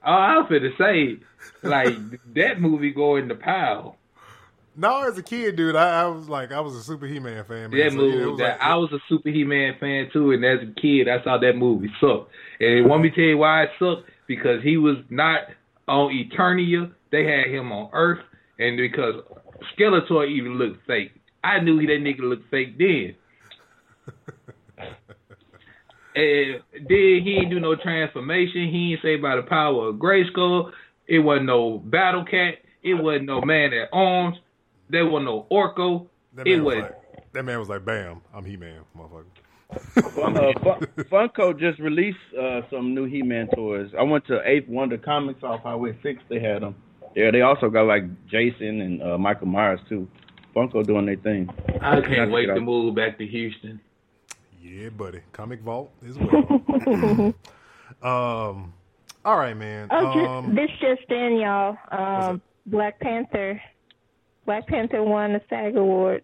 Oh, 0.04 0.12
I 0.12 0.38
was 0.40 0.48
finna 0.50 0.78
say, 0.78 1.20
like 1.62 1.94
that 2.34 2.60
movie 2.60 2.92
go 2.92 3.16
in 3.18 3.28
the 3.28 3.36
pile. 3.36 3.98
No, 4.76 5.04
as 5.04 5.18
a 5.18 5.24
kid, 5.24 5.58
dude, 5.58 5.76
I, 5.76 6.04
I 6.04 6.08
was 6.08 6.28
like, 6.30 6.52
I 6.52 6.60
was 6.62 6.76
a 6.76 6.82
super 6.82 7.06
He-Man 7.06 7.44
fan. 7.44 7.70
Man. 7.70 7.80
That 7.80 7.92
So, 7.92 7.98
movie, 7.98 8.18
yeah, 8.18 8.26
was 8.26 8.40
that 8.40 8.60
like- 8.60 8.62
I 8.62 8.76
was 8.76 8.92
a 8.94 9.00
super 9.08 9.30
He 9.30 9.44
Man 9.44 9.76
fan 9.80 10.10
too, 10.12 10.32
and 10.32 10.44
as 10.44 10.60
a 10.62 10.72
kid, 10.80 11.08
I 11.08 11.24
saw 11.24 11.38
that 11.38 11.56
movie 11.56 11.92
suck. 12.00 12.30
And 12.60 12.90
want 12.90 13.04
me 13.04 13.10
to 13.10 13.16
tell 13.16 13.24
you 13.26 13.38
why 13.38 13.64
it 13.64 13.72
sucked? 13.78 14.10
Because 14.28 14.64
he 14.64 14.78
was 14.78 14.98
not 15.10 15.42
on 15.88 16.12
Eternia; 16.12 16.92
they 17.12 17.26
had 17.26 17.48
him 17.48 17.72
on 17.72 17.90
Earth, 17.94 18.24
and 18.60 18.78
because 18.78 19.16
Skeletor 19.78 20.28
even 20.28 20.54
looked 20.58 20.86
fake. 20.88 21.12
I 21.44 21.60
knew 21.60 21.78
he 21.78 21.86
that 21.88 22.00
nigga 22.02 22.22
looked 22.22 22.50
fake 22.50 22.78
then. 22.78 23.16
And 26.16 26.62
then 26.74 27.22
he 27.24 27.38
ain't 27.41 27.49
do 27.49 27.59
no 27.59 27.76
transformation. 27.76 28.70
He 28.72 28.93
ain't 28.93 29.01
say 29.01 29.16
by 29.18 29.36
the 29.36 29.43
power 29.43 29.88
of 29.89 29.95
Grayskull. 29.95 30.72
It 31.07 31.20
wasn't 31.20 31.47
no 31.47 31.78
Battle 31.80 32.26
Cat. 32.26 32.55
It 32.84 32.95
wasn't 32.95 33.26
no 33.26 33.41
Man 33.41 33.74
at 33.74 33.89
Arms. 33.93 34.38
There 34.89 35.05
was 35.05 35.24
no 35.24 35.47
Orko. 35.51 36.07
that, 36.36 36.47
It 36.47 36.57
man 36.57 36.64
was 36.66 36.76
was. 36.76 36.84
like, 36.84 37.32
that 37.34 37.43
man 37.43 37.59
was 37.59 37.70
like, 37.70 37.86
bam, 37.86 38.22
I'm 38.34 38.43
He-Man, 38.45 38.82
motherfucker. 38.97 39.26
Uh, 39.97 40.59
Fun- 40.64 40.88
Funko 41.30 41.57
just 41.57 41.80
released 41.80 42.18
uh, 42.38 42.62
some 42.70 42.93
new 42.93 43.05
He-Man 43.05 43.47
toys. 43.55 43.89
I 43.97 44.03
went 44.03 44.26
to 44.28 44.41
Eighth 44.45 44.68
Wonder 44.68 44.97
Comics 44.97 45.43
off 45.43 45.62
Highway 45.64 45.97
Six. 46.03 46.22
They 46.30 46.39
had 46.41 46.62
them. 46.62 46.76
Yeah, 47.16 47.32
they 47.32 47.41
also 47.41 47.70
got 47.70 47.84
like 47.84 48.03
Jason 48.28 48.82
and 48.82 49.01
uh, 49.03 49.18
Michael 49.18 49.47
Myers 49.47 49.80
too. 49.88 50.07
Funko 50.55 50.86
doing 50.86 51.05
their 51.05 51.16
thing. 51.16 51.49
I 51.82 52.01
can't 52.01 52.32
wait 52.32 52.47
to 52.47 52.59
move 52.59 52.95
back 52.95 53.18
to 53.20 53.26
Houston. 53.26 53.80
Yeah, 54.62 54.89
buddy. 54.89 55.22
Comic 55.34 55.62
Vault 55.62 55.91
as 56.07 56.18
well. 56.18 57.34
um, 58.03 58.74
all 59.26 59.38
right, 59.38 59.55
man. 59.57 59.88
Oh, 59.91 60.14
ju- 60.14 60.20
Um, 60.26 60.55
this 60.55 60.70
just 60.80 61.09
in, 61.09 61.38
y'all. 61.38 61.78
Um, 61.91 62.41
Black 62.68 62.99
Panther. 62.99 63.62
Black 64.45 64.68
Panther 64.68 65.03
won 65.03 65.34
the 65.34 65.41
SAG 65.49 65.76
Awards. 65.76 66.24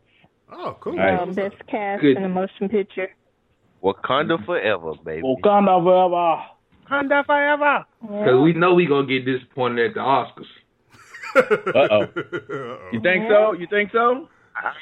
oh, 0.52 0.78
cool. 0.80 0.94
Nice. 0.96 1.20
Um, 1.22 1.34
best 1.34 1.56
cast 1.68 2.02
Good. 2.02 2.18
in 2.18 2.24
a 2.24 2.30
motion 2.30 2.70
picture. 2.70 3.10
Wakanda 3.84 4.44
forever, 4.46 4.94
baby. 5.04 5.22
Wakanda 5.24 5.84
forever. 5.84 6.44
Wakanda 6.90 7.26
forever. 7.26 7.86
Because 8.02 8.42
we 8.44 8.54
know 8.54 8.74
we 8.74 8.86
going 8.88 9.08
to 9.08 9.20
get 9.20 9.26
disappointed 9.26 9.90
at 9.90 9.94
the 9.96 10.00
Oscars. 10.00 10.46
Uh 11.38 11.88
oh. 11.92 12.08
You 12.92 13.00
think 13.02 13.26
so? 13.30 13.52
You 13.54 13.68
think 13.70 13.92
so? 13.92 14.28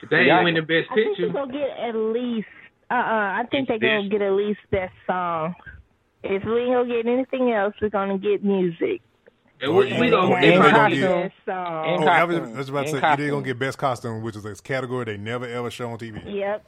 They 0.10 0.18
ain't 0.20 0.28
Yeah. 0.28 0.44
win 0.44 0.54
the 0.56 0.62
best 0.62 0.88
I 0.92 0.96
think 0.96 1.18
picture. 1.18 1.24
they're 1.34 1.34
gonna 1.34 1.52
get 1.52 1.70
at 1.78 1.94
least. 1.96 2.48
Uh, 2.90 2.94
uh 2.94 2.98
I 2.98 3.44
think 3.50 3.68
they're 3.68 3.80
gonna 3.80 4.10
get 4.10 4.22
at 4.22 4.32
least 4.34 4.60
best 4.72 4.94
song. 5.08 5.56
If 6.24 6.44
we 6.44 6.62
ain't 6.62 6.74
gonna 6.74 6.88
get 6.88 7.06
anything 7.06 7.52
else, 7.52 7.74
we're 7.82 7.90
gonna 7.90 8.18
get 8.18 8.44
music. 8.44 9.02
And 9.62 9.74
we, 9.76 9.86
we 10.00 10.10
gonna, 10.10 10.34
Or 10.34 10.42
they 10.42 10.48
either 10.48 10.50
they 10.50 10.58
gonna 10.58 10.70
probably- 10.70 10.98
get- 10.98 11.24
Best 11.24 11.34
song. 11.46 11.86
Oh, 12.04 12.08
I 12.08 12.24
was, 12.26 12.38
I 12.38 12.58
was 12.58 12.70
about 12.70 12.86
to 12.88 12.92
say 12.92 12.98
either 12.98 13.22
they're 13.22 13.32
gonna 13.32 13.46
get 13.46 13.58
best 13.58 13.78
costume, 13.78 14.22
which 14.22 14.36
is 14.36 14.46
a 14.46 14.56
category 14.56 15.06
they 15.06 15.18
never 15.18 15.46
ever 15.48 15.72
show 15.72 15.90
on 15.92 15.98
TV. 15.98 16.22
Yep. 16.26 16.66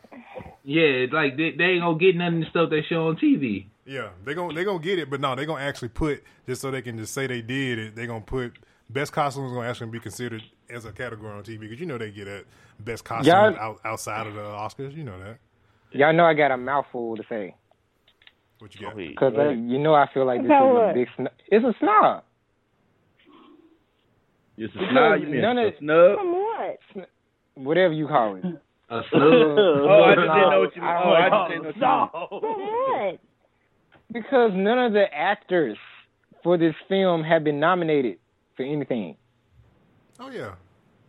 Yeah, 0.64 1.06
like 1.12 1.38
they, 1.38 1.52
they 1.52 1.64
ain't 1.66 1.82
gonna 1.82 1.98
get 1.98 2.16
none 2.16 2.36
of 2.36 2.40
the 2.42 2.50
stuff 2.50 2.70
they 2.70 2.82
show 2.84 3.08
on 3.10 3.18
TV. 3.18 3.66
Yeah, 3.86 4.10
they 4.26 4.34
gonna 4.34 4.54
they 4.54 4.64
gonna 4.64 4.80
get 4.80 5.00
it, 5.00 5.10
but 5.10 5.20
no, 5.22 5.36
they 5.36 5.46
gonna 5.46 5.64
actually 5.64 5.90
put 5.90 6.24
just 6.46 6.62
so 6.62 6.72
they 6.72 6.82
can 6.82 6.98
just 6.98 7.14
say 7.14 7.26
they 7.28 7.42
did 7.42 7.80
it. 7.80 7.96
They 7.96 8.06
gonna 8.08 8.22
put 8.22 8.58
best 8.90 9.12
costumes 9.14 9.52
gonna 9.54 9.68
actually 9.68 9.92
be 9.92 10.00
considered 10.00 10.44
as 10.70 10.86
a 10.86 10.92
category 10.92 11.32
on 11.32 11.44
TV 11.44 11.62
because 11.62 11.80
you 11.80 11.86
know 11.86 11.98
they 11.98 12.12
get 12.12 12.28
at 12.28 12.46
best 12.80 13.04
costume 13.06 13.34
out, 13.34 13.80
outside 13.86 14.28
of 14.28 14.34
the 14.34 14.42
Oscars. 14.42 14.96
You 14.96 15.04
know 15.04 15.18
that. 15.20 15.38
Y'all 15.92 16.14
know 16.14 16.26
I 16.26 16.34
got 16.34 16.52
a 16.52 16.58
mouthful 16.58 17.16
to 17.18 17.24
say. 17.30 17.56
What 18.60 18.74
you 18.76 18.82
got? 18.88 18.96
Because 18.98 19.34
uh, 19.38 19.50
you 19.50 19.78
know 19.80 19.94
I 19.94 20.08
feel 20.14 20.26
like 20.26 20.42
this 20.42 20.48
About 20.48 20.90
is 20.90 20.92
a 20.92 20.94
big 21.00 21.08
snob. 21.16 21.32
It's 21.48 21.66
a 21.66 21.74
snob. 21.80 22.24
It's 24.58 24.74
a 24.74 24.78
Because 24.80 24.92
snub. 24.92 25.20
You 25.22 25.28
mean 25.28 25.42
none 25.42 25.58
a 25.58 25.68
of- 25.68 25.74
snub? 25.80 26.18
From 26.18 26.32
what? 26.34 26.80
Whatever 27.56 27.94
you 27.94 28.08
call 28.08 28.36
it. 28.38 28.44
A 28.90 29.02
Oh, 29.14 30.04
I 30.04 30.16
just 30.16 30.22
didn't 30.22 30.50
know 30.50 30.60
what 30.62 30.76
you. 30.76 30.82
I 30.82 31.04
Oh, 31.04 31.12
I 31.14 31.30
just 31.30 31.64
didn't 31.64 31.80
know 31.80 32.10
what 32.12 32.32
you. 32.32 32.42
meant. 32.42 32.42
From 32.42 32.62
what? 32.62 33.20
Because 34.12 34.52
none 34.56 34.80
of 34.80 34.94
the 34.94 35.06
actors 35.14 35.78
for 36.44 36.58
this 36.58 36.74
film 36.88 37.24
have 37.24 37.44
been 37.44 37.60
nominated 37.60 38.18
for 38.56 38.64
anything. 38.64 39.18
Oh 40.20 40.30
yeah, 40.32 40.56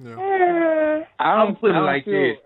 yeah. 0.04 0.14
Uh, 0.14 1.04
I 1.18 1.24
I'm 1.30 1.46
don't 1.46 1.60
put 1.60 1.70
it 1.70 1.74
I 1.74 1.76
don't 1.76 1.86
like 1.86 2.04
feel, 2.04 2.12
this. 2.34 2.36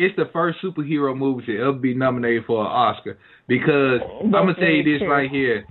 It's 0.00 0.16
the 0.16 0.30
first 0.32 0.56
superhero 0.64 1.14
movie 1.14 1.44
to 1.44 1.60
ever 1.60 1.72
be 1.74 1.92
nominated 1.92 2.46
for 2.46 2.62
an 2.62 2.68
Oscar 2.68 3.18
because 3.46 4.00
I'm 4.24 4.30
gonna 4.30 4.54
tell 4.54 4.64
you 4.64 4.82
this 4.82 5.06
right 5.06 5.30
here. 5.30 5.66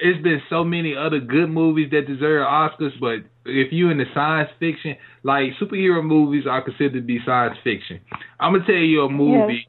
It's 0.00 0.22
been 0.22 0.40
so 0.48 0.64
many 0.64 0.96
other 0.96 1.20
good 1.20 1.50
movies 1.50 1.90
that 1.90 2.06
deserve 2.06 2.46
Oscars, 2.46 2.98
but 2.98 3.16
if 3.44 3.74
you 3.74 3.90
in 3.90 3.98
the 3.98 4.06
science 4.14 4.48
fiction, 4.58 4.96
like 5.24 5.52
superhero 5.60 6.02
movies 6.02 6.44
are 6.48 6.62
considered 6.62 6.94
to 6.94 7.00
be 7.02 7.18
science 7.26 7.58
fiction. 7.62 8.00
I'm 8.40 8.54
gonna 8.54 8.64
tell 8.64 8.76
you 8.76 9.02
a 9.02 9.10
movie. 9.10 9.68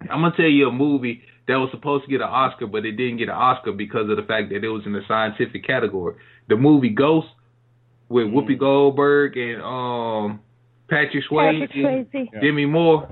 I'm 0.00 0.22
gonna 0.22 0.34
tell 0.34 0.46
you 0.46 0.68
a 0.68 0.72
movie 0.72 1.20
that 1.48 1.56
was 1.56 1.68
supposed 1.70 2.06
to 2.06 2.10
get 2.10 2.22
an 2.22 2.28
Oscar, 2.28 2.66
but 2.66 2.86
it 2.86 2.92
didn't 2.92 3.18
get 3.18 3.28
an 3.28 3.34
Oscar 3.34 3.72
because 3.72 4.08
of 4.08 4.16
the 4.16 4.22
fact 4.22 4.48
that 4.48 4.64
it 4.64 4.68
was 4.70 4.84
in 4.86 4.94
the 4.94 5.02
scientific 5.06 5.66
category. 5.66 6.14
The 6.48 6.56
movie 6.56 6.88
Ghost 6.88 7.28
with 8.08 8.28
Whoopi 8.28 8.58
Goldberg 8.58 9.36
and 9.36 9.60
um 9.60 10.40
Patrick 10.88 11.24
Swayze, 11.30 11.60
Patrick 11.68 12.10
Swayze. 12.12 12.40
Demi 12.40 12.66
Moore. 12.66 13.08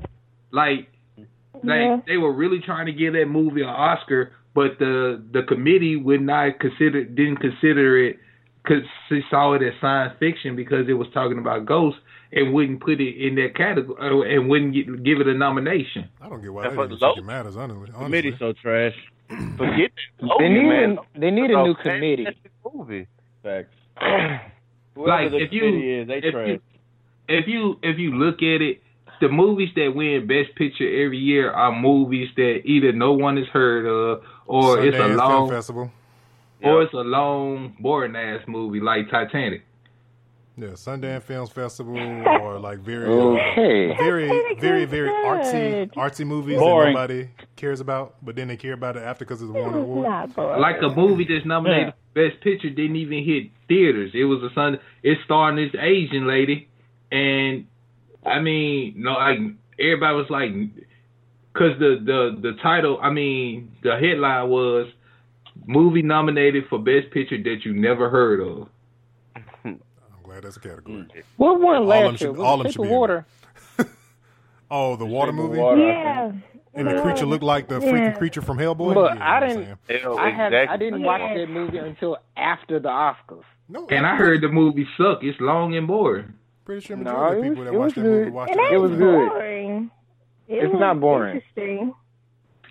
Like, 0.52 0.88
like 1.16 1.26
Yeah. 1.64 2.00
they 2.06 2.16
were 2.16 2.32
really 2.32 2.60
trying 2.60 2.86
to 2.86 2.92
give 2.92 3.12
that 3.14 3.26
movie 3.26 3.62
an 3.62 3.68
Oscar, 3.68 4.32
but 4.54 4.78
the 4.78 5.22
the 5.32 5.42
committee 5.44 5.96
would 5.96 6.20
not 6.22 6.58
consider 6.60 7.04
didn't 7.04 7.36
consider 7.36 7.98
it 8.06 8.18
because 8.62 8.82
they 9.10 9.22
saw 9.30 9.52
it 9.54 9.62
as 9.62 9.72
science 9.80 10.12
fiction 10.18 10.56
because 10.56 10.88
it 10.88 10.94
was 10.94 11.08
talking 11.14 11.38
about 11.38 11.64
ghosts 11.66 12.00
and 12.32 12.52
wouldn't 12.52 12.80
put 12.80 13.00
it 13.00 13.16
in 13.26 13.34
that 13.36 13.54
category 13.56 13.96
uh, 14.00 14.20
and 14.36 14.48
wouldn't 14.48 14.72
get, 14.74 15.02
give 15.02 15.20
it 15.20 15.26
a 15.26 15.34
nomination. 15.34 16.08
I 16.20 16.28
don't 16.28 16.40
get 16.42 16.52
why 16.52 16.62
And 16.64 16.72
that 16.72 16.76
for 16.76 16.84
even 16.84 16.98
low- 16.98 17.10
fucking 17.14 17.26
matters. 17.26 17.56
Honestly, 17.56 17.88
honestly. 17.88 18.04
Committee's 18.04 18.38
so 18.38 18.52
trash. 18.52 18.94
Forget 19.56 19.90
that. 20.20 20.20
they 20.20 20.26
Logan, 20.26 20.52
need 20.54 20.68
man. 20.68 20.98
a, 21.14 21.18
they 21.20 21.30
need 21.30 21.50
a 21.50 21.62
new 21.62 21.74
committee. 21.74 22.26
Movie. 22.74 23.06
Facts. 23.42 23.74
Like, 24.96 25.30
the 25.30 25.38
if 25.38 25.52
you- 25.52 26.00
is, 26.02 26.08
they 26.08 26.18
if 26.18 26.32
trash. 26.32 26.48
you- 26.48 26.60
If 27.30 27.46
you 27.46 27.78
if 27.82 27.98
you 27.98 28.14
look 28.14 28.36
at 28.42 28.60
it, 28.60 28.82
the 29.20 29.28
movies 29.28 29.70
that 29.76 29.92
win 29.94 30.26
Best 30.26 30.54
Picture 30.56 30.88
every 31.04 31.18
year 31.18 31.50
are 31.50 31.72
movies 31.72 32.28
that 32.36 32.62
either 32.64 32.92
no 32.92 33.12
one 33.12 33.36
has 33.36 33.46
heard 33.48 33.86
of 33.86 34.22
or 34.46 34.84
it's 34.84 34.96
a 34.96 35.00
Sundance 35.00 35.06
Film 35.06 35.16
long 35.16 35.48
Festival. 35.50 35.90
or 36.62 36.82
it's 36.82 36.92
a 36.92 36.96
long 36.98 37.76
boring 37.78 38.16
ass 38.16 38.40
movie 38.48 38.80
like 38.80 39.10
Titanic. 39.10 39.62
Yeah, 40.56 40.68
Sundance 40.70 41.22
Films 41.22 41.50
Festival 41.50 41.96
or 42.42 42.58
like 42.58 42.80
very, 42.80 43.06
uh, 43.06 43.94
very, 43.96 44.28
very, 44.60 44.84
very 44.84 45.08
good. 45.08 45.24
artsy, 45.24 45.92
artsy 45.94 46.26
movies 46.26 46.58
Boring. 46.58 46.94
that 46.94 47.00
nobody 47.00 47.28
cares 47.56 47.80
about, 47.80 48.16
but 48.22 48.36
then 48.36 48.48
they 48.48 48.56
care 48.58 48.74
about 48.74 48.96
it 48.96 49.02
after 49.02 49.24
because 49.24 49.40
it's 49.40 49.50
won 49.50 49.62
an 49.62 49.68
It's 49.68 50.36
award. 50.36 50.60
Like 50.60 50.82
a 50.82 50.90
movie 50.94 51.24
that's 51.28 51.46
nominated 51.46 51.94
for 51.94 52.28
Best 52.28 52.42
Picture 52.42 52.68
didn't 52.68 52.96
even 52.96 53.24
hit 53.24 53.44
theaters. 53.68 54.10
It 54.12 54.24
was 54.24 54.42
a 54.42 54.52
Sun. 54.54 54.78
It's 55.02 55.22
starring 55.24 55.56
this 55.56 55.74
Asian 55.80 56.26
lady, 56.26 56.68
and 57.12 57.66
I 58.24 58.40
mean, 58.40 58.94
no, 58.96 59.12
like 59.12 59.38
everybody 59.78 60.14
was 60.16 60.26
like, 60.30 60.50
because 61.52 61.78
the 61.78 62.00
the 62.04 62.38
the 62.40 62.56
title, 62.62 62.98
I 63.02 63.10
mean, 63.10 63.72
the 63.82 63.96
headline 63.96 64.48
was 64.48 64.86
movie 65.66 66.02
nominated 66.02 66.64
for 66.68 66.78
Best 66.78 67.10
Picture 67.12 67.42
that 67.42 67.64
you 67.64 67.72
never 67.74 68.08
heard 68.10 68.40
of. 68.40 68.68
I'm 69.64 69.80
glad 70.22 70.42
that's 70.44 70.56
a 70.56 70.60
category. 70.60 71.06
What 71.36 71.60
one 71.60 71.76
All 71.76 71.82
of 71.82 71.88
last 71.88 72.20
year? 72.20 72.32
should- 72.34 72.40
all 72.40 72.54
of 72.54 72.58
them 72.60 72.64
Was 72.64 72.66
it 72.66 72.72
should 72.74 72.82
be 72.82 72.88
Water? 72.88 73.26
Oh, 74.72 74.94
the 74.94 75.04
water 75.04 75.32
movie, 75.32 75.58
Water. 75.58 75.80
yeah. 75.84 76.30
and 76.74 76.86
the 76.86 77.02
creature 77.02 77.26
looked 77.26 77.42
like 77.42 77.66
the 77.66 77.80
freaking 77.80 78.16
creature 78.16 78.40
from 78.40 78.56
Hellboy. 78.56 78.94
But 78.94 79.16
Yeah, 79.16 79.24
I 79.24 79.48
you 79.48 79.56
know 79.56 79.56
what 79.56 79.58
I'm 79.58 79.76
didn't. 79.88 80.18
I 80.18 80.30
have. 80.30 80.52
I 80.70 80.76
didn't 80.76 81.02
watch 81.02 81.20
that 81.34 81.48
movie 81.50 81.78
until 81.78 82.18
after 82.36 82.78
the 82.78 82.88
Oscars. 82.88 83.42
No, 83.68 83.88
And 83.90 84.06
I 84.06 84.14
heard 84.14 84.40
the 84.42 84.48
movie 84.48 84.86
suck. 84.96 85.24
It's 85.24 85.40
long 85.40 85.74
and 85.74 85.88
boring. 85.88 86.34
Pretty 86.70 86.86
sure 86.86 86.96
No, 86.96 87.02
majority 87.02 87.34
it 87.34 87.38
of 87.50 87.56
people 87.56 87.64
was- 87.64 87.66
that 87.66 87.74
it 87.74 87.78
watch 87.78 87.86
was 87.86 87.94
that 87.94 88.00
movie 88.02 88.24
good. 88.24 88.32
watch 88.32 88.50
It 88.50 88.54
that 88.56 88.72
It 88.72 88.78
was 88.78 88.90
good. 88.92 89.28
boring. 89.28 89.90
It 90.46 90.54
It's 90.54 90.72
was 90.72 90.80
not 90.80 91.00
boring. 91.00 91.34
Interesting. 91.36 91.94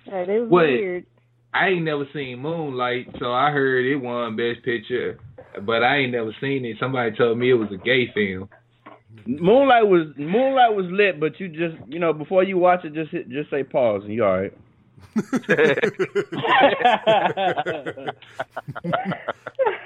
But 0.06 0.28
it 0.30 0.40
was 0.40 0.48
What? 0.50 0.62
weird. 0.66 1.04
I 1.52 1.68
ain't 1.68 1.84
never 1.84 2.06
seen 2.14 2.38
Moonlight, 2.38 3.08
so 3.18 3.30
I 3.32 3.50
heard 3.50 3.84
it 3.84 3.96
won 3.96 4.36
Best 4.36 4.62
Picture, 4.62 5.18
but 5.62 5.82
I 5.82 5.96
ain't 5.98 6.12
never 6.12 6.32
seen 6.40 6.64
it. 6.64 6.78
Somebody 6.78 7.10
told 7.14 7.36
me 7.38 7.50
it 7.50 7.54
was 7.54 7.70
a 7.72 7.76
gay 7.76 8.06
film. 8.14 8.48
Moonlight 9.26 9.86
was 9.86 10.06
Moonlight 10.16 10.74
was 10.74 10.86
lit, 10.90 11.20
but 11.20 11.38
you 11.40 11.48
just 11.48 11.76
you 11.88 11.98
know 11.98 12.12
before 12.14 12.42
you 12.44 12.56
watch 12.56 12.84
it, 12.86 12.94
just 12.94 13.10
hit, 13.10 13.28
just 13.28 13.50
say 13.50 13.64
pause 13.64 14.02
and 14.04 14.14
you 14.14 14.24
all 14.24 14.40
right. 14.40 14.52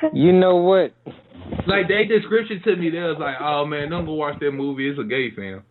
You 0.13 0.33
know 0.33 0.57
what? 0.57 0.93
Like 1.67 1.89
they 1.89 2.05
description 2.05 2.61
to 2.65 2.77
me, 2.77 2.91
they 2.91 3.01
was 3.01 3.17
like, 3.19 3.37
"Oh 3.41 3.65
man, 3.67 3.91
don't 3.91 4.07
go 4.07 4.15
watch 4.15 4.39
that 4.41 4.53
movie. 4.53 4.89
It's 4.89 4.99
a 4.99 5.05
gay 5.05 5.31
film." 5.31 5.63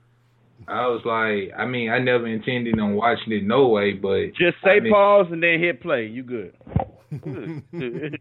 I 0.67 0.87
was 0.87 1.01
like, 1.03 1.51
I 1.59 1.65
mean, 1.65 1.89
I 1.89 1.99
never 1.99 2.25
intended 2.25 2.79
on 2.79 2.93
watching 2.95 3.33
it 3.33 3.43
no 3.43 3.67
way, 3.67 3.91
but 3.93 4.27
Just 4.39 4.55
say 4.63 4.77
I 4.77 4.79
mean- 4.79 4.93
pause 4.93 5.27
and 5.29 5.43
then 5.43 5.59
hit 5.59 5.81
play. 5.81 6.05
You 6.05 6.23
good? 6.23 6.53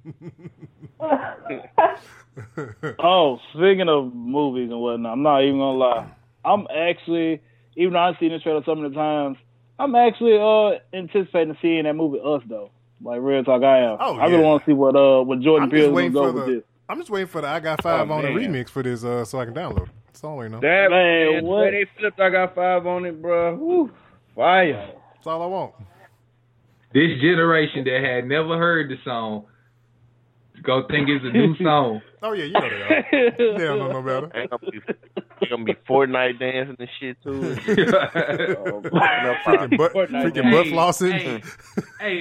Oh, 2.99 3.39
speaking 3.53 3.89
of 3.89 4.15
movies 4.15 4.71
and 4.71 4.81
whatnot, 4.81 5.13
I'm 5.13 5.23
not 5.23 5.43
even 5.43 5.59
gonna 5.59 5.79
lie. 5.79 6.11
I'm 6.45 6.67
actually, 6.75 7.41
even 7.77 7.93
though 7.93 7.99
I've 8.01 8.15
seen 8.19 8.33
the 8.33 8.39
trailer 8.39 8.63
so 8.65 8.75
many 8.75 8.95
times, 8.95 9.37
I'm 9.79 9.95
actually 9.95 10.39
uh 10.41 10.79
anticipating 10.97 11.57
seeing 11.61 11.85
that 11.85 11.95
movie 11.95 12.19
Us 12.25 12.43
though. 12.49 12.71
Like 13.03 13.21
real 13.21 13.45
talk, 13.45 13.63
I 13.63 13.81
am. 13.81 13.99
Oh, 14.01 14.17
I 14.17 14.27
really 14.27 14.43
want 14.43 14.63
to 14.65 14.71
see 14.71 14.73
what 14.75 14.97
uh 14.97 15.23
what 15.23 15.41
Jordan 15.41 15.65
I'm 15.65 15.71
Peele 15.71 15.93
just 15.95 16.07
is 16.07 16.13
gonna 16.15 16.33
for 16.33 16.33
go 16.33 16.33
with 16.33 16.47
the. 16.47 16.53
this. 16.55 16.65
I'm 16.89 16.99
just 16.99 17.11
waiting 17.11 17.28
for 17.28 17.41
the 17.41 17.49
I 17.49 17.61
Got 17.61 17.83
Five 17.83 18.11
Oh, 18.11 18.14
on 18.14 18.22
the 18.22 18.28
remix 18.28 18.68
for 18.68 18.83
this, 18.83 19.05
uh, 19.05 19.24
so 19.24 19.39
I 19.41 19.45
can 19.47 19.55
download. 19.55 19.85
it. 19.85 19.89
That's 20.07 20.24
all 20.24 20.41
I 20.41 20.49
know. 20.49 20.61
That 20.61 20.89
Man, 20.91 21.33
man, 21.35 21.45
what? 21.45 21.70
they 21.70 21.87
flipped, 21.99 22.20
I 22.20 22.28
got 22.30 22.55
five 22.55 22.87
on 22.87 23.07
it, 23.07 23.20
bro. 23.22 23.55
Woo, 23.57 23.91
fire. 24.35 24.91
That's 25.14 25.26
all 25.26 25.43
I 25.43 25.47
want. 25.47 25.74
this 26.93 27.18
generation 27.20 27.85
that 27.85 28.03
had 28.05 28.26
never 28.26 28.59
heard 28.59 28.91
the 28.91 28.97
song 29.05 29.47
go 30.62 30.87
think 30.89 31.09
it's 31.09 31.24
a 31.24 31.30
new 31.30 31.57
song. 31.62 32.03
Oh 32.22 32.33
yeah, 32.35 32.45
you 32.45 32.53
know 32.53 32.61
they 32.61 32.83
are. 32.83 33.30
they 33.59 33.64
don't 33.64 33.78
know 33.78 34.01
no 34.01 34.03
better. 34.03 34.30
Ain't 34.39 34.51
gonna 34.51 34.70
be, 34.70 34.78
ain't 35.41 35.51
gonna 35.51 35.64
be 35.64 35.74
Fortnite 35.89 36.39
dancing 36.39 36.76
and 36.78 36.89
shit 37.01 37.16
too. 37.22 37.33
oh, 38.62 38.83
Freaking 38.83 39.76
butt, 39.78 39.93
Fortnite. 39.95 40.24
freaking 40.30 40.53
butt 40.53 40.66
Hey, 40.66 40.72
flossing. 40.72 41.12
hey, 41.12 41.43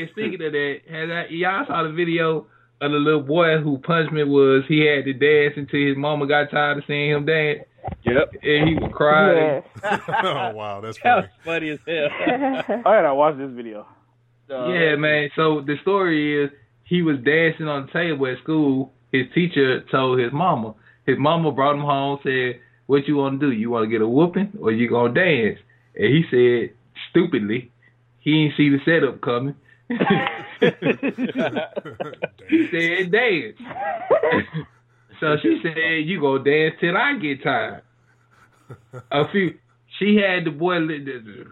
hey, 0.05 0.09
speaking 0.11 0.41
of 0.45 0.53
that, 0.53 0.77
has 0.89 1.09
I, 1.09 1.25
y'all 1.29 1.65
saw 1.67 1.83
the 1.83 1.91
video 1.91 2.47
of 2.81 2.91
the 2.91 2.97
little 2.97 3.21
boy 3.21 3.59
who 3.59 3.77
punishment 3.77 4.27
was 4.29 4.63
he 4.67 4.79
had 4.85 5.05
to 5.05 5.13
dance 5.13 5.53
until 5.55 5.79
his 5.87 5.95
mama 5.97 6.27
got 6.27 6.49
tired 6.51 6.79
of 6.79 6.83
seeing 6.87 7.11
him 7.11 7.25
dance. 7.25 7.59
Yep. 8.03 8.33
And 8.43 8.69
he 8.69 8.75
would 8.75 8.91
cry. 8.91 9.63
oh 9.83 10.51
wow, 10.55 10.81
that's 10.81 10.99
That 11.03 11.15
was 11.15 11.25
funny. 11.43 11.69
funny 11.69 11.69
as 11.71 11.79
hell. 11.87 12.09
All 12.09 12.65
right, 12.67 12.69
I 12.85 13.01
gotta 13.01 13.15
watch 13.15 13.37
this 13.37 13.51
video. 13.51 13.87
Yeah, 14.49 14.95
man. 14.97 15.29
So 15.35 15.61
the 15.61 15.75
story 15.81 16.43
is 16.43 16.51
he 16.83 17.01
was 17.03 17.17
dancing 17.23 17.67
on 17.67 17.85
the 17.85 17.91
table 17.93 18.27
at 18.27 18.37
school. 18.43 18.91
His 19.11 19.25
teacher 19.33 19.81
told 19.89 20.19
his 20.19 20.33
mama. 20.33 20.73
His 21.05 21.17
mama 21.17 21.51
brought 21.51 21.75
him 21.75 21.81
home, 21.81 22.19
said, 22.23 22.59
What 22.87 23.07
you 23.07 23.15
wanna 23.17 23.39
do? 23.39 23.51
You 23.51 23.69
wanna 23.69 23.87
get 23.87 24.01
a 24.01 24.07
whooping 24.07 24.57
or 24.61 24.71
you 24.71 24.89
gonna 24.89 25.13
dance? 25.13 25.59
And 25.95 26.05
he 26.13 26.23
said, 26.29 26.75
stupidly, 27.09 27.71
he 28.19 28.31
didn't 28.43 28.57
see 28.57 28.69
the 28.69 28.79
setup 28.85 29.21
coming. 29.21 29.55
He 32.49 32.67
said 32.71 33.11
dance. 33.11 33.57
so 35.19 35.37
she 35.41 35.59
said, 35.63 36.05
You 36.05 36.19
go 36.19 36.37
dance 36.37 36.75
till 36.79 36.97
I 36.97 37.17
get 37.17 37.43
tired. 37.43 37.83
A 39.11 39.27
few 39.31 39.57
she 39.99 40.15
had 40.15 40.45
the 40.45 40.51
boy 40.51 40.77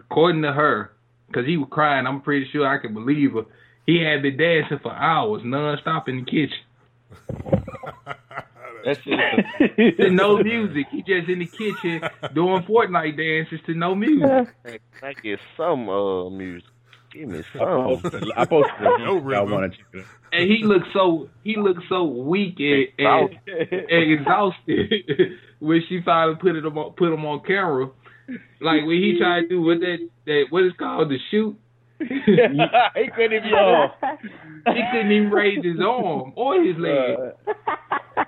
according 0.00 0.42
to 0.42 0.52
her, 0.52 0.92
because 1.26 1.46
he 1.46 1.56
was 1.56 1.68
crying, 1.70 2.06
I'm 2.06 2.20
pretty 2.20 2.48
sure 2.50 2.66
I 2.66 2.78
could 2.78 2.94
believe 2.94 3.32
her. 3.32 3.44
He 3.86 4.02
had 4.02 4.22
been 4.22 4.36
dancing 4.36 4.78
for 4.82 4.92
hours 4.92 5.42
non-stop 5.44 6.08
in 6.08 6.24
the 6.24 6.30
kitchen. 6.30 6.58
That 8.82 8.96
shit. 9.02 9.96
to 9.98 10.10
no 10.10 10.38
music. 10.42 10.86
He 10.90 11.02
just 11.02 11.28
in 11.28 11.40
the 11.40 11.46
kitchen 11.46 12.00
doing 12.34 12.62
Fortnite 12.62 13.14
dances 13.14 13.60
to 13.66 13.74
no 13.74 13.94
music. 13.94 14.48
I 15.02 15.12
get 15.22 15.38
some 15.54 15.86
uh 15.90 16.30
music. 16.30 16.70
Give 17.12 17.28
me 17.28 17.42
I 17.54 17.58
posted, 17.58 18.24
I 18.36 18.44
posted 18.44 18.74
No 18.80 19.14
link. 19.14 19.24
I 19.24 19.40
rhythm. 19.40 19.50
want 19.50 19.72
to 19.72 19.78
check 19.78 19.86
it. 19.94 20.06
And 20.32 20.48
he 20.50 20.62
looked 20.64 20.86
so 20.92 21.28
he 21.42 21.56
looked 21.56 21.82
so 21.88 22.04
weak 22.04 22.56
and, 22.60 22.86
and, 22.98 23.30
and 23.90 24.12
exhausted 24.12 24.92
when 25.58 25.82
she 25.88 26.00
finally 26.04 26.36
put 26.40 26.54
it 26.56 26.64
on 26.64 26.92
put 26.96 27.12
him 27.12 27.24
on 27.24 27.40
camera. 27.44 27.90
Like 28.60 28.82
when 28.86 29.02
he 29.02 29.18
tried 29.18 29.42
to 29.42 29.48
do 29.48 29.62
what 29.62 29.80
that 29.80 30.08
that 30.26 30.44
what 30.50 30.64
is 30.64 30.72
called 30.78 31.10
the 31.10 31.18
shoot. 31.30 31.56
he 32.00 32.06
couldn't 32.06 33.32
even. 33.32 33.50
Oh, 33.54 33.86
He 34.66 34.82
couldn't 34.92 35.10
even 35.12 35.30
raise 35.30 35.64
his 35.64 35.80
arm 35.80 36.32
or 36.36 36.62
his 36.62 36.76
leg. 36.78 37.16
uh, 37.18 37.52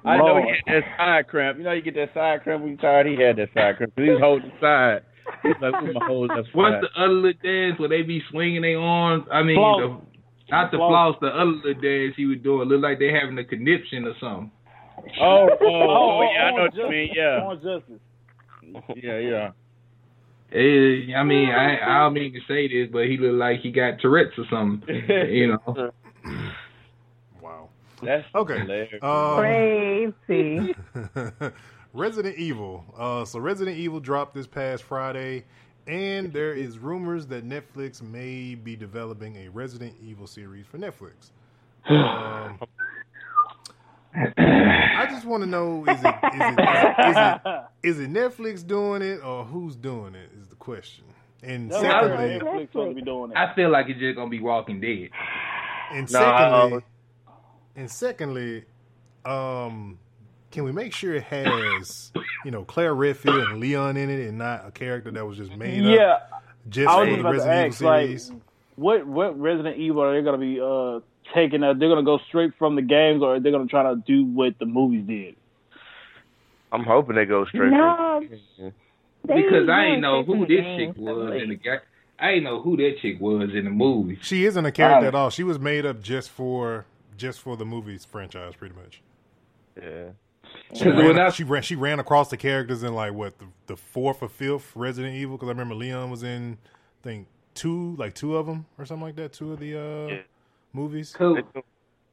I 0.05 0.16
know 0.16 0.37
he 0.43 0.49
had 0.66 0.83
that 0.83 0.97
side 0.99 1.28
cramp. 1.28 1.59
You 1.59 1.64
know, 1.64 1.72
you 1.72 1.83
get 1.83 1.95
that 1.95 2.12
side 2.14 2.43
cramp 2.43 2.62
when 2.62 2.72
you're 2.72 2.80
tired. 2.80 3.07
He 3.07 3.14
had 3.22 3.37
that 3.37 3.49
side 3.55 3.76
cramp. 3.76 3.93
He 3.97 4.09
was 4.11 4.18
holding 4.20 4.51
the 4.51 4.61
side. 4.61 5.03
He's 5.43 5.55
like, 5.61 5.73
"Where 5.81 5.93
my 5.93 6.07
hold 6.07 6.31
up 6.31 6.45
What's 6.53 6.75
side?" 6.75 6.83
the 6.83 7.01
other 7.01 7.12
little 7.12 7.41
dance 7.43 7.79
where 7.79 7.89
they 7.89 8.03
be 8.03 8.23
swinging 8.31 8.62
their 8.62 8.79
arms? 8.79 9.25
I 9.31 9.43
mean, 9.43 9.57
Floss. 9.57 9.81
the, 9.81 10.51
not 10.51 10.70
the 10.70 10.77
Floss. 10.79 11.16
floss, 11.16 11.16
the 11.20 11.29
other 11.29 11.51
little 11.51 11.81
dance 11.83 12.14
he 12.16 12.27
was 12.27 12.39
doing. 12.43 12.68
Look 12.68 12.83
like 12.83 12.99
they 12.99 13.12
having 13.12 13.39
a 13.39 13.45
conniption 13.45 14.05
or 14.07 14.14
something. 14.20 14.51
Oh, 15.20 15.49
oh, 15.51 15.57
oh, 15.61 16.29
yeah, 16.33 16.45
I 16.45 16.51
know 16.51 16.57
Orange 16.59 16.75
what 16.77 16.85
you 16.85 16.91
mean. 16.91 17.11
Yeah, 17.14 17.43
Orange 17.43 17.62
Justice. 17.62 18.01
yeah, 19.03 19.18
yeah. 19.18 19.51
Eh, 20.55 21.14
I 21.16 21.25
mean, 21.25 21.49
I, 21.49 21.79
I 21.83 21.99
don't 22.01 22.12
mean 22.12 22.35
to 22.35 22.41
say 22.47 22.68
this, 22.68 22.89
but 22.93 23.07
he 23.07 23.16
looked 23.16 23.37
like 23.37 23.61
he 23.61 23.73
got 23.73 24.01
Tourette's 24.01 24.39
or 24.39 24.45
something. 24.51 24.87
You 25.09 25.57
know. 25.66 25.93
Wow. 27.41 27.70
That's 28.03 28.25
Okay. 28.35 28.61
Um, 29.03 29.37
Crazy. 29.39 30.75
Resident 31.93 32.36
Evil. 32.36 32.84
Uh, 32.97 33.24
so 33.24 33.38
Resident 33.38 33.76
Evil 33.76 34.01
dropped 34.01 34.34
this 34.34 34.47
past 34.47 34.82
Friday, 34.82 35.45
and 35.86 36.32
there 36.32 36.53
is 36.53 36.78
rumors 36.78 37.26
that 37.26 37.47
Netflix 37.47 38.01
may 38.03 38.55
be 38.55 38.76
developing 38.76 39.36
a 39.36 39.49
Resident 39.49 39.95
Evil 40.03 40.26
series 40.26 40.66
for 40.66 40.78
Netflix. 40.78 41.30
Um, 44.14 44.28
I 44.36 45.07
just 45.11 45.24
want 45.24 45.43
to 45.43 45.49
know 45.49 45.84
is 45.86 45.99
it 46.05 46.14
is 46.34 46.40
it, 46.43 47.09
is 47.09 47.16
it 47.16 47.40
is 47.82 48.01
it 48.01 48.12
Netflix 48.12 48.66
doing 48.66 49.01
it 49.01 49.24
or 49.24 49.43
who's 49.45 49.74
doing 49.74 50.14
it 50.14 50.30
is 50.38 50.49
the 50.49 50.55
question. 50.57 51.05
And 51.43 51.70
That's 51.70 51.80
secondly, 51.82 52.38
Netflix 52.38 52.68
supposed 52.68 52.90
to 52.90 52.95
be 52.95 53.03
doing 53.03 53.30
it. 53.30 53.36
I 53.36 53.55
feel 53.55 53.70
like 53.70 53.86
it's 53.88 53.99
just 53.99 54.16
gonna 54.16 54.28
be 54.30 54.40
Walking 54.40 54.80
Dead. 54.80 55.09
and 55.93 56.12
No. 56.12 56.18
secondly, 56.20 56.84
and 57.74 57.90
secondly, 57.90 58.64
um, 59.24 59.99
can 60.53 60.65
we 60.65 60.73
make 60.73 60.95
sure 60.95 61.15
it 61.15 61.25
has 61.25 62.13
you 62.45 62.51
know 62.51 62.65
Claire 62.65 62.95
Redfield 62.95 63.49
and 63.49 63.61
Leon 63.61 63.97
in 63.97 64.09
it, 64.11 64.29
and 64.29 64.39
not 64.39 64.67
a 64.67 64.71
character 64.71 65.11
that 65.11 65.27
was 65.27 65.37
just 65.39 65.55
made 65.57 65.81
up 65.85 65.99
Yeah, 65.99 66.19
just 66.69 66.89
I 66.89 66.95
for 66.95 67.01
was 67.01 67.09
the 67.09 67.15
just 67.17 67.21
about 67.21 67.31
to 67.31 67.37
Resident 67.39 67.57
Evil 67.59 67.73
ask, 67.73 67.81
like, 67.83 68.07
series? 68.07 68.33
what 68.77 69.07
what 69.07 69.41
Resident 69.41 69.77
Evil 69.79 70.03
are 70.03 70.15
they 70.17 70.25
gonna 70.25 70.39
be 70.39 70.61
uh 70.61 71.01
taking? 71.35 71.63
Uh, 71.63 71.73
they're 71.75 71.89
gonna 71.89 72.03
go 72.05 72.19
straight 72.29 72.53
from 72.59 72.77
the 72.77 72.83
games, 72.83 73.23
or 73.23 73.37
are 73.37 73.41
they're 73.41 73.53
gonna 73.53 73.67
try 73.67 73.83
to 73.83 73.97
do 74.07 74.25
what 74.25 74.59
the 74.59 74.67
movies 74.67 75.07
did? 75.07 75.37
I'm 76.71 76.85
hoping 76.85 77.17
they 77.17 77.27
go 77.27 77.45
straight. 77.47 77.71
No. 77.71 78.23
From, 78.57 78.73
They 79.25 79.43
Because 79.43 79.69
I 79.69 79.83
doing 79.83 79.93
ain't 79.93 80.01
know 80.01 80.23
who 80.25 80.47
this 80.47 80.61
games, 80.61 80.95
chick 80.97 81.03
was 81.03 81.31
like- 81.31 81.43
in 81.43 81.49
the 81.51 81.55
guy. 81.57 81.79
I 82.19 82.31
ain't 82.33 82.45
know 82.45 82.61
who 82.63 82.77
that 82.77 82.99
chick 83.03 83.21
was 83.21 83.51
in 83.55 83.65
the 83.65 83.71
movie. 83.71 84.19
She 84.23 84.45
isn't 84.45 84.65
a 84.65 84.71
character 84.73 85.07
at 85.09 85.15
all. 85.15 85.29
She 85.31 85.43
was 85.43 85.59
made 85.59 85.85
up 85.85 86.01
just 86.03 86.31
for 86.31 86.87
just 87.17 87.41
for 87.41 87.57
the 87.57 87.65
movies 87.65 88.05
franchise, 88.05 88.55
pretty 88.57 88.75
much. 88.75 89.01
yeah. 89.81 90.11
She 90.75 90.89
ran, 90.89 91.05
when 91.05 91.18
I- 91.18 91.31
she 91.31 91.45
ran 91.45 91.62
she 91.62 91.77
ran 91.77 92.01
across 92.01 92.31
the 92.31 92.37
characters 92.37 92.83
in 92.83 92.95
like 92.95 93.12
what 93.12 93.39
the, 93.39 93.47
the 93.66 93.77
fourth 93.77 94.23
or 94.23 94.29
fifth 94.29 94.73
Resident 94.75 95.14
Evil 95.14 95.37
because 95.37 95.49
I 95.49 95.53
remember 95.53 95.75
Leon 95.75 96.11
was 96.11 96.23
in 96.23 96.57
I 96.64 97.03
think 97.03 97.27
two 97.55 97.95
like 97.97 98.14
two 98.14 98.37
of 98.37 98.47
them 98.47 98.64
or 98.79 98.87
something 98.87 99.05
like 99.05 99.16
that 99.16 99.33
two 99.33 99.53
of 99.53 99.59
the 99.61 99.77
uh 99.77 100.07
Yeah. 100.14 100.20
movies 100.73 101.12
Cool. 101.16 101.35
They 101.37 101.43
threw- 101.53 101.62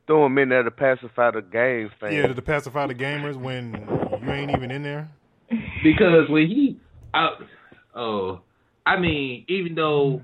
threw 0.07 0.25
him 0.25 0.37
in 0.39 0.49
there 0.49 0.63
to 0.63 0.71
pacify 0.71 1.31
the 1.31 1.41
game 1.41 1.89
fans. 1.99 2.13
yeah 2.13 2.27
to, 2.27 2.33
to 2.33 2.41
pacify 2.41 2.87
the 2.87 2.95
gamers 2.95 3.35
when 3.35 3.73
you 4.23 4.31
ain't 4.31 4.51
even 4.51 4.71
in 4.71 4.83
there 4.83 5.07
Because 5.83 6.27
when 6.29 6.47
he, 6.47 6.77
I, 7.13 7.29
oh, 7.95 8.41
I 8.85 8.99
mean, 8.99 9.45
even 9.47 9.75
though 9.75 10.21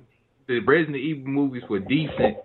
the 0.48 0.60
Resident 0.60 0.98
Evil 0.98 1.28
movies 1.28 1.64
were 1.70 1.80
decent, 1.80 2.38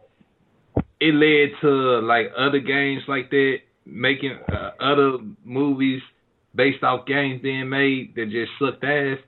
it 1.01 1.15
led 1.15 1.59
to 1.63 2.01
like 2.01 2.31
other 2.37 2.59
games 2.61 3.03
like 3.09 3.31
that 3.31 3.59
making 3.91 4.39
uh, 4.53 4.71
other 4.81 5.19
movies 5.45 6.01
based 6.55 6.83
off 6.83 7.07
games 7.07 7.43
being 7.43 7.69
made 7.69 8.15
that 8.15 8.31
just 8.31 8.51
sucked 8.59 8.85
ass, 8.85 9.19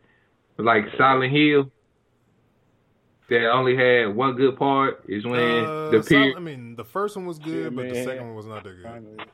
like 0.58 0.84
Silent 0.96 1.32
Hill. 1.32 1.70
That 3.30 3.50
only 3.50 3.74
had 3.76 4.14
one 4.14 4.34
good 4.36 4.58
part 4.58 5.04
is 5.08 5.24
when 5.24 5.40
uh, 5.40 5.90
the 5.90 6.02
so- 6.02 6.08
period. 6.08 6.36
I 6.36 6.40
mean 6.40 6.76
the 6.76 6.84
first 6.84 7.16
one 7.16 7.24
was 7.24 7.38
good 7.38 7.74
but 7.74 7.88
the 7.88 8.04
second 8.04 8.26
one 8.26 8.34
was 8.34 8.44
not 8.44 8.62
that 8.64 8.82
good 8.82 9.26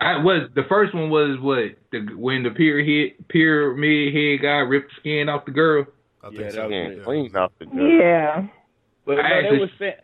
I 0.00 0.22
was 0.22 0.50
the 0.54 0.64
first 0.68 0.94
one 0.94 1.08
was 1.08 1.38
what 1.40 1.76
the 1.90 2.00
when 2.16 2.42
the 2.42 2.50
pyramid 2.50 2.86
hit 2.86 3.28
pyramid 3.28 4.14
head 4.14 4.42
guy 4.42 4.58
ripped 4.58 4.90
the 4.90 5.00
skin 5.00 5.28
off 5.30 5.46
the 5.46 5.52
girl. 5.52 5.86
I 6.22 6.28
think 6.28 6.40
Yeah, 6.40 6.50
so 6.50 6.56
that 6.56 6.64
was 6.64 6.72
yeah. 6.72 6.88
Yeah, 6.98 7.04
clean 7.04 7.36
off 7.36 7.52
the 7.58 7.64
gut. 7.66 7.74
Yeah. 7.76 8.46
But 9.06 9.20
I 9.20 9.22
no, 9.22 9.28
they 9.28 9.34
actually- 9.46 9.58
was 9.60 9.70
saying. 9.78 9.94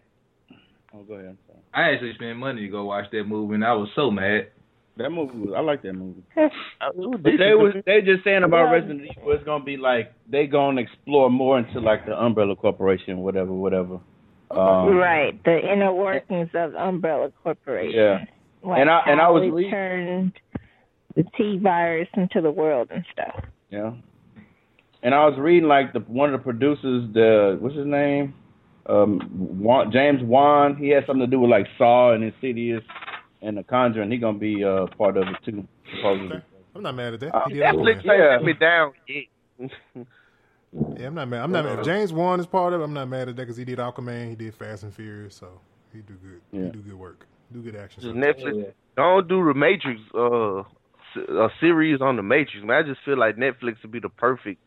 Oh, 0.95 1.03
go 1.03 1.15
ahead. 1.15 1.37
I 1.75 1.91
actually 1.93 2.15
spent 2.15 2.39
money 2.39 2.63
to 2.63 2.69
go 2.69 2.85
watch 2.85 3.11
that 3.13 3.25
movie, 3.25 3.55
and 3.55 3.65
I 3.65 3.75
was 3.75 3.91
so 3.95 4.11
mad. 4.11 4.49
That 4.99 5.11
movie, 5.11 5.39
was, 5.39 5.55
I 5.57 5.61
like 5.61 5.83
that 5.83 5.93
movie. 5.93 6.23
It 6.37 6.53
was 6.95 7.19
But 7.23 7.33
they 7.33 7.37
decent. 7.37 7.61
was 7.61 7.75
they 7.85 8.01
just 8.01 8.25
saying 8.25 8.45
about 8.45 8.67
Yeah. 8.67 8.73
Resident 8.73 9.03
Evil, 9.03 9.33
it's 9.33 9.45
gonna 9.45 9.63
be 9.65 9.77
like 9.77 10.13
they 10.31 10.47
gonna 10.47 10.81
explore 10.81 11.31
more 11.31 11.59
into 11.59 11.81
like 11.81 12.07
the 12.07 12.17
Umbrella 12.19 12.57
Corporation, 12.57 13.19
whatever, 13.19 13.53
whatever. 13.53 14.01
Um, 14.51 14.97
right. 14.97 15.43
The 15.45 15.59
inner 15.73 15.93
workings 15.93 16.49
of 16.55 16.75
Umbrella 16.75 17.31
Corporation. 17.43 17.93
Yeah. 17.99 18.25
Like 18.63 18.81
And 18.81 18.89
I- 18.91 19.03
and 19.07 19.21
I 19.21 19.29
was 19.29 19.43
it 19.45 19.71
turned 19.71 20.33
the 21.15 21.25
T 21.37 21.59
virus 21.59 22.09
into 22.17 22.41
the 22.41 22.51
world 22.51 22.89
and 22.91 23.05
stuff. 23.13 23.45
Yeah. 23.71 23.93
And 25.03 25.15
I 25.15 25.27
was 25.27 25.39
reading 25.39 25.69
like 25.69 25.93
the 25.93 26.01
one 26.01 26.33
of 26.33 26.41
the 26.41 26.43
producers, 26.45 27.05
the 27.13 27.59
what's 27.61 27.77
his 27.77 27.87
name, 27.87 28.35
um, 28.87 29.21
Wan, 29.61 29.91
James 29.93 30.23
Wan. 30.23 30.77
He 30.77 30.89
had 30.89 31.05
something 31.07 31.21
to 31.25 31.31
do 31.31 31.41
with 31.41 31.51
like 31.51 31.67
Saw 31.77 32.13
and 32.13 32.25
Insidious 32.25 32.83
and 33.43 33.57
The 33.59 33.63
Conjuring. 33.65 34.11
He 34.11 34.19
gonna 34.19 34.39
be 34.39 34.65
uh, 34.65 34.87
part 34.99 35.17
of 35.17 35.29
it 35.29 35.37
too, 35.45 35.67
supposedly. 35.95 36.37
Okay. 36.37 36.45
I'm 36.75 36.83
not 36.83 36.95
mad 36.95 37.15
at 37.15 37.21
that. 37.21 37.35
Uh, 37.35 37.45
He 37.49 37.55
did 37.55 37.65
Netflix 37.65 38.05
Aquaman. 38.05 38.35
ain't 38.35 38.45
me 38.45 38.53
down 38.53 38.93
yet. 39.09 39.25
Yeah, 40.99 41.07
I'm 41.07 41.15
not 41.15 41.29
mad. 41.29 41.43
I'm 41.43 41.53
not 41.53 41.65
mad. 41.65 41.79
If 41.79 41.85
James 41.87 42.13
Wan 42.13 42.39
is 42.41 42.47
part 42.47 42.73
of 42.75 42.81
it, 42.81 42.85
I'm 42.85 42.93
not 42.93 43.09
mad 43.09 43.29
at 43.29 43.37
that 43.37 43.43
because 43.43 43.57
he 43.57 43.65
did 43.65 43.79
Aquaman, 43.79 44.29
he 44.29 44.35
did 44.35 44.55
Fast 44.55 44.83
and 44.83 44.93
Furious, 44.93 45.35
so 45.35 45.61
he 45.93 46.01
do 46.01 46.15
good. 46.15 46.41
He 46.53 46.59
do 46.71 46.81
good 46.81 46.99
work. 46.99 47.27
Do 47.53 47.63
good 47.63 47.77
action. 47.77 48.03
Just 48.03 48.15
stuff. 48.15 48.37
Netflix. 48.37 48.73
Don't 48.97 49.29
do 49.29 49.45
the 49.47 49.55
Matrix 49.55 50.01
uh 50.15 50.61
s- 50.61 51.29
a 51.29 51.49
series 51.61 52.01
on 52.01 52.17
the 52.17 52.23
Matrix. 52.23 52.65
Man, 52.67 52.77
I 52.77 52.83
just 52.83 53.01
feel 53.05 53.17
like 53.19 53.37
Netflix 53.37 53.77
would 53.83 53.93
be 53.93 54.01
the 54.01 54.09
perfect. 54.09 54.59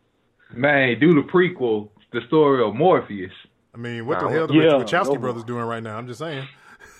Man, 0.51 0.99
do 0.99 1.13
the 1.13 1.28
prequel, 1.28 1.89
the 2.11 2.22
story 2.28 2.63
of 2.67 2.74
Morpheus. 2.74 3.32
I 3.76 3.78
mean, 3.78 4.07
what 4.07 4.20
the 4.20 4.26
Nah, 4.26 4.32
hell 4.32 4.47
the 4.47 4.53
yeah, 4.55 4.61
Wachowski 4.84 5.13
no. 5.13 5.20
brothers 5.20 5.43
doing 5.43 5.65
right 5.65 5.84
now? 5.84 5.95
I'm 5.97 6.07
just 6.07 6.20
saying. 6.20 6.47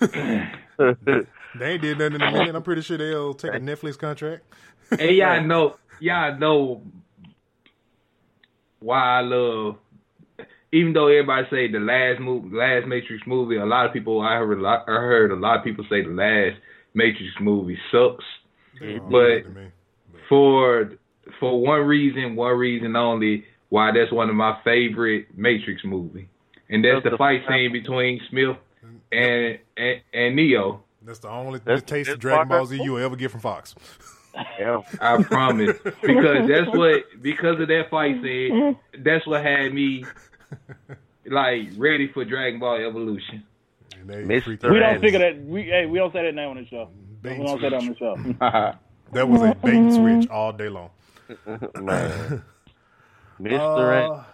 yeah, 1.54 1.58
They 1.58 1.72
ain't 1.72 1.82
did 1.82 1.98
nothing 1.98 2.14
in 2.16 2.22
a 2.22 2.30
minute. 2.32 2.54
I'm 2.54 2.62
pretty 2.62 2.82
sure 2.82 2.96
they'll 2.98 3.34
take 3.34 3.54
a 3.54 3.60
Netflix 3.60 3.98
contract. 3.98 4.44
And 4.90 5.16
y'all 5.16 5.42
know, 5.46 5.76
y'all 6.00 6.38
know 6.38 6.82
why 8.80 9.18
I 9.18 9.20
love. 9.20 9.76
Even 10.72 10.92
though 10.92 11.08
everybody 11.08 11.46
say 11.50 11.70
the 11.70 11.80
last 11.80 12.20
movie, 12.20 12.56
last 12.56 12.86
Matrix 12.86 13.24
movie, 13.26 13.56
a 13.56 13.66
lot 13.66 13.86
of 13.86 13.92
people 13.92 14.20
I 14.20 14.36
heard 14.36 14.58
a 14.58 14.60
lot, 14.62 14.84
I 14.88 14.92
heard 14.92 15.32
a 15.32 15.36
lot 15.36 15.58
of 15.58 15.64
people 15.64 15.84
say 15.90 16.02
the 16.02 16.10
last 16.10 16.60
Matrix 16.94 17.32
movie 17.40 17.78
sucks. 17.90 18.24
But 19.10 19.42
for 20.28 20.92
for 21.40 21.60
one 21.60 21.80
reason, 21.80 22.36
one 22.36 22.56
reason 22.56 22.94
only, 22.96 23.44
why 23.68 23.90
that's 23.92 24.12
one 24.12 24.30
of 24.30 24.36
my 24.36 24.58
favorite 24.64 25.26
Matrix 25.36 25.82
movie, 25.84 26.28
and 26.68 26.84
that's 26.84 27.02
the 27.02 27.16
fight 27.16 27.40
scene 27.48 27.72
between 27.72 28.20
Smith 28.30 28.56
and 29.12 29.58
and, 29.76 30.00
and 30.12 30.36
Neo. 30.36 30.84
That's 31.02 31.18
the 31.18 31.28
only 31.28 31.60
that's, 31.64 31.82
taste 31.82 32.10
of 32.10 32.18
Dragon 32.18 32.48
Ball 32.48 32.66
Z 32.66 32.82
you 32.82 32.92
will 32.92 33.04
ever 33.04 33.16
get 33.16 33.30
from 33.30 33.40
Fox. 33.40 33.74
Yeah, 34.58 34.82
I 35.00 35.22
promise. 35.22 35.76
Because 35.82 36.48
that's 36.48 36.68
what 36.68 37.04
because 37.20 37.60
of 37.60 37.68
that 37.68 37.88
fight 37.90 38.22
scene, 38.22 38.76
that's 38.98 39.26
what 39.26 39.42
had 39.42 39.72
me 39.72 40.04
like 41.26 41.70
ready 41.76 42.08
for 42.12 42.24
Dragon 42.24 42.60
Ball 42.60 42.76
Evolution. 42.76 43.44
we 44.06 44.14
don't 44.14 45.00
figure 45.00 45.18
that 45.18 45.42
we 45.44 45.64
hey, 45.64 45.86
we 45.86 45.98
don't 45.98 46.12
say 46.12 46.22
that 46.22 46.34
name 46.34 46.50
on 46.50 46.56
the 46.56 46.66
show. 46.66 46.90
Bait 47.22 47.38
we 47.38 47.46
don't 47.46 47.58
switch. 47.58 47.62
say 47.62 47.70
that 47.70 47.82
on 47.82 47.88
the 47.88 47.96
show. 47.96 48.78
that 49.12 49.28
was 49.28 49.42
a 49.42 49.54
bait 49.62 49.74
and 49.74 49.92
switch 49.92 50.30
all 50.30 50.52
day 50.52 50.68
long. 50.68 50.90
Mr. 53.40 54.10
Uh, 54.10 54.24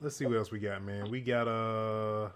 let's 0.00 0.16
see 0.16 0.24
what 0.24 0.38
else 0.38 0.50
we 0.50 0.58
got, 0.58 0.82
man. 0.82 1.10
We 1.10 1.20
got 1.20 1.48
uh 1.48 2.28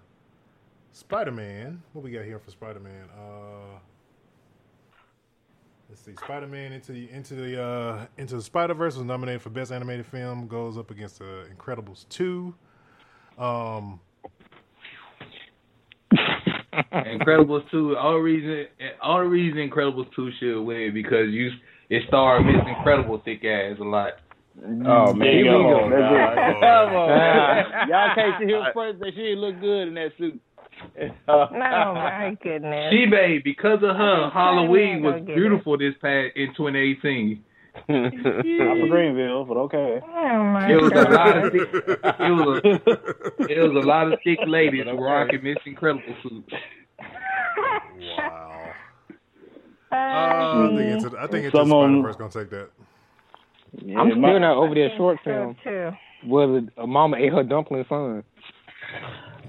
Spider 0.92 1.32
Man. 1.32 1.82
What 1.92 2.04
we 2.04 2.10
got 2.10 2.24
here 2.24 2.38
for 2.38 2.50
Spider 2.50 2.80
Man? 2.80 3.08
Uh 3.16 3.78
Let's 5.88 6.02
see. 6.02 6.12
Spider 6.22 6.46
Man 6.46 6.74
into 6.74 6.92
the 6.92 7.10
into 7.10 7.34
the 7.34 7.62
uh, 7.62 8.06
into 8.18 8.36
the 8.36 8.42
Spider 8.42 8.74
Verse 8.74 8.94
was 8.94 9.06
nominated 9.06 9.40
for 9.40 9.48
Best 9.48 9.72
Animated 9.72 10.04
Film. 10.04 10.46
Goes 10.46 10.76
up 10.76 10.90
against 10.90 11.22
uh, 11.22 11.44
Incredibles 11.56 12.06
two. 12.10 12.54
Um, 13.38 13.98
Incredibles 16.92 17.70
two. 17.70 17.96
All 17.96 18.18
reason, 18.18 18.66
all 19.00 19.22
reason 19.22 19.66
Incredibles 19.66 20.14
two 20.14 20.30
should 20.38 20.62
win 20.62 20.92
because 20.92 21.30
you 21.30 21.52
it 21.88 22.02
starred 22.06 22.44
Miss 22.44 22.56
Incredible 22.66 23.22
thick 23.24 23.42
ass 23.46 23.78
a 23.80 23.84
lot. 23.84 24.12
Oh 24.62 25.14
man, 25.14 25.26
here 25.26 25.56
we 25.56 25.64
go. 25.64 25.88
Come 25.88 26.96
on, 26.96 27.88
y'all 27.88 28.14
can't 28.14 28.34
see 28.42 28.52
her 28.52 28.72
first. 28.74 28.98
That 29.00 29.12
she 29.16 29.34
look 29.34 29.58
good 29.58 29.88
in 29.88 29.94
that 29.94 30.12
suit. 30.18 30.38
Oh 31.28 31.46
my 31.52 32.36
goodness. 32.42 32.92
She 32.92 33.06
made 33.06 33.44
because 33.44 33.78
of 33.82 33.96
her 33.96 34.30
Halloween 34.32 35.02
was 35.02 35.22
beautiful 35.24 35.78
this 35.78 35.94
past 36.00 36.36
in 36.36 36.54
2018. 36.56 37.44
I'm 37.88 38.10
from 38.10 38.88
Greenville, 38.88 39.44
but 39.44 39.56
okay. 39.56 40.00
Oh 40.02 40.44
my 40.44 40.70
it 40.70 40.82
was 40.82 40.92
a 40.92 41.10
lot 41.10 41.44
of 41.44 41.52
thick, 41.52 41.68
it 41.72 42.32
was 42.32 42.60
a, 42.64 42.68
it 43.52 43.72
was 43.72 43.84
a 43.84 43.86
lot 43.86 44.12
of 44.12 44.18
thick 44.24 44.38
ladies 44.46 44.84
rocking 44.86 45.42
Miss 45.42 45.56
Incredible 45.64 46.14
suits. 46.22 46.52
Wow. 48.18 48.54
Uh, 49.90 49.94
I 49.96 50.68
think 50.76 50.90
it's 50.90 51.04
a, 51.04 51.18
I 51.18 51.26
think 51.28 51.46
it's 51.46 51.54
a 51.54 51.64
Spider 51.64 52.02
Verse 52.02 52.16
gonna 52.16 52.30
take 52.30 52.50
that. 52.50 52.68
Yeah, 53.72 54.00
I'm 54.00 54.10
still 54.10 54.20
not 54.38 54.58
over 54.58 54.74
that 54.74 54.90
short 54.98 55.18
film. 55.24 55.56
Too. 55.64 55.92
Where 56.26 56.60
a 56.76 56.86
mama 56.86 57.16
ate 57.16 57.32
her 57.32 57.42
dumpling 57.42 57.86
son. 57.88 58.22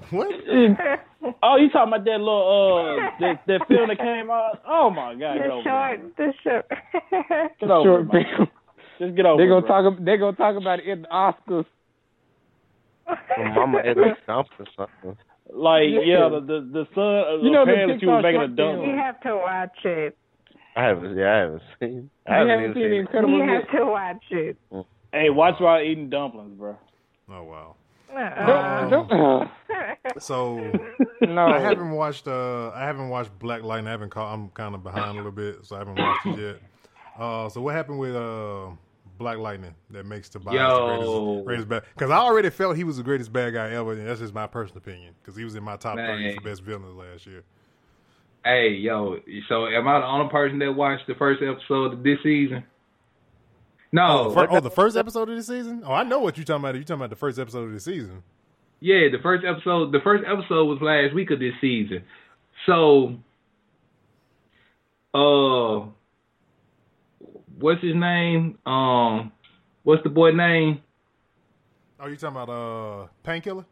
What? 0.08 0.28
Oh, 1.42 1.56
you 1.56 1.68
talking 1.70 1.92
about 1.92 2.04
that 2.04 2.18
little 2.18 2.98
uh 2.98 3.10
that, 3.20 3.42
that 3.46 3.68
film 3.68 3.88
that 3.88 3.98
came 3.98 4.30
out? 4.30 4.62
Oh 4.66 4.90
my 4.90 5.14
god, 5.14 5.36
the 5.36 5.40
get 5.40 5.50
over 5.50 5.62
short, 5.62 6.00
it. 6.00 6.16
the 6.16 6.32
short, 6.42 6.66
get 7.60 7.70
over 7.70 7.84
short 7.84 8.14
it, 8.14 8.26
film. 8.36 8.48
Just 8.98 9.16
get 9.16 9.26
over 9.26 9.42
they 9.42 9.48
gonna 9.48 9.64
it, 9.64 9.68
talk. 9.68 9.98
They're 10.04 10.18
gonna 10.18 10.36
talk 10.36 10.56
about 10.56 10.80
it 10.80 10.86
in 10.86 11.02
the 11.02 11.08
Oscars. 11.08 11.66
Well, 13.06 13.52
mama 13.54 13.80
ate 13.84 13.98
a 13.98 14.16
dump 14.26 14.48
or 14.58 14.66
something. 14.76 15.16
Like 15.52 15.88
yeah, 16.04 16.28
the 16.28 16.40
the, 16.40 16.60
the 16.72 16.84
son. 16.94 17.04
Uh, 17.04 17.42
you 17.42 17.50
know 17.50 17.64
the 17.66 17.72
parents 17.72 18.00
she 18.00 18.06
was 18.06 18.22
making 18.22 18.40
a 18.40 18.48
dump. 18.48 18.86
You 18.86 18.96
have 18.96 19.20
to 19.22 19.36
watch 19.36 19.84
it. 19.84 20.16
I 20.76 20.84
haven't. 20.84 21.16
Yeah, 21.16 21.32
I 21.32 21.38
haven't 21.38 21.62
seen. 21.80 22.10
I 22.26 22.34
haven't, 22.36 22.50
haven't 22.50 22.74
seen, 22.74 22.82
seen 22.84 23.00
Incredible. 23.00 23.38
You 23.38 23.50
have 23.50 23.70
to 23.72 23.86
watch 23.86 24.24
it. 24.30 24.56
Hey, 25.12 25.30
watch 25.30 25.56
while 25.58 25.82
eating 25.82 26.08
dumplings, 26.08 26.56
bro. 26.56 26.76
Oh 27.28 27.42
wow. 27.42 27.76
Uh, 28.16 29.46
So 30.18 30.58
no, 31.20 31.46
I 31.46 31.58
haven't 31.58 31.90
watched. 31.92 32.26
Uh, 32.26 32.70
I 32.70 32.84
haven't 32.84 33.08
watched 33.08 33.38
Black 33.38 33.62
Lightning. 33.62 33.88
I 33.88 33.90
haven't 33.92 34.10
caught. 34.10 34.32
I'm 34.32 34.48
kind 34.50 34.74
of 34.74 34.82
behind 34.82 35.10
a 35.10 35.14
little 35.14 35.30
bit, 35.32 35.64
so 35.64 35.76
I 35.76 35.78
haven't 35.80 35.98
watched 35.98 36.26
it 36.26 36.38
yet. 36.38 36.56
Uh, 37.18 37.48
so 37.48 37.60
what 37.60 37.74
happened 37.74 37.98
with 37.98 38.16
uh, 38.16 38.68
Black 39.18 39.38
Lightning 39.38 39.74
that 39.90 40.06
makes 40.06 40.28
Tobias 40.28 40.54
Yo. 40.54 40.86
the 40.86 40.86
greatest, 41.42 41.46
greatest 41.46 41.68
bad? 41.68 41.82
Because 41.94 42.10
I 42.10 42.16
already 42.16 42.50
felt 42.50 42.76
he 42.76 42.84
was 42.84 42.96
the 42.96 43.02
greatest 43.02 43.32
bad 43.32 43.52
guy 43.52 43.70
ever, 43.70 43.92
and 43.92 44.06
that's 44.06 44.20
just 44.20 44.34
my 44.34 44.46
personal 44.46 44.78
opinion. 44.78 45.14
Because 45.20 45.36
he 45.36 45.44
was 45.44 45.54
in 45.54 45.62
my 45.62 45.76
top 45.76 45.96
thirty 45.96 46.24
Man. 46.24 46.34
for 46.36 46.40
best 46.42 46.62
villains 46.62 46.96
last 46.96 47.26
year. 47.26 47.42
Hey, 48.44 48.70
yo, 48.70 49.18
so 49.48 49.66
am 49.66 49.86
I 49.86 50.00
the 50.00 50.06
only 50.06 50.30
person 50.30 50.58
that 50.60 50.72
watched 50.72 51.06
the 51.06 51.14
first 51.14 51.42
episode 51.42 51.92
of 51.92 52.02
this 52.02 52.18
season? 52.22 52.64
No, 53.92 54.26
Oh, 54.28 54.34
fir- 54.34 54.46
oh, 54.50 54.60
the 54.60 54.70
first 54.70 54.96
episode 54.96 55.28
of 55.28 55.36
the 55.36 55.42
season. 55.42 55.82
Oh, 55.84 55.92
I 55.92 56.04
know 56.04 56.20
what 56.20 56.36
you're 56.36 56.44
talking 56.44 56.62
about. 56.62 56.74
You're 56.76 56.84
talking 56.84 57.00
about 57.00 57.10
the 57.10 57.16
first 57.16 57.38
episode 57.38 57.64
of 57.64 57.72
the 57.72 57.80
season. 57.80 58.22
Yeah, 58.80 59.08
the 59.10 59.18
first 59.22 59.44
episode. 59.44 59.92
The 59.92 60.00
first 60.02 60.24
episode 60.26 60.64
was 60.66 60.78
last 60.80 61.14
week 61.14 61.30
of 61.30 61.38
this 61.40 61.52
season. 61.60 62.04
So, 62.66 63.16
uh, 65.14 65.86
what's 67.58 67.82
his 67.82 67.94
name? 67.94 68.58
Um, 68.66 69.32
what's 69.82 70.02
the 70.02 70.08
boy 70.10 70.30
name? 70.32 70.80
Oh, 71.98 72.06
you 72.06 72.16
talking 72.16 72.40
about 72.40 72.48
uh, 72.48 73.06
Painkiller? 73.22 73.66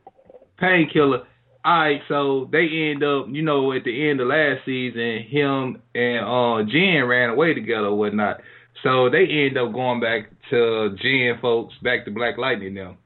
Painkiller. 0.59 1.25
All 1.65 1.79
right, 1.81 2.01
so 2.09 2.49
they 2.53 2.67
end 2.91 3.03
up, 3.03 3.27
you 3.31 3.43
know, 3.43 3.73
at 3.73 3.85
the 3.85 4.09
end 4.11 4.21
of 4.21 4.29
last 4.29 4.65
season, 4.65 5.25
him 5.29 5.83
and 5.95 6.25
uh 6.25 6.63
Jen 6.71 7.05
ran 7.07 7.31
away 7.31 7.53
together 7.53 7.87
or 7.89 7.99
whatnot. 7.99 8.41
So 8.83 9.11
they 9.11 9.27
end 9.27 9.59
up 9.59 9.73
going 9.73 10.01
back 10.01 10.31
to 10.51 10.97
Jen 11.03 11.39
folks, 11.41 11.75
back 11.83 12.05
to 12.05 12.11
Black 12.11 12.39
Lightning 12.39 12.75
now. 12.75 12.97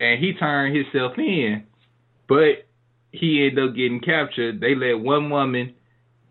And 0.00 0.18
he 0.22 0.32
turned 0.34 0.74
himself 0.76 1.12
in, 1.18 1.64
but 2.28 2.66
he 3.12 3.46
ended 3.46 3.68
up 3.70 3.74
getting 3.76 4.00
captured. 4.00 4.60
They 4.60 4.74
let 4.74 4.98
one 4.98 5.30
woman, 5.30 5.74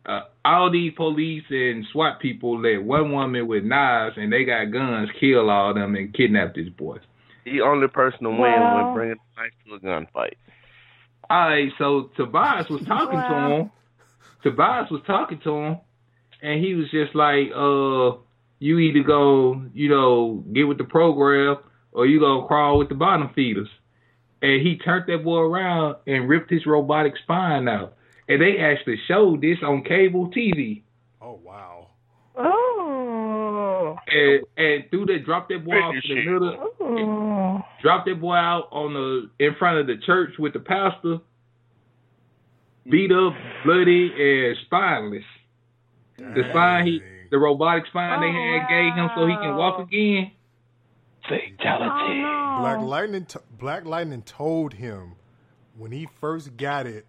uh, 0.06 0.22
all 0.44 0.72
these 0.72 0.94
police 0.96 1.44
and 1.50 1.86
SWAT 1.92 2.20
people 2.20 2.60
let 2.60 2.84
one 2.84 3.12
woman 3.12 3.48
with 3.48 3.64
knives 3.64 4.16
and 4.18 4.34
they 4.34 4.44
got 4.44 4.72
guns 4.72 5.10
kill 5.20 5.50
all 5.50 5.70
of 5.70 5.76
them 5.76 5.96
and 5.96 6.14
kidnap 6.14 6.56
this 6.56 6.70
boy. 6.70 6.98
The 7.46 7.62
only 7.62 7.88
person 7.88 8.24
to 8.24 8.30
win 8.30 8.40
Wow. 8.40 8.76
when 8.76 8.94
bringing 8.94 9.16
a 9.38 9.40
knife 9.42 9.52
to 9.68 9.76
a 9.76 9.80
gunfight. 9.80 10.34
All 11.30 11.50
right, 11.50 11.72
so 11.78 12.10
Tobias 12.18 12.68
was 12.70 12.82
talking 12.88 13.20
Wow. 13.20 13.28
to 13.28 13.54
him. 13.62 13.72
Tobias 14.44 14.90
was 14.90 15.02
talking 15.06 15.40
to 15.44 15.52
him, 15.56 15.78
and 16.42 16.64
he 16.64 16.74
was 16.74 16.90
just 16.90 17.14
like, 17.14 17.52
"Uh, 17.54 18.14
you 18.60 18.80
either 18.80 19.04
go, 19.04 19.62
you 19.74 19.90
know, 19.90 20.44
get 20.54 20.64
with 20.68 20.78
the 20.78 20.84
program, 20.84 21.58
or 21.92 22.06
you 22.06 22.20
gonna 22.20 22.46
crawl 22.48 22.78
with 22.78 22.90
the 22.90 22.96
bottom 22.96 23.30
feeders." 23.34 23.70
And 24.42 24.62
he 24.62 24.78
turned 24.78 25.06
that 25.08 25.24
boy 25.24 25.40
around 25.40 25.98
and 26.08 26.30
ripped 26.30 26.50
his 26.50 26.66
robotic 26.66 27.14
spine 27.24 27.68
out. 27.68 27.94
And 28.30 28.42
they 28.42 28.58
actually 28.60 28.98
showed 29.08 29.42
this 29.42 29.58
on 29.64 29.84
cable 29.84 30.30
TV. 30.32 30.84
Oh 31.22 31.40
wow. 31.44 31.88
oh, 32.38 33.98
And 34.08 34.46
and 34.56 34.90
through 34.90 35.08
that, 35.08 35.26
dropped 35.26 35.50
that 35.50 35.66
boy 35.66 35.76
off 35.76 35.96
to 35.96 36.02
the 36.02 36.08
Finish 36.08 36.26
middle, 36.26 36.74
oh, 36.80 37.62
dropped 37.82 38.08
that 38.08 38.22
boy 38.22 38.36
out 38.36 38.70
on 38.72 38.94
the 38.94 39.46
in 39.46 39.56
front 39.56 39.80
of 39.80 39.88
the 39.88 39.98
church 40.06 40.36
with 40.40 40.54
the 40.54 40.60
pastor, 40.60 41.18
beat 42.90 43.12
up, 43.12 43.34
bloody, 43.66 44.12
and 44.18 44.58
spineless. 44.66 45.24
The 46.18 46.44
spine 46.50 46.86
he, 46.86 47.02
the 47.32 47.38
robotic 47.38 47.86
spine 47.88 48.22
they 48.22 48.28
had 48.28 48.66
oh, 48.66 48.70
gave 48.70 48.94
him 48.96 49.10
so 49.16 49.28
he 49.28 49.36
can 49.36 49.56
walk 49.56 49.80
again. 49.80 50.32
Fatality. 51.24 52.24
oh 52.24 52.58
no. 52.58 52.58
Black 52.62 52.82
Lightning. 52.82 53.26
T- 53.26 53.40
Black 53.58 53.86
Lightning 53.86 54.22
told 54.24 54.74
him 54.74 55.16
when 55.78 55.92
he 55.92 56.08
first 56.20 56.56
got 56.58 56.88
it. 56.88 57.06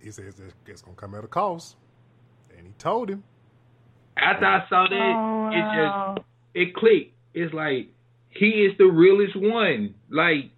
He 0.00 0.10
says 0.12 0.34
it's, 0.38 0.54
it's 0.66 0.82
gonna 0.82 0.96
come 0.96 1.14
at 1.14 1.24
a 1.24 1.28
cost, 1.28 1.76
and 2.56 2.66
he 2.66 2.72
told 2.74 3.10
him. 3.10 3.24
After 4.16 4.46
I 4.46 4.68
saw 4.68 4.86
that, 4.88 4.94
Oh, 4.94 5.50
it 5.52 5.76
just 5.76 6.26
it 6.54 6.74
clicked. 6.74 7.14
It's 7.34 7.52
like 7.52 7.88
he 8.30 8.48
is 8.64 8.76
the 8.78 8.86
realest 8.86 9.36
one. 9.36 9.94
Like 10.08 10.50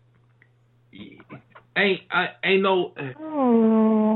ain't 1.77 2.01
I 2.11 2.29
ain't 2.45 2.63
no 2.63 2.93
Oh. 3.21 4.10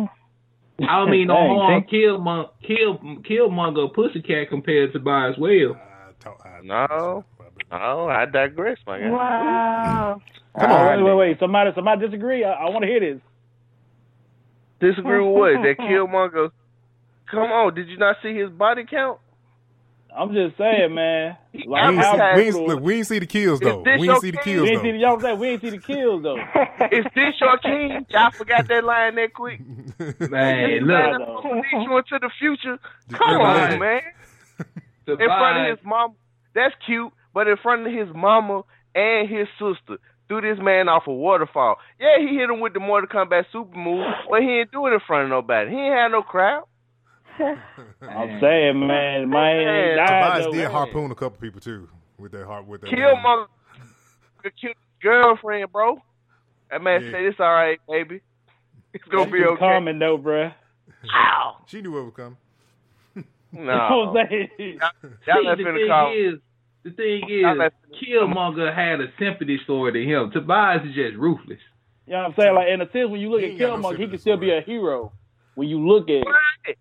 I 0.81 0.99
don't 0.99 1.11
mean 1.11 1.29
no 1.29 1.35
Dang, 1.35 1.57
harm. 1.57 1.73
thank- 1.83 1.91
Kill 1.91 2.19
mon, 2.19 2.47
kill 2.67 2.99
Killmonger, 2.99 3.93
pussycat 3.95 4.49
compared 4.49 4.93
to 4.93 4.99
by 4.99 5.29
as 5.29 5.37
well. 5.39 5.77
I 5.77 6.25
to- 6.25 6.49
I- 6.49 6.61
No. 6.63 7.25
Oh, 7.71 8.07
I 8.09 8.25
digress, 8.27 8.79
my 8.87 8.99
guy. 9.01 9.11
Wow. 9.11 10.21
Come 10.59 10.71
on. 10.71 10.97
wait, 11.05 11.11
wait, 11.11 11.17
wait. 11.17 11.39
Somebody, 11.41 11.71
somebody 11.75 12.05
disagree. 12.07 12.45
I, 12.45 12.53
I 12.53 12.71
want 12.71 12.83
to 12.83 12.89
hear 12.89 13.01
this. 13.01 13.21
Disagree 14.81 15.21
with 15.21 15.37
what? 15.37 15.53
That 15.63 15.77
Killmonger. 15.81 16.51
Come 17.31 17.51
on, 17.51 17.75
did 17.75 17.89
you 17.89 17.97
not 17.97 18.17
see 18.23 18.37
his 18.37 18.51
body 18.51 18.85
count? 18.89 19.19
I'm 20.17 20.33
just 20.33 20.57
saying, 20.57 20.95
man. 20.95 21.37
Like, 21.67 21.91
we, 21.93 21.97
ain't 21.97 22.05
see, 22.05 22.35
we, 22.35 22.43
ain't, 22.43 22.69
look, 22.69 22.81
we 22.81 22.95
ain't 22.97 23.07
see 23.07 23.19
the 23.21 23.27
kills 23.27 23.61
though. 23.61 23.83
We 23.83 24.11
ain't 24.11 24.21
see 24.21 24.33
the 24.33 24.39
kills 24.39 24.69
we 24.69 24.75
though. 24.75 24.83
See 24.83 24.91
the, 24.91 24.99
y'all 24.99 25.21
say 25.21 25.35
we 25.35 25.49
ain't 25.51 25.61
see 25.61 25.71
the 25.71 25.79
kills 25.79 26.23
though. 26.25 26.37
Is 26.91 27.05
this 27.15 27.41
your 27.41 27.57
king? 27.59 28.05
Y'all 28.11 28.33
forgot 28.33 28.67
that 28.67 28.83
line 28.83 29.15
that 29.15 29.33
quick. 29.33 29.61
Man, 30.31 30.81
look. 30.81 31.45
Lead 31.45 31.65
you 31.73 31.97
into 31.97 32.19
the 32.21 32.31
future. 32.41 32.79
Come 33.13 33.41
on, 33.41 33.79
man. 33.79 34.01
in 35.07 35.17
front 35.17 35.71
of 35.71 35.79
his 35.79 35.87
mom. 35.87 36.17
That's 36.57 36.75
cute, 36.85 37.13
but 37.33 37.47
in 37.47 37.57
front 37.57 37.87
of 37.87 37.93
his 37.93 38.09
mama 38.15 38.63
and 38.97 39.29
his 39.29 39.47
sister. 39.59 39.99
Threw 40.27 40.41
this 40.41 40.59
man 40.61 40.89
off 40.89 41.07
a 41.07 41.13
waterfall. 41.13 41.77
Yeah, 42.01 42.19
he 42.19 42.35
hit 42.37 42.51
him 42.51 42.61
with 42.61 42.73
the 42.73 42.81
Mortal 42.81 43.09
Kombat 43.09 43.45
super 43.53 43.77
move, 43.77 44.07
but 44.29 44.41
he 44.41 44.49
ain't 44.59 44.73
do 44.73 44.87
it 44.87 44.93
in 44.93 45.01
front 45.07 45.25
of 45.25 45.31
nobody. 45.31 45.71
He 45.71 45.77
ain't 45.77 45.95
had 45.95 46.09
no 46.09 46.23
crowd. 46.23 46.65
I'm 48.03 48.41
saying, 48.41 48.79
man, 48.79 49.29
man, 49.29 49.97
Tobias 49.97 50.47
did 50.53 50.71
harpoon 50.71 51.11
a 51.11 51.15
couple 51.15 51.39
people 51.41 51.61
too 51.61 51.89
with 52.19 52.33
that 52.33 52.47
heart 52.47 52.67
with 52.67 52.83
that. 52.83 52.91
Kill 52.91 53.17
mother, 53.17 53.47
kill 54.61 54.73
girlfriend, 55.03 55.73
bro. 55.73 56.01
That 56.71 56.83
man 56.83 57.05
yeah. 57.05 57.11
said 57.11 57.23
it's 57.23 57.41
all 57.41 57.53
right, 57.53 57.79
baby. 57.89 58.21
It's 58.93 59.05
gonna 59.05 59.27
she 59.27 59.33
be 59.33 59.45
okay. 59.45 59.59
Coming 59.59 59.99
though, 59.99 60.17
bro. 60.17 60.51
Ow. 61.13 61.57
She 61.67 61.81
knew 61.81 61.93
what 61.93 62.05
was 62.05 62.15
coming. 62.15 62.37
no, 63.53 64.15
y'all, 64.15 65.45
y'all 65.45 65.57
the 65.57 65.65
thing 65.65 65.89
call. 65.89 66.13
is, 66.13 66.35
the 66.85 66.91
thing 66.91 67.23
is, 67.29 67.45
Killmonger 68.01 68.75
had 68.75 69.01
a 69.01 69.07
sympathy 69.19 69.59
story 69.65 69.93
to 69.93 70.05
him. 70.05 70.31
Tobias 70.31 70.83
is 70.87 70.95
just 70.95 71.17
ruthless. 71.17 71.59
You 72.07 72.13
know 72.13 72.19
what 72.19 72.27
I'm 72.27 72.35
saying? 72.39 72.55
Like 72.55 72.69
in 72.69 72.81
a 72.83 72.91
sense, 72.93 73.11
when 73.11 73.21
you 73.21 73.31
look 73.31 73.43
at 73.43 73.53
Killmonger, 73.53 73.83
no 73.83 73.91
he 73.93 74.09
can 74.09 74.19
still 74.19 74.37
be 74.37 74.51
a 74.51 74.61
hero. 74.61 75.13
When 75.55 75.69
you 75.69 75.87
look 75.87 76.05
at 76.11 76.25
it. 76.67 76.79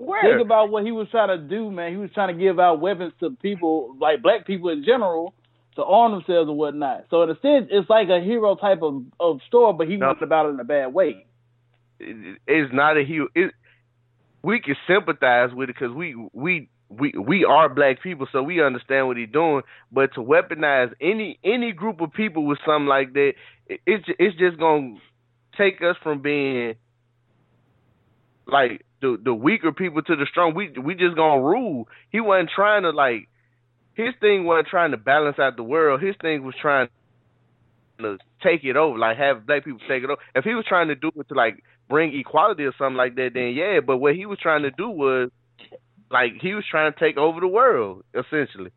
Where? 0.00 0.22
Think 0.22 0.40
about 0.40 0.70
what 0.70 0.84
he 0.84 0.92
was 0.92 1.08
trying 1.10 1.28
to 1.28 1.36
do, 1.36 1.70
man. 1.70 1.90
He 1.92 1.98
was 1.98 2.10
trying 2.14 2.34
to 2.34 2.42
give 2.42 2.58
out 2.58 2.80
weapons 2.80 3.12
to 3.20 3.36
people, 3.42 3.94
like 4.00 4.22
black 4.22 4.46
people 4.46 4.70
in 4.70 4.82
general, 4.82 5.34
to 5.76 5.84
arm 5.84 6.12
themselves 6.12 6.48
and 6.48 6.56
whatnot. 6.56 7.04
So 7.10 7.22
in 7.22 7.28
a 7.28 7.34
sense, 7.40 7.68
it's 7.70 7.90
like 7.90 8.08
a 8.08 8.18
hero 8.18 8.54
type 8.54 8.80
of, 8.82 9.02
of 9.20 9.40
story, 9.46 9.74
but 9.76 9.88
he 9.88 9.96
no. 9.96 10.06
went 10.06 10.22
about 10.22 10.46
it 10.46 10.54
in 10.54 10.60
a 10.60 10.64
bad 10.64 10.94
way. 10.94 11.26
It, 11.98 12.38
it's 12.46 12.72
not 12.72 12.96
a 12.96 13.04
hero. 13.04 13.28
It, 13.34 13.52
we 14.42 14.60
can 14.60 14.74
sympathize 14.88 15.50
with 15.52 15.68
it 15.68 15.76
because 15.78 15.94
we 15.94 16.16
we 16.32 16.70
we 16.88 17.12
we 17.12 17.44
are 17.44 17.68
black 17.68 18.02
people, 18.02 18.26
so 18.32 18.42
we 18.42 18.64
understand 18.64 19.06
what 19.06 19.18
he's 19.18 19.28
doing. 19.30 19.60
But 19.92 20.14
to 20.14 20.20
weaponize 20.22 20.94
any 20.98 21.38
any 21.44 21.72
group 21.72 22.00
of 22.00 22.10
people 22.14 22.46
with 22.46 22.58
something 22.64 22.88
like 22.88 23.12
that, 23.12 23.32
it, 23.66 23.80
it's 23.86 24.04
it's 24.18 24.38
just 24.38 24.58
gonna 24.58 24.96
take 25.58 25.82
us 25.82 25.96
from 26.02 26.22
being 26.22 26.76
like 28.46 28.86
the 29.00 29.18
the 29.22 29.34
weaker 29.34 29.72
people 29.72 30.02
to 30.02 30.16
the 30.16 30.26
strong. 30.30 30.54
We 30.54 30.70
we 30.70 30.94
just 30.94 31.16
gonna 31.16 31.42
rule. 31.42 31.88
He 32.10 32.20
wasn't 32.20 32.50
trying 32.54 32.82
to 32.82 32.90
like 32.90 33.28
his 33.94 34.14
thing 34.20 34.44
wasn't 34.44 34.68
trying 34.68 34.90
to 34.92 34.96
balance 34.96 35.38
out 35.38 35.56
the 35.56 35.62
world. 35.62 36.02
His 36.02 36.14
thing 36.20 36.44
was 36.44 36.54
trying 36.60 36.88
to 37.98 38.18
take 38.42 38.64
it 38.64 38.76
over, 38.76 38.98
like 38.98 39.18
have 39.18 39.46
black 39.46 39.64
people 39.64 39.80
take 39.88 40.02
it 40.02 40.10
over. 40.10 40.20
If 40.34 40.44
he 40.44 40.54
was 40.54 40.64
trying 40.66 40.88
to 40.88 40.94
do 40.94 41.10
it 41.14 41.28
to 41.28 41.34
like 41.34 41.62
bring 41.88 42.18
equality 42.18 42.64
or 42.64 42.74
something 42.78 42.96
like 42.96 43.14
that, 43.16 43.30
then 43.34 43.52
yeah. 43.54 43.80
But 43.80 43.98
what 43.98 44.14
he 44.14 44.26
was 44.26 44.38
trying 44.38 44.62
to 44.62 44.70
do 44.70 44.88
was 44.88 45.30
like 46.10 46.32
he 46.40 46.54
was 46.54 46.64
trying 46.70 46.92
to 46.92 46.98
take 46.98 47.16
over 47.16 47.40
the 47.40 47.48
world 47.48 48.04
essentially. 48.14 48.70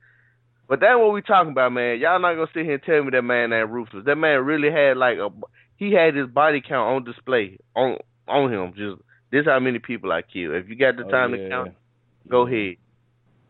But 0.67 0.80
that's 0.80 0.97
what 0.97 1.13
we 1.13 1.21
talking 1.21 1.51
about, 1.51 1.74
man. 1.74 1.99
Y'all 1.99 2.19
not 2.19 2.36
gonna 2.36 2.47
sit 2.53 2.65
here 2.65 2.76
and 2.76 2.84
tell 2.84 3.03
me 3.03 3.11
that 3.11 3.21
man 3.21 3.53
ain't 3.53 3.69
ruthless. 3.69 4.05
That 4.05 4.15
man 4.15 4.43
really 4.45 4.71
had 4.71 4.97
like 4.97 5.17
a 5.17 5.30
he 5.78 5.91
had 5.91 6.15
his 6.15 6.28
body 6.28 6.61
count 6.61 6.95
on 6.95 7.03
display 7.03 7.57
on 7.76 7.97
on 8.28 8.51
him, 8.51 8.74
just 8.76 9.01
this 9.34 9.41
is 9.41 9.47
how 9.47 9.59
many 9.59 9.79
people 9.79 10.11
I 10.11 10.21
killed. 10.21 10.53
If 10.53 10.69
you 10.69 10.75
got 10.75 10.95
the 10.95 11.05
oh, 11.05 11.09
time 11.09 11.34
oh, 11.34 11.38
yeah. 11.38 11.43
to 11.43 11.49
count, 11.49 11.71
go 12.29 12.45
ahead. 12.45 12.75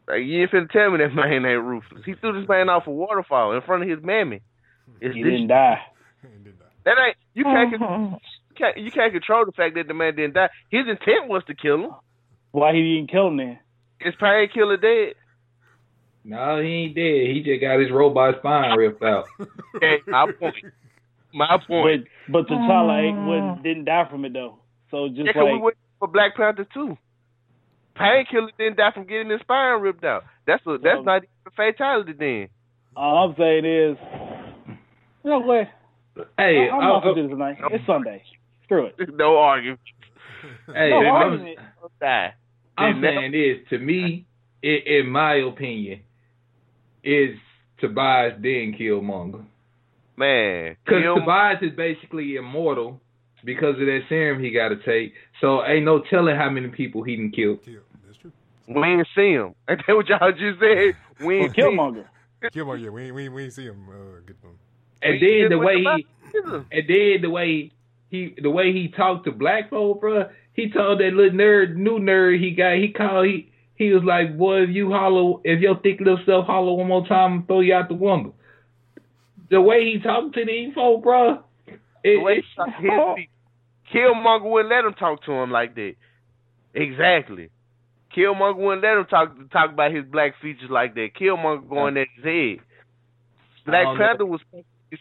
Like, 0.08 0.24
you 0.24 0.42
ain't 0.42 0.52
finna 0.52 0.72
tell 0.72 0.90
me 0.92 1.00
that 1.00 1.14
man 1.14 1.46
ain't 1.46 1.62
ruthless. 1.62 2.06
He 2.06 2.14
threw 2.14 2.40
this 2.40 2.48
man 2.48 2.70
off 2.70 2.88
a 2.88 2.92
waterfall 2.92 3.52
in 3.52 3.62
front 3.64 3.84
of 3.84 3.90
his 3.90 4.02
mammy. 4.02 4.42
It's 5.02 5.14
he 5.14 5.24
didn't 5.24 5.48
die. 5.48 5.82
That 6.86 6.96
ain't 7.06 7.18
you 7.34 7.44
can't, 7.44 7.72
you 7.72 7.78
mm-hmm. 7.80 8.16
can't 8.56 8.78
you 8.78 8.92
can't 8.92 9.12
control 9.12 9.46
the 9.46 9.52
fact 9.52 9.76
that 9.76 9.90
the 9.90 9.94
man 9.94 10.16
didn't 10.16 10.36
die. 10.36 10.50
His 10.70 10.88
intent 10.88 11.28
was 11.28 11.44
to 11.48 11.54
kill 11.54 11.84
him. 11.84 11.92
Why 12.52 12.74
he 12.74 12.96
didn't 12.96 13.12
kill 13.12 13.28
him 13.28 13.38
then? 13.38 13.60
Is 14.00 14.14
painkiller 14.20 14.78
dead? 14.78 15.16
No, 16.24 16.62
he 16.62 16.70
ain't 16.70 16.96
dead. 16.96 17.36
He 17.36 17.44
just 17.46 17.60
got 17.60 17.80
his 17.80 17.92
robot 17.92 18.36
spine 18.40 18.78
ripped 18.78 19.04
out. 19.04 19.26
okay, 19.76 20.00
my 20.08 20.32
point. 20.40 20.56
My 21.34 21.58
point. 21.68 22.06
But, 22.30 22.48
but 22.48 22.54
T'Challa 22.54 23.04
ain't, 23.04 23.18
mm. 23.18 23.64
didn't 23.64 23.86
die 23.86 24.08
from 24.10 24.24
it 24.24 24.34
though. 24.34 24.60
So 24.94 25.08
just 25.10 25.26
yeah, 25.26 25.42
like 25.42 25.54
we 25.54 25.60
went 25.60 25.78
for 25.98 26.08
Black 26.08 26.36
Panther 26.36 26.68
too. 26.72 26.96
Painkiller 27.96 28.52
didn't 28.60 28.78
die 28.78 28.92
from 28.94 29.08
getting 29.08 29.32
his 29.32 29.40
spine 29.42 29.82
ripped 29.82 30.04
out. 30.04 30.24
That's 30.46 30.62
a 30.68 30.78
that's 30.78 31.00
um, 31.00 31.06
not 31.06 31.24
even 31.24 31.30
a 31.48 31.52
fatality 31.52 32.14
then. 32.14 32.50
All 32.96 33.28
I'm 33.28 33.36
saying 33.36 33.66
is, 33.66 33.98
you 35.24 35.32
know 35.32 35.40
what? 35.40 35.68
Hey, 36.38 36.70
I'm 36.72 36.80
off 36.80 37.04
to 37.06 37.16
do 37.16 37.24
this 37.24 37.32
tonight. 37.32 37.58
It's 37.72 37.84
Sunday. 37.88 38.22
Screw 38.66 38.86
it. 38.86 38.96
no 39.16 39.38
argument. 39.38 39.80
Hey, 40.68 40.90
no 40.90 40.98
I'm, 40.98 41.32
argument. 41.32 41.58
I'm 42.78 43.02
saying 43.02 43.32
this 43.32 43.70
to 43.70 43.80
me, 43.80 44.26
in, 44.62 44.78
in 44.86 45.10
my 45.10 45.36
opinion, 45.36 46.02
is 47.02 47.38
Tobias 47.80 48.34
then 48.42 48.76
Killmonger. 48.78 49.46
Man, 50.18 50.76
because 50.84 51.02
Tobias 51.02 51.60
is 51.62 51.72
basically 51.78 52.36
immortal 52.36 53.00
because 53.44 53.76
of 53.80 53.86
that 53.86 54.02
serum 54.10 54.42
he 54.44 54.52
got 54.52 54.70
to 54.70 54.78
take. 54.78 55.14
So 55.42 55.66
ain't 55.66 55.86
no 55.86 56.02
telling 56.10 56.36
how 56.36 56.50
many 56.50 56.70
people 56.70 57.04
he 57.04 57.16
didn't 57.16 57.36
kill. 57.36 57.60
That's 58.06 58.18
true. 58.18 58.32
We 58.68 58.82
ain't 58.82 59.08
see 59.16 59.34
him. 59.34 59.56
Ain't 59.70 59.82
that 59.86 59.96
what 59.96 60.08
y'all 60.08 60.32
just 60.32 60.60
said? 60.60 60.96
We 61.26 61.38
ain't 61.40 61.58
well, 61.58 61.72
Killmonger. 61.72 62.06
Killmonger, 62.44 62.84
yeah, 62.84 62.90
we 62.90 63.04
ain't, 63.04 63.16
we 63.16 63.24
ain't, 63.26 63.34
we 63.34 63.44
ain't 63.44 63.54
see 63.54 63.66
him 63.66 63.88
uh, 63.90 64.20
get 64.26 64.42
them. 64.42 64.58
And 65.02 65.22
then 65.22 65.50
the 65.50 65.58
way 65.58 65.78
he, 65.78 66.06
and 66.44 66.88
then 66.88 67.22
the 67.22 67.30
way 67.30 67.72
he, 68.10 68.36
the 68.42 68.50
way 68.50 68.72
he 68.72 68.90
talked 68.90 69.26
to 69.26 69.32
black 69.32 69.70
folk, 69.70 70.02
bro. 70.02 70.30
He 70.54 70.70
told 70.70 71.00
that 71.00 71.14
little 71.14 71.38
nerd, 71.38 71.76
new 71.76 72.00
nerd 72.00 72.40
he 72.40 72.52
got. 72.52 72.78
He 72.78 72.90
called 72.90 73.26
he. 73.26 73.52
He 73.76 73.92
was 73.92 74.04
like, 74.04 74.38
"Boy, 74.38 74.64
if 74.64 74.70
you 74.70 74.92
hollow, 74.92 75.42
if 75.44 75.60
your 75.60 75.78
thick 75.80 76.00
little 76.00 76.20
self 76.26 76.46
hollow 76.46 76.76
one 76.76 76.88
more 76.88 77.08
time, 77.08 77.40
I'll 77.40 77.46
throw 77.48 77.60
you 77.62 77.74
out 77.74 77.90
the 77.90 77.96
window." 77.96 78.34
The 79.50 79.60
way 79.60 79.92
he 79.92 80.00
talked 80.00 80.36
to 80.36 80.46
these 80.46 80.74
folk, 80.74 81.04
bro, 81.04 81.44
it, 81.68 81.80
the 82.04 82.18
way 82.20 82.36
he 82.36 82.88
his 82.88 83.28
Killmonger 83.94 84.50
wouldn't 84.50 84.70
let 84.70 84.86
him 84.86 84.94
talk 84.94 85.24
to 85.26 85.32
him 85.32 85.52
like 85.52 85.76
that. 85.76 85.96
Exactly. 86.74 87.50
Killmonger 88.16 88.58
wouldn't 88.58 88.84
let 88.84 88.98
him 88.98 89.06
talk 89.06 89.52
talk 89.52 89.72
about 89.72 89.94
his 89.94 90.06
black 90.06 90.34
features 90.42 90.70
like 90.70 90.96
that. 90.96 91.10
Killmonger 91.20 91.70
going 91.70 91.98
at 91.98 92.08
his 92.16 92.26
head. 92.26 92.66
Black 93.66 93.98
Panther 93.98 94.26
was 94.26 94.42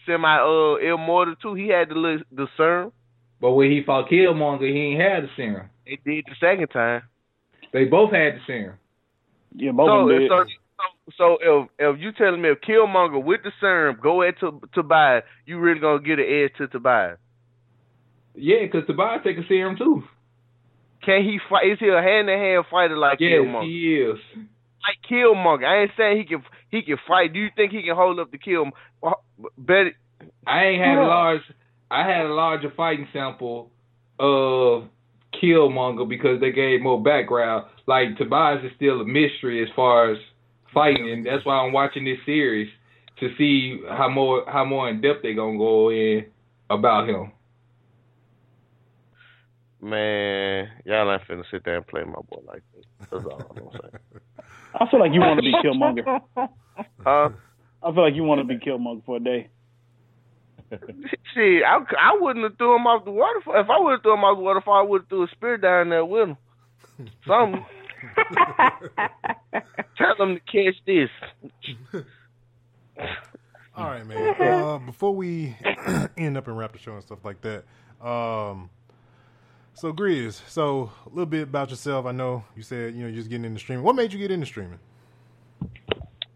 semi 0.07 0.39
uh 0.39 0.77
immortal 0.77 1.35
too. 1.37 1.55
He 1.55 1.69
had 1.69 1.89
the 1.89 2.19
the 2.31 2.47
serum. 2.57 2.93
But 3.41 3.53
when 3.53 3.71
he 3.71 3.83
fought 3.85 4.09
Killmonger, 4.09 4.73
he 4.73 4.93
ain't 4.93 5.01
had 5.01 5.25
the 5.25 5.29
serum. 5.37 5.69
They 5.85 5.99
did 6.05 6.25
the 6.27 6.37
second 6.41 6.69
time. 6.69 7.03
They 7.73 7.87
both 7.87 8.13
had 8.13 8.35
the 8.35 8.41
serum. 8.47 8.79
Yeah, 9.55 9.73
both 9.73 9.89
so, 9.89 10.01
of 10.01 10.09
them 10.09 10.29
so, 10.29 10.45
so, 11.19 11.39
so 11.39 11.39
if 11.41 11.95
if 11.97 12.01
you 12.01 12.13
telling 12.13 12.41
me 12.41 12.51
if 12.51 12.61
Killmonger 12.61 13.23
with 13.23 13.43
the 13.43 13.53
serum 13.61 13.99
go 14.03 14.23
at 14.23 14.39
to 14.41 14.61
Tobias, 14.75 15.25
you 15.47 15.59
really 15.59 15.81
gonna 15.81 16.03
get 16.03 16.19
an 16.19 16.27
edge 16.29 16.53
to 16.59 16.69
Tobias? 16.69 17.19
Yeah, 18.35 18.63
because 18.63 18.87
Tobias 18.87 19.23
take 19.25 19.39
a 19.39 19.47
serum 19.47 19.77
too. 19.77 20.03
Can 21.05 21.25
he 21.25 21.39
fight? 21.51 21.67
Is 21.71 21.79
he 21.81 21.89
a 21.89 22.01
hand 22.01 22.29
to 22.29 22.33
hand 22.33 22.65
fighter 22.71 22.97
like 22.97 23.21
yes, 23.21 23.33
Killmonger? 23.33 23.65
he 23.65 24.03
is. 24.03 24.19
Like 24.37 24.99
Killmonger. 25.11 25.67
I 25.67 25.83
ain't 25.83 25.91
saying 25.97 26.19
he 26.19 26.25
can 26.25 26.43
he 26.71 26.83
can 26.83 26.97
fight. 27.07 27.33
Do 27.33 27.41
you 27.41 27.49
think 27.55 27.73
he 27.73 27.83
can 27.83 27.97
hold 27.97 28.19
up 28.19 28.31
the 28.31 28.39
kill? 28.39 28.67
Uh, 29.03 29.13
bet 29.59 29.89
it. 29.89 29.95
I 30.47 30.65
ain't 30.65 30.83
had 30.83 30.99
a 30.99 31.07
large. 31.07 31.43
I 31.91 32.07
had 32.07 32.27
a 32.27 32.33
larger 32.33 32.73
fighting 32.77 33.07
sample 33.13 33.71
of 34.19 34.85
Killmonger 35.43 36.09
because 36.09 36.41
they 36.41 36.53
gave 36.53 36.81
more 36.81 37.03
background. 37.03 37.67
Like 37.87 38.17
Tobias 38.17 38.65
is 38.65 38.73
still 38.77 39.01
a 39.01 39.05
mystery 39.05 39.63
as 39.63 39.69
far 39.75 40.13
as 40.13 40.19
fighting, 40.73 41.11
and 41.11 41.27
that's 41.27 41.45
why 41.45 41.57
I'm 41.57 41.73
watching 41.73 42.05
this 42.05 42.19
series 42.25 42.69
to 43.21 43.29
see 43.37 43.81
how 43.89 44.09
more 44.09 44.45
how 44.47 44.65
more 44.65 44.89
in 44.89 45.01
depth 45.01 45.23
they 45.23 45.35
gonna 45.35 45.59
go 45.59 45.91
in 45.91 46.27
about 46.71 47.09
him. 47.09 47.33
Man, 49.83 50.69
y'all 50.85 51.13
ain't 51.13 51.23
finna 51.23 51.43
sit 51.51 51.65
there 51.65 51.77
and 51.77 51.87
play 51.87 52.05
my 52.05 52.13
boy 52.31 52.41
like 52.47 52.63
this. 52.73 52.85
That's 53.11 53.25
all 53.25 53.43
I'm 53.51 53.65
gonna 53.65 53.79
say. 53.83 54.21
I 54.81 54.89
feel 54.89 55.01
like 55.01 55.13
you 55.13 55.21
want 55.21 55.39
to 55.39 55.43
be 55.43 55.53
Killmonger. 55.53 56.21
Huh? 57.05 57.29
I 57.83 57.93
feel 57.93 58.03
like 58.03 58.15
you 58.15 58.23
want 58.23 58.41
to 58.41 58.47
be 58.47 58.57
Killmonger 58.57 59.05
for 59.05 59.17
a 59.17 59.21
day. 59.21 59.49
See, 61.35 61.61
I, 61.67 61.79
I 62.01 62.17
wouldn't 62.19 62.45
have 62.45 62.57
threw 62.57 62.75
him 62.77 62.87
off 62.87 63.05
the 63.05 63.11
waterfall. 63.11 63.61
If 63.61 63.69
I 63.69 63.79
would 63.79 63.91
have 63.93 64.03
threw 64.03 64.15
him 64.15 64.25
off 64.25 64.39
the 64.39 64.43
waterfall, 64.43 64.75
I 64.75 64.83
would 64.83 65.03
have 65.03 65.09
threw 65.09 65.25
a 65.25 65.29
spear 65.29 65.59
down 65.59 65.91
there 65.91 66.05
with 66.05 66.31
him. 66.31 66.37
Something. 67.27 67.67
Tell 69.99 70.17
them 70.17 70.37
to 70.37 70.41
catch 70.41 70.77
this. 70.87 71.11
All 73.77 73.87
right, 73.87 74.07
man. 74.07 74.35
Uh, 74.41 74.79
before 74.79 75.15
we 75.15 75.57
end 76.17 76.39
up 76.39 76.47
and 76.47 76.57
wrap 76.57 76.73
the 76.73 76.79
show 76.79 76.95
and 76.95 77.03
stuff 77.03 77.25
like 77.25 77.43
that, 77.43 77.65
um, 78.07 78.71
So 79.75 79.93
Grizz, 79.93 80.41
so 80.49 80.91
a 81.07 81.09
little 81.09 81.27
bit 81.27 81.43
about 81.45 81.71
yourself. 81.71 82.07
I 82.07 82.13
know 82.13 82.45
you 82.55 82.63
said 82.63 82.95
you 82.95 83.03
know 83.03 83.07
you're 83.09 83.17
just 83.17 83.31
getting 83.31 83.45
into 83.45 83.59
streaming. 83.59 83.85
What 83.85 83.97
made 83.97 84.13
you 84.13 84.19
get 84.19 84.31
into 84.31 84.47
streaming? 84.47 84.79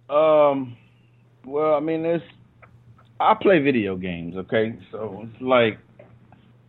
Um, 0.09 0.77
well, 1.45 1.75
I 1.75 1.81
mean, 1.81 2.05
it's 2.05 2.25
I 3.21 3.35
play 3.41 3.59
video 3.59 3.97
games, 3.97 4.37
okay? 4.37 4.79
So 4.91 5.25
it's 5.25 5.43
like, 5.43 5.79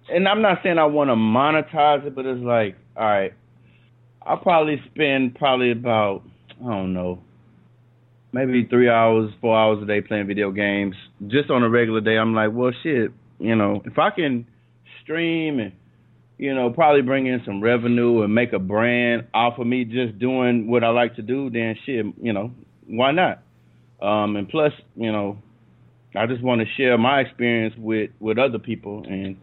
and 0.09 0.27
I'm 0.27 0.41
not 0.41 0.59
saying 0.61 0.77
I 0.77 0.85
want 0.85 1.09
to 1.09 1.15
monetize 1.15 2.05
it, 2.05 2.15
but 2.15 2.25
it's 2.25 2.41
like, 2.43 2.75
all 2.95 3.05
right, 3.05 3.33
I'll 4.21 4.37
probably 4.37 4.81
spend 4.93 5.35
probably 5.35 5.71
about 5.71 6.23
I 6.61 6.69
don't 6.69 6.93
know, 6.93 7.19
maybe 8.33 8.65
three 8.65 8.89
hours, 8.89 9.31
four 9.41 9.57
hours 9.57 9.81
a 9.81 9.85
day 9.85 10.01
playing 10.01 10.27
video 10.27 10.51
games. 10.51 10.95
Just 11.27 11.49
on 11.49 11.63
a 11.63 11.69
regular 11.69 12.01
day, 12.01 12.17
I'm 12.17 12.33
like, 12.33 12.51
well, 12.53 12.71
shit, 12.83 13.11
you 13.39 13.55
know, 13.55 13.81
if 13.85 13.97
I 13.97 14.09
can 14.09 14.47
stream 15.01 15.59
and 15.59 15.71
you 16.37 16.53
know, 16.53 16.69
probably 16.69 17.01
bring 17.01 17.25
in 17.25 17.41
some 17.45 17.61
revenue 17.61 18.21
and 18.21 18.33
make 18.33 18.53
a 18.53 18.59
brand 18.59 19.27
off 19.33 19.57
of 19.57 19.65
me 19.65 19.85
just 19.85 20.19
doing 20.19 20.69
what 20.69 20.83
I 20.83 20.89
like 20.89 21.15
to 21.15 21.21
do, 21.21 21.49
then 21.49 21.75
shit, 21.85 22.05
you 22.21 22.33
know, 22.33 22.51
why 22.85 23.11
not? 23.11 23.41
Um, 24.01 24.35
and 24.35 24.47
plus, 24.47 24.73
you 24.95 25.11
know, 25.11 25.39
I 26.15 26.27
just 26.27 26.43
want 26.43 26.61
to 26.61 26.67
share 26.77 26.97
my 26.97 27.21
experience 27.21 27.75
with 27.77 28.11
with 28.19 28.37
other 28.37 28.59
people 28.59 29.03
and 29.07 29.37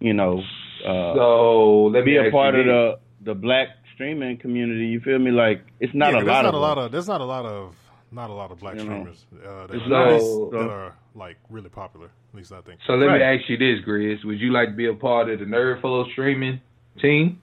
you 0.00 0.12
know, 0.12 0.42
uh, 0.84 1.14
so 1.14 1.90
let 1.92 2.04
be 2.04 2.16
a 2.16 2.30
part 2.30 2.54
of 2.54 2.66
the 2.66 2.98
the 3.24 3.34
black 3.34 3.68
streaming 3.94 4.36
community. 4.38 4.86
You 4.86 5.00
feel 5.00 5.18
me? 5.18 5.30
Like 5.30 5.64
it's 5.80 5.94
not 5.94 6.12
yeah, 6.12 6.20
a 6.20 6.24
there's 6.24 6.28
lot 6.28 6.42
not 6.42 6.48
of 6.48 6.54
a 6.54 6.58
lot 6.58 6.78
of 6.78 6.92
there's 6.92 7.08
not 7.08 7.20
a 7.20 7.24
lot 7.24 7.46
of 7.46 7.74
not 8.16 8.30
a 8.30 8.32
lot 8.32 8.50
of 8.50 8.58
black 8.58 8.74
You 8.74 8.80
streamers 8.80 9.24
uh, 9.46 9.66
that, 9.68 9.74
It's 9.76 9.84
that, 9.84 9.88
nice, 9.88 10.22
that 10.52 10.68
are 10.70 10.94
like 11.14 11.36
really 11.50 11.68
popular. 11.68 12.06
At 12.06 12.34
least 12.34 12.50
I 12.50 12.60
think. 12.62 12.80
So 12.86 12.94
let 12.94 13.12
me 13.12 13.22
ask 13.22 13.48
you 13.48 13.56
this, 13.56 13.84
Grizz. 13.86 14.24
Would 14.24 14.40
you 14.40 14.50
like 14.52 14.70
to 14.70 14.74
be 14.74 14.86
a 14.86 14.94
part 14.94 15.30
of 15.30 15.38
the 15.38 15.44
Nerd 15.44 15.80
Flow 15.80 16.04
streaming 16.12 16.60
team? 17.00 17.40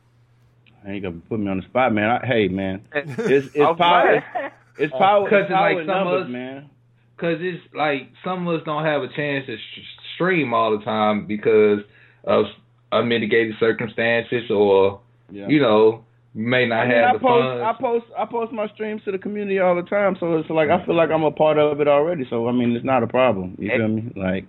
I 0.85 0.91
ain't 0.91 1.03
gonna 1.03 1.21
put 1.29 1.39
me 1.39 1.49
on 1.49 1.57
the 1.61 1.63
spot, 1.63 1.93
man. 1.93 2.09
I, 2.09 2.25
hey, 2.25 2.47
man, 2.49 2.81
it's 2.93 3.47
it's 3.47 3.55
power. 3.55 3.75
glad. 3.77 4.51
It's 4.77 4.91
power. 4.91 5.23
Because 5.23 5.43
It's 5.43 5.51
like 5.51 5.77
in 5.77 5.85
some 5.87 6.07
of 6.07 6.23
us- 6.23 6.29
man. 6.29 6.69
Cause 7.15 7.37
it's 7.39 7.63
like 7.73 8.09
some 8.25 8.47
of 8.47 8.59
us 8.59 8.65
don't 8.65 8.83
have 8.83 9.01
a 9.03 9.07
chance 9.07 9.45
to 9.45 9.55
sh- 9.55 9.79
stream 10.15 10.53
all 10.53 10.77
the 10.77 10.83
time 10.83 11.25
because 11.25 11.79
of 12.25 12.45
unmitigated 12.91 13.55
circumstances, 13.59 14.49
or 14.49 14.99
Yeah. 15.31 15.47
you 15.47 15.61
know, 15.61 15.81
you 15.91 16.03
may 16.33 16.65
not 16.67 16.81
I, 16.81 16.87
mean, 16.87 16.97
have 16.97 17.09
I 17.09 17.13
the 17.13 17.19
post, 17.19 17.43
funds. 17.43 17.63
I 17.63 17.81
post, 17.81 18.05
I 18.17 18.25
post 18.25 18.51
my 18.51 18.67
streams 18.73 19.01
to 19.05 19.11
the 19.11 19.17
community 19.17 19.59
all 19.59 19.75
the 19.75 19.83
time, 19.83 20.15
so 20.19 20.37
it's 20.37 20.49
like 20.49 20.69
I 20.69 20.83
feel 20.85 20.95
like 20.95 21.09
I'm 21.09 21.23
a 21.23 21.31
part 21.31 21.57
of 21.57 21.79
it 21.79 21.87
already. 21.87 22.25
So 22.29 22.47
I 22.47 22.51
mean, 22.51 22.75
it's 22.75 22.85
not 22.85 23.03
a 23.03 23.07
problem. 23.07 23.55
You 23.59 23.69
feel 23.69 23.87
me? 23.87 24.11
Like, 24.15 24.45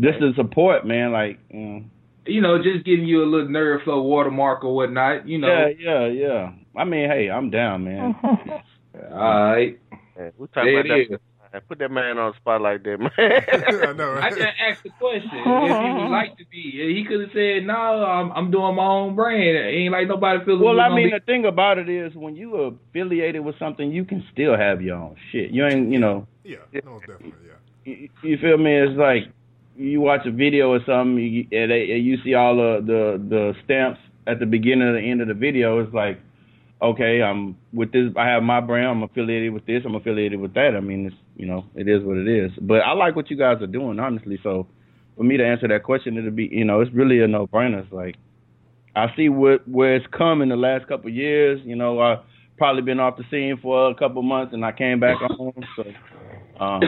just 0.00 0.18
the 0.20 0.32
support, 0.36 0.86
man. 0.86 1.12
Like, 1.12 1.38
you 1.50 1.60
know, 1.60 1.84
you 2.26 2.40
know, 2.40 2.58
just 2.62 2.84
giving 2.84 3.06
you 3.06 3.22
a 3.22 3.26
little 3.26 3.48
Nerd 3.48 3.84
Flow 3.84 4.02
watermark 4.02 4.64
or 4.64 4.74
whatnot. 4.74 5.26
You 5.28 5.38
know, 5.38 5.48
yeah, 5.48 5.68
yeah, 5.78 6.06
yeah. 6.06 6.52
I 6.76 6.84
mean, 6.84 7.08
hey, 7.08 7.30
I'm 7.30 7.50
down, 7.50 7.84
man. 7.84 8.14
all 8.22 9.44
right. 9.44 9.78
Man, 10.16 10.32
we 10.36 10.46
There 10.62 10.74
talking 10.74 10.78
about 10.78 10.98
it 10.98 11.10
that. 11.10 11.20
Is. 11.50 11.52
man. 11.52 11.62
Put 11.68 11.78
that 11.80 11.90
man 11.90 12.18
on 12.18 12.32
the 12.32 12.36
spot 12.36 12.60
like 12.62 12.82
that, 12.84 12.98
man. 12.98 13.10
I 13.18 13.92
know, 13.92 14.14
I 14.14 14.30
just 14.30 14.42
asked 14.42 14.82
the 14.82 14.90
question 14.90 15.30
if 15.32 15.44
he 15.44 16.02
would 16.02 16.10
like 16.10 16.36
to 16.38 16.44
be. 16.50 16.94
He 16.94 17.04
could 17.08 17.20
have 17.20 17.30
said, 17.32 17.66
"No, 17.66 17.74
I'm 17.74 18.32
I'm 18.32 18.50
doing 18.50 18.74
my 18.76 18.86
own 18.86 19.14
brand. 19.14 19.42
It 19.42 19.74
Ain't 19.74 19.92
like 19.92 20.08
nobody 20.08 20.44
feels." 20.44 20.60
Well, 20.60 20.80
I 20.80 20.94
mean, 20.94 21.10
the 21.10 21.20
thing 21.24 21.44
about 21.44 21.78
it 21.78 21.88
is, 21.88 22.14
when 22.14 22.36
you 22.36 22.56
are 22.56 22.72
affiliated 22.90 23.44
with 23.44 23.58
something, 23.58 23.90
you 23.90 24.04
can 24.04 24.24
still 24.32 24.56
have 24.56 24.82
your 24.82 24.96
own 24.96 25.16
shit. 25.32 25.50
You 25.50 25.66
ain't, 25.66 25.90
you 25.90 25.98
know, 25.98 26.26
yeah, 26.44 26.58
no, 26.84 27.00
definitely, 27.00 27.32
yeah. 27.46 27.92
you, 27.92 28.08
you 28.22 28.38
feel 28.38 28.58
me? 28.58 28.74
It's 28.74 28.98
like 28.98 29.32
you 29.76 30.00
watch 30.00 30.26
a 30.26 30.30
video 30.30 30.72
or 30.72 30.80
something, 30.86 31.18
you, 31.18 31.46
and, 31.52 31.70
they, 31.70 31.90
and 31.92 32.04
you 32.04 32.18
see 32.22 32.34
all 32.34 32.56
the, 32.56 32.80
the 32.84 33.28
the 33.28 33.54
stamps 33.64 34.00
at 34.26 34.38
the 34.38 34.46
beginning 34.46 34.88
and 34.88 34.96
the 34.96 35.10
end 35.10 35.20
of 35.20 35.28
the 35.28 35.34
video. 35.34 35.80
It's 35.80 35.92
like, 35.94 36.20
okay, 36.82 37.22
I'm 37.22 37.56
with 37.72 37.92
this. 37.92 38.12
I 38.16 38.28
have 38.28 38.42
my 38.42 38.60
brand. 38.60 38.88
I'm 38.88 39.02
affiliated 39.02 39.52
with 39.52 39.66
this. 39.66 39.82
I'm 39.84 39.94
affiliated 39.94 40.40
with 40.40 40.54
that. 40.54 40.74
I 40.76 40.80
mean, 40.80 41.06
it's 41.06 41.16
you 41.40 41.46
know, 41.46 41.64
it 41.74 41.88
is 41.88 42.04
what 42.04 42.18
it 42.18 42.28
is. 42.28 42.50
But 42.60 42.80
I 42.80 42.92
like 42.92 43.16
what 43.16 43.30
you 43.30 43.36
guys 43.36 43.62
are 43.62 43.66
doing, 43.66 43.98
honestly. 43.98 44.38
So 44.42 44.66
for 45.16 45.22
me 45.24 45.38
to 45.38 45.46
answer 45.46 45.66
that 45.68 45.84
question, 45.84 46.18
it'll 46.18 46.30
be, 46.30 46.50
you 46.52 46.66
know, 46.66 46.82
it's 46.82 46.92
really 46.92 47.20
a 47.20 47.26
no 47.26 47.46
brainer. 47.46 47.82
It's 47.82 47.92
like 47.92 48.16
I 48.94 49.06
see 49.16 49.30
what 49.30 49.66
where 49.66 49.96
it's 49.96 50.06
come 50.16 50.42
in 50.42 50.50
the 50.50 50.56
last 50.56 50.86
couple 50.86 51.08
of 51.08 51.14
years. 51.16 51.58
You 51.64 51.76
know, 51.76 51.98
I've 51.98 52.18
probably 52.58 52.82
been 52.82 53.00
off 53.00 53.16
the 53.16 53.24
scene 53.30 53.58
for 53.62 53.90
a 53.90 53.94
couple 53.94 54.20
months, 54.22 54.52
and 54.52 54.62
I 54.62 54.72
came 54.72 55.00
back 55.00 55.16
on. 55.38 55.54
So, 55.76 55.84
um, 56.62 56.82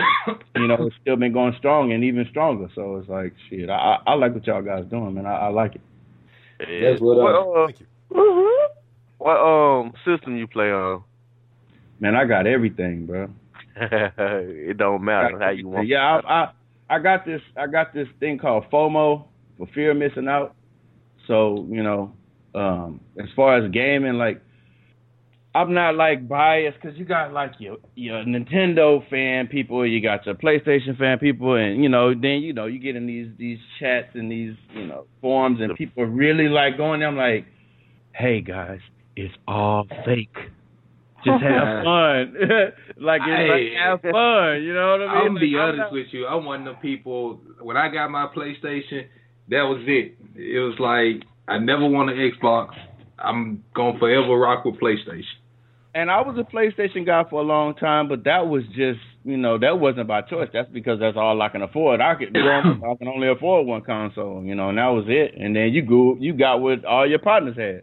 you 0.54 0.68
know, 0.68 0.86
it's 0.86 0.96
still 1.00 1.16
been 1.16 1.32
going 1.32 1.54
strong 1.56 1.92
and 1.92 2.04
even 2.04 2.26
stronger. 2.28 2.68
So 2.74 2.96
it's 2.98 3.08
like, 3.08 3.32
shit, 3.48 3.70
I 3.70 3.96
I, 4.06 4.12
I 4.12 4.14
like 4.16 4.34
what 4.34 4.46
y'all 4.46 4.60
guys 4.60 4.84
doing, 4.90 5.14
man. 5.14 5.24
I, 5.24 5.46
I 5.46 5.48
like 5.48 5.76
it. 5.76 5.80
That's 6.60 7.00
what 7.00 7.18
I- 7.18 7.38
uh, 7.38 7.66
Thank 7.68 7.80
you. 7.80 8.58
what 9.16 9.38
um 9.38 9.94
system 10.04 10.36
you 10.36 10.46
play 10.46 10.70
on? 10.70 11.04
Man, 12.00 12.14
I 12.16 12.26
got 12.26 12.46
everything, 12.46 13.06
bro. 13.06 13.30
it 13.76 14.76
don't 14.76 15.02
matter 15.04 15.38
how 15.38 15.50
you 15.50 15.68
want. 15.68 15.88
Yeah, 15.88 16.20
I, 16.26 16.32
I 16.32 16.52
I 16.96 16.98
got 16.98 17.24
this 17.24 17.40
I 17.56 17.66
got 17.66 17.94
this 17.94 18.08
thing 18.20 18.38
called 18.38 18.64
FOMO 18.72 19.24
for 19.58 19.66
fear 19.74 19.92
of 19.92 19.96
missing 19.96 20.28
out. 20.28 20.54
So 21.26 21.66
you 21.68 21.82
know, 21.82 22.12
um, 22.54 23.00
as 23.18 23.28
far 23.34 23.64
as 23.64 23.70
gaming, 23.70 24.14
like 24.14 24.42
I'm 25.54 25.74
not 25.74 25.96
like 25.96 26.28
biased 26.28 26.80
because 26.80 26.98
you 26.98 27.04
got 27.04 27.32
like 27.32 27.52
your 27.58 27.76
your 27.94 28.24
Nintendo 28.24 29.06
fan 29.10 29.48
people, 29.48 29.86
you 29.86 30.00
got 30.00 30.24
your 30.24 30.34
PlayStation 30.34 30.96
fan 30.98 31.18
people, 31.18 31.54
and 31.56 31.82
you 31.82 31.90
know 31.90 32.14
then 32.14 32.42
you 32.42 32.54
know 32.54 32.66
you 32.66 32.78
get 32.78 32.96
in 32.96 33.06
these 33.06 33.28
these 33.38 33.58
chats 33.78 34.08
and 34.14 34.30
these 34.30 34.54
you 34.74 34.86
know 34.86 35.06
forums 35.20 35.60
and 35.60 35.76
people 35.76 36.04
really 36.04 36.48
like 36.48 36.76
going 36.78 37.00
there. 37.00 37.08
I'm 37.08 37.16
like, 37.16 37.46
hey 38.14 38.40
guys, 38.40 38.80
it's 39.14 39.34
all 39.46 39.86
fake. 40.06 40.36
Just 41.24 41.42
have 41.42 41.84
fun. 41.84 42.34
like 42.98 43.20
it's 43.22 43.26
Hey. 43.26 43.48
like 43.48 43.78
have 43.78 44.00
fun. 44.02 44.62
You 44.62 44.74
know 44.74 44.90
what 44.98 45.08
I 45.08 45.14
mean? 45.24 45.26
I'm 45.28 45.34
be 45.40 45.46
Like, 45.54 45.60
I'm 45.62 45.68
honest 45.68 45.78
not- 45.78 45.92
with 45.92 46.06
you. 46.12 46.26
I'm 46.26 46.44
one 46.44 46.60
of 46.60 46.64
them 46.66 46.76
people. 46.82 47.40
When 47.60 47.76
I 47.76 47.88
got 47.92 48.10
my 48.10 48.26
PlayStation, 48.34 49.06
that 49.48 49.62
was 49.62 49.82
it. 49.86 50.16
It 50.36 50.58
was 50.60 50.78
like 50.78 51.26
I 51.48 51.58
never 51.58 51.86
want 51.86 52.10
an 52.10 52.16
Xbox. 52.18 52.70
I'm 53.18 53.62
gonna 53.74 53.98
forever 53.98 54.36
rock 54.38 54.64
with 54.64 54.76
PlayStation. 54.80 55.24
And 55.94 56.10
I 56.10 56.22
was 56.22 56.38
a 56.38 56.44
PlayStation 56.56 57.04
guy 57.04 57.22
for 57.28 57.40
a 57.42 57.44
long 57.44 57.74
time, 57.74 58.08
but 58.08 58.24
that 58.24 58.46
was 58.48 58.62
just, 58.74 58.98
you 59.24 59.36
know, 59.36 59.58
that 59.58 59.78
wasn't 59.78 60.08
by 60.08 60.22
choice. 60.22 60.48
That's 60.50 60.70
because 60.70 60.98
that's 60.98 61.18
all 61.18 61.40
I 61.42 61.50
can 61.50 61.60
afford. 61.60 62.00
I 62.00 62.14
could, 62.14 62.28
I 62.36 62.62
can 62.98 63.08
only 63.08 63.28
afford 63.28 63.66
one 63.66 63.82
console, 63.82 64.42
you 64.42 64.54
know, 64.54 64.70
and 64.70 64.78
that 64.78 64.86
was 64.86 65.04
it. 65.08 65.34
And 65.38 65.54
then 65.54 65.68
you 65.74 65.82
go, 65.82 66.16
you 66.18 66.32
got 66.32 66.62
what 66.62 66.86
all 66.86 67.06
your 67.06 67.18
partners 67.18 67.56
had. 67.58 67.82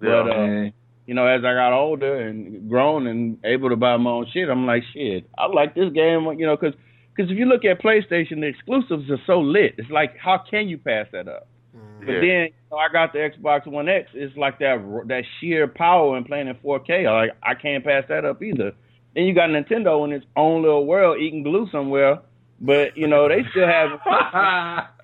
But 0.00 0.22
uh, 0.22 0.24
Man. 0.46 0.72
You 1.06 1.14
know, 1.14 1.26
as 1.26 1.44
I 1.44 1.54
got 1.54 1.72
older 1.72 2.16
and 2.20 2.68
grown 2.68 3.06
and 3.06 3.38
able 3.44 3.70
to 3.70 3.76
buy 3.76 3.96
my 3.96 4.10
own 4.10 4.26
shit, 4.32 4.48
I'm 4.48 4.66
like, 4.66 4.82
shit, 4.92 5.28
I 5.38 5.46
like 5.46 5.74
this 5.74 5.92
game, 5.92 6.26
you 6.38 6.46
know, 6.46 6.56
because 6.56 6.74
because 7.14 7.30
if 7.30 7.38
you 7.38 7.46
look 7.46 7.64
at 7.64 7.80
PlayStation, 7.80 8.40
the 8.40 8.46
exclusives 8.46 9.10
are 9.10 9.20
so 9.26 9.40
lit. 9.40 9.76
It's 9.78 9.90
like, 9.90 10.16
how 10.18 10.42
can 10.50 10.68
you 10.68 10.76
pass 10.76 11.06
that 11.12 11.28
up? 11.28 11.48
Mm-hmm. 11.74 12.00
But 12.00 12.12
then 12.12 12.20
you 12.20 12.52
know, 12.70 12.76
I 12.76 12.88
got 12.92 13.12
the 13.12 13.20
Xbox 13.20 13.66
One 13.66 13.88
X. 13.88 14.10
It's 14.14 14.36
like 14.36 14.58
that 14.58 14.78
that 15.06 15.22
sheer 15.40 15.66
power 15.68 16.16
and 16.16 16.26
playing 16.26 16.48
in 16.48 16.56
4K. 16.56 17.04
Like 17.04 17.36
I 17.42 17.54
can't 17.54 17.84
pass 17.84 18.04
that 18.08 18.24
up 18.24 18.42
either. 18.42 18.72
Then 19.14 19.24
you 19.24 19.34
got 19.34 19.48
Nintendo 19.48 20.04
in 20.04 20.12
its 20.12 20.26
own 20.36 20.62
little 20.62 20.86
world 20.86 21.18
eating 21.20 21.42
glue 21.42 21.68
somewhere, 21.70 22.18
but 22.60 22.96
you 22.96 23.06
know 23.06 23.28
they 23.28 23.44
still 23.50 23.66
have. 23.66 24.00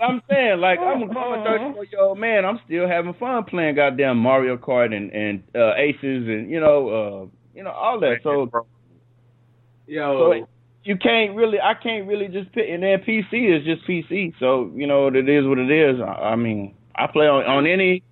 I'm 0.00 0.22
saying 0.30 0.60
like 0.60 0.78
I'm 0.78 1.02
a 1.02 1.06
34 1.08 1.84
year 1.86 2.00
old 2.00 2.18
man. 2.18 2.44
I'm 2.44 2.60
still 2.66 2.86
having 2.86 3.14
fun 3.14 3.44
playing 3.44 3.74
goddamn 3.74 4.18
Mario 4.18 4.56
Kart 4.56 4.94
and 4.94 5.10
and 5.12 5.42
uh, 5.54 5.74
Aces 5.76 6.28
and 6.28 6.50
you 6.50 6.60
know 6.60 6.88
uh 6.88 7.26
you 7.54 7.64
know 7.64 7.70
all 7.72 7.98
that. 8.00 8.18
So 8.22 8.48
Yo, 9.86 10.40
so 10.40 10.46
you 10.84 10.96
can't 10.96 11.34
really, 11.34 11.58
I 11.60 11.74
can't 11.74 12.06
really 12.06 12.28
just 12.28 12.52
pick. 12.52 12.64
And 12.68 12.82
then 12.82 13.00
PC 13.00 13.58
is 13.58 13.64
just 13.64 13.86
PC, 13.88 14.34
so 14.38 14.70
you 14.74 14.86
know 14.86 15.08
it 15.08 15.28
is 15.28 15.46
what 15.46 15.58
it 15.58 15.70
is. 15.70 16.00
I, 16.00 16.32
I 16.32 16.36
mean, 16.36 16.74
I 16.94 17.06
play 17.06 17.26
on, 17.26 17.44
on 17.44 17.66
any 17.66 18.02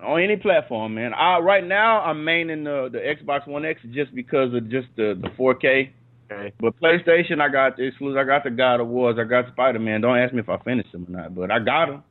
on 0.00 0.20
any 0.20 0.36
platform, 0.36 0.94
man. 0.94 1.14
I 1.14 1.38
right 1.38 1.64
now 1.64 2.02
I'm 2.02 2.18
maining 2.24 2.64
the 2.64 2.90
the 2.90 2.98
Xbox 2.98 3.46
One 3.46 3.64
X 3.64 3.80
just 3.92 4.14
because 4.14 4.52
of 4.54 4.70
just 4.70 4.88
the 4.96 5.18
the 5.20 5.28
4K. 5.38 5.90
Okay. 6.30 6.52
But 6.60 6.78
PlayStation, 6.80 7.40
I 7.40 7.48
got 7.48 7.76
the 7.76 7.84
exclusive. 7.84 8.18
I 8.18 8.24
got 8.24 8.44
the 8.44 8.50
God 8.50 8.80
of 8.80 8.88
Wars. 8.88 9.16
I 9.18 9.24
got 9.24 9.48
Spider 9.52 9.78
Man. 9.78 10.00
Don't 10.02 10.18
ask 10.18 10.32
me 10.34 10.40
if 10.40 10.48
I 10.48 10.58
finished 10.58 10.92
them 10.92 11.06
or 11.08 11.12
not, 11.22 11.34
but 11.34 11.50
I 11.50 11.58
got 11.58 11.86
them. 11.86 12.02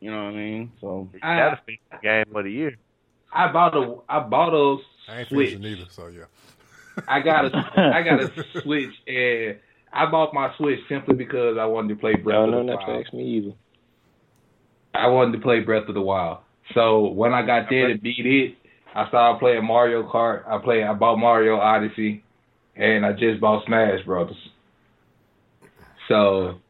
You 0.00 0.10
know 0.10 0.24
what 0.24 0.30
I 0.34 0.36
mean? 0.36 0.72
So 0.80 1.08
You 1.12 1.20
I- 1.22 1.36
gotta 1.36 1.60
be 1.66 1.80
the 1.90 1.96
game 2.02 2.36
of 2.36 2.44
the 2.44 2.50
year. 2.52 2.76
I 3.32 3.50
bought 3.52 3.74
a 3.76 3.96
I 4.08 4.20
bought 4.20 4.54
a 4.54 4.76
I 5.10 5.18
ain't 5.20 5.28
Switch. 5.28 5.50
finishing 5.54 5.62
neither, 5.62 5.90
so 5.90 6.06
yeah. 6.06 6.24
I 7.08 7.18
got 7.20 7.46
a 7.46 7.72
I 7.76 8.02
got 8.02 8.20
a 8.20 8.30
Switch 8.62 8.92
and 9.08 9.56
I 9.92 10.06
bought 10.06 10.32
my 10.32 10.54
Switch 10.56 10.78
simply 10.88 11.16
because 11.16 11.56
I 11.58 11.64
wanted 11.64 11.88
to 11.88 11.96
play 11.96 12.14
Breath 12.14 12.34
No, 12.36 12.44
of 12.44 12.50
no, 12.50 12.58
the 12.58 12.64
not 12.64 12.86
Wild. 12.86 13.02
to 13.02 13.04
ask 13.06 13.12
me 13.14 13.24
either. 13.24 13.52
I 14.94 15.08
wanted 15.08 15.32
to 15.32 15.38
play 15.42 15.60
Breath 15.60 15.88
of 15.88 15.94
the 15.94 16.00
Wild. 16.02 16.38
So 16.74 17.08
when 17.08 17.32
I 17.34 17.44
got 17.44 17.68
there 17.68 17.88
to 17.88 17.98
beat 17.98 18.24
it, 18.24 18.54
I 18.94 19.08
started 19.08 19.40
playing 19.40 19.64
Mario 19.66 20.08
Kart. 20.08 20.46
I 20.48 20.58
played. 20.58 20.84
I 20.84 20.92
bought 20.94 21.16
Mario 21.18 21.56
Odyssey, 21.56 22.22
and 22.76 23.04
I 23.04 23.12
just 23.12 23.40
bought 23.40 23.64
Smash 23.66 24.04
Brothers. 24.04 24.36
So 26.08 26.60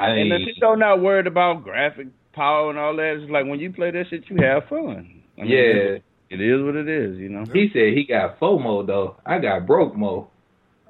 I 0.00 0.14
mean, 0.14 0.32
and 0.32 0.46
Nintendo 0.46 0.78
not 0.78 1.00
worried 1.00 1.26
about 1.26 1.64
graphic 1.64 2.08
power 2.32 2.70
and 2.70 2.78
all 2.78 2.96
that. 2.96 3.20
It's 3.20 3.30
like 3.30 3.46
when 3.46 3.60
you 3.60 3.72
play 3.72 3.90
that 3.90 4.06
shit, 4.10 4.24
you 4.28 4.36
have 4.42 4.68
fun. 4.68 5.22
I 5.36 5.42
mean, 5.42 5.50
yeah. 5.50 5.98
It 6.30 6.42
is 6.42 6.62
what 6.62 6.76
it 6.76 6.88
is, 6.88 7.16
you 7.16 7.30
know. 7.30 7.44
He 7.52 7.70
said 7.72 7.94
he 7.94 8.04
got 8.04 8.38
FOMO 8.38 8.86
though. 8.86 9.16
I 9.24 9.38
got 9.38 9.66
broke 9.66 9.96
mo. 9.96 10.28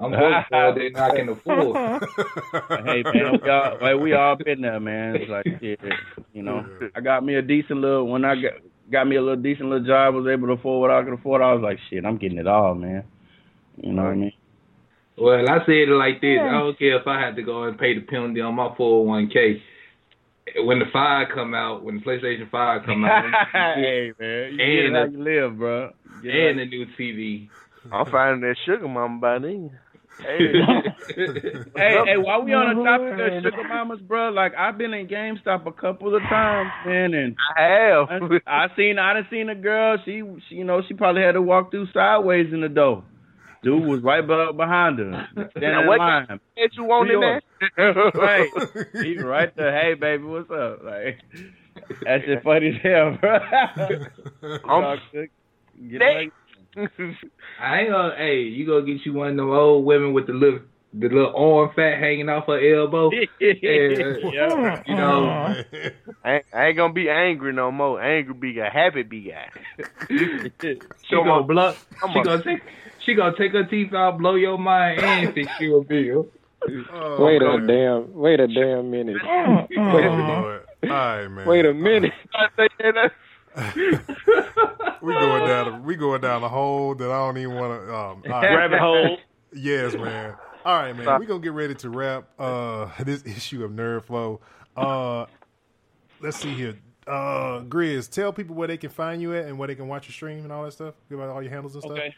I'm 0.01 0.11
broke 0.11 0.45
so 0.51 0.75
they 0.77 0.91
not 0.91 1.15
can 1.15 1.29
afford. 1.29 1.77
hey 2.85 3.03
man, 3.03 3.41
we 3.43 3.49
all, 3.49 3.79
like, 3.81 4.01
we 4.01 4.13
all 4.15 4.37
been 4.37 4.61
there, 4.63 4.81
man. 4.81 5.17
It's 5.17 5.31
like, 5.31 5.47
yeah, 5.61 5.77
you 6.33 6.43
know, 6.43 6.67
I 6.95 7.01
got 7.01 7.25
me 7.25 7.37
a 7.37 7.43
decent 7.43 7.81
little 7.81 8.09
when 8.09 8.25
I 8.25 8.35
got 8.35 8.55
got 8.91 9.07
me 9.07 9.17
a 9.17 9.23
little 9.23 9.41
decent 9.41 9.69
little 9.69 9.87
job, 9.87 10.15
was 10.15 10.27
able 10.27 10.49
to 10.49 10.55
afford 10.55 10.81
what 10.81 10.91
I 10.91 11.05
could 11.05 11.15
afford. 11.15 11.41
I 11.41 11.53
was 11.53 11.63
like, 11.63 11.79
shit, 11.89 12.05
I'm 12.05 12.17
getting 12.17 12.39
it 12.39 12.47
all, 12.49 12.75
man. 12.75 13.05
You 13.83 13.93
know 13.93 14.05
what 14.05 14.13
I 14.13 14.17
mean? 14.17 14.33
Well, 15.17 15.49
I 15.49 15.59
said 15.67 15.89
it 15.89 15.89
like 15.89 16.21
this. 16.21 16.39
I 16.41 16.53
don't 16.53 16.79
care 16.79 17.01
if 17.01 17.07
I 17.07 17.21
had 17.21 17.37
to 17.37 17.43
go 17.43 17.65
and 17.65 17.79
pay 17.79 17.95
the 17.95 18.03
penalty 18.03 18.41
on 18.41 18.55
my 18.55 18.69
401k. 18.79 19.61
When 20.65 20.79
the 20.79 20.87
five 20.93 21.27
come 21.35 21.55
out, 21.55 21.83
when 21.85 21.97
the 21.97 22.03
PlayStation 22.03 22.51
Five 22.51 22.87
come 22.87 23.05
out, 23.05 23.25
hey 23.53 24.13
man, 24.19 24.55
you 24.55 24.87
and 24.87 24.95
get 24.95 24.95
how 24.95 25.05
you 25.05 25.23
live, 25.23 25.59
bro. 25.59 25.91
Get 26.23 26.35
and 26.35 26.59
the 26.59 26.65
new 26.65 26.87
TV. 26.99 27.49
I'm 27.93 28.07
finding 28.11 28.49
that 28.49 28.57
sugar 28.65 28.89
mama 28.89 29.21
by 29.21 29.39
then. 29.41 29.79
Hey, 30.21 30.39
hey, 31.77 31.97
hey, 32.07 32.17
while 32.17 32.43
we 32.43 32.53
on 32.53 32.77
the 32.77 32.83
topic 32.83 33.13
of 33.13 33.43
sugar 33.43 33.69
mamas, 33.69 34.01
bro, 34.01 34.31
like 34.31 34.53
I've 34.57 34.79
been 34.79 34.95
in 34.95 35.07
GameStop 35.07 35.67
a 35.67 35.73
couple 35.73 36.17
of 36.17 36.23
times, 36.23 36.71
man, 36.87 37.15
and 37.15 37.37
I 37.57 37.63
have. 37.63 38.09
I, 38.47 38.65
I 38.65 38.67
seen, 38.75 38.99
I 38.99 39.15
done 39.15 39.27
seen 39.31 39.49
a 39.49 39.55
girl. 39.55 39.99
She, 40.05 40.23
she, 40.49 40.57
you 40.57 40.65
know, 40.65 40.81
she 40.89 40.95
probably 40.95 41.23
had 41.23 41.33
to 41.33 41.43
walk 41.43 41.71
through 41.71 41.89
sideways 41.93 42.53
in 42.53 42.63
the 42.63 42.69
door. 42.69 43.05
Dude 43.63 43.85
was 43.85 44.03
right 44.03 44.25
behind 44.27 44.99
her. 44.99 45.29
Standing 45.57 45.87
what 45.87 45.99
line. 45.99 46.41
What 46.57 46.75
you 46.75 46.85
want 46.85 47.11
in 47.11 47.21
there? 47.21 47.95
right. 48.15 48.49
He 49.03 49.19
right 49.19 49.55
there. 49.57 49.79
Hey, 49.81 49.95
baby, 49.95 50.25
what's 50.25 50.51
up? 50.51 50.85
Like, 50.85 51.19
that 52.03 52.21
shit 52.25 52.43
funny 52.43 52.69
as 52.69 52.83
hell, 52.83 53.19
bro. 53.21 53.39
I'm, 54.69 54.99
Get 55.91 56.01
they, 56.01 56.31
I 57.61 57.81
ain't 57.81 57.91
gonna. 57.91 58.15
Hey, 58.17 58.41
you 58.43 58.67
gonna 58.67 58.85
get 58.85 59.07
you 59.07 59.13
one 59.13 59.31
of 59.31 59.37
them 59.37 59.51
old 59.51 59.85
women 59.85 60.13
with 60.13 60.27
the 60.27 60.33
little 60.33 60.61
the 60.93 61.09
little 61.09 61.35
arm 61.37 61.71
fat 61.77 61.99
hanging 61.99 62.29
off 62.29 62.47
her 62.47 62.81
elbow. 62.81 63.11
yeah. 63.41 64.83
You 64.87 64.95
know, 64.95 65.55
I, 66.25 66.43
I 66.53 66.67
ain't 66.67 66.77
gonna 66.77 66.93
be 66.93 67.09
angry 67.09 67.53
no 67.53 67.71
more. 67.71 68.03
Angry 68.03 68.35
be 68.35 68.53
guy, 68.55 68.71
happy 68.71 69.03
be 69.03 69.31
guy. 69.31 69.51
she 70.09 71.15
gonna 71.15 71.45
blow. 71.45 71.75
She 72.13 72.23
gonna 72.23 72.43
take. 72.43 72.63
She 73.05 73.15
gonna 73.15 73.37
take 73.37 73.53
her 73.53 73.65
teeth 73.65 73.95
out, 73.95 74.19
blow 74.19 74.35
your 74.35 74.59
mind, 74.59 75.01
and 75.01 75.35
fix 75.35 75.51
you 75.61 75.77
a 75.77 75.85
bill. 75.85 76.29
Oh, 76.93 77.25
wait 77.25 77.41
a 77.41 77.67
damn! 77.67 78.13
Wait 78.13 78.41
a 78.41 78.49
damn 78.49 78.91
minute! 78.91 79.17
Oh, 79.25 79.67
wait 79.71 80.05
a 80.05 80.17
minute! 80.17 80.67
All 80.85 80.89
right, 80.89 81.29
man. 81.29 81.47
Wait 81.47 81.65
a 81.65 81.73
minute! 81.75 82.13
we 85.03 85.13
going 85.13 85.47
down. 85.47 85.69
A, 85.69 85.81
we 85.81 85.97
going 85.97 86.21
down 86.21 86.43
a 86.43 86.49
hole 86.49 86.95
that 86.95 87.11
I 87.11 87.19
don't 87.19 87.39
even 87.39 87.55
want 87.55 87.83
to. 87.83 87.95
Um, 87.95 88.23
right. 88.27 88.55
Rabbit 88.55 88.79
hole. 88.79 89.19
Yes, 89.53 89.95
man. 89.95 90.35
All 90.65 90.77
right, 90.77 90.95
man. 90.95 91.21
We 91.21 91.27
gonna 91.27 91.41
get 91.41 91.53
ready 91.53 91.75
to 91.77 91.91
wrap 91.91 92.29
uh, 92.39 92.89
this 93.05 93.25
issue 93.25 93.65
of 93.65 93.73
Nerd 93.73 94.05
Flow. 94.05 94.41
Uh, 94.77 95.27
let's 96.21 96.37
see 96.37 96.55
here. 96.55 96.77
Uh, 97.07 97.63
Grizz, 97.63 98.11
tell 98.11 98.33
people 98.33 98.55
where 98.55 98.69
they 98.69 98.77
can 98.77 98.91
find 98.91 99.23
you 99.23 99.35
at 99.35 99.47
and 99.47 99.59
where 99.59 99.67
they 99.67 99.75
can 99.75 99.89
watch 99.89 100.07
your 100.07 100.13
stream 100.13 100.45
and 100.45 100.53
all 100.53 100.65
that 100.65 100.73
stuff. 100.73 100.95
Give 101.09 101.21
out 101.21 101.31
all 101.31 101.43
your 101.43 101.51
handles 101.51 101.75
and 101.75 101.83
stuff. 101.83 101.97
Okay. 101.97 102.15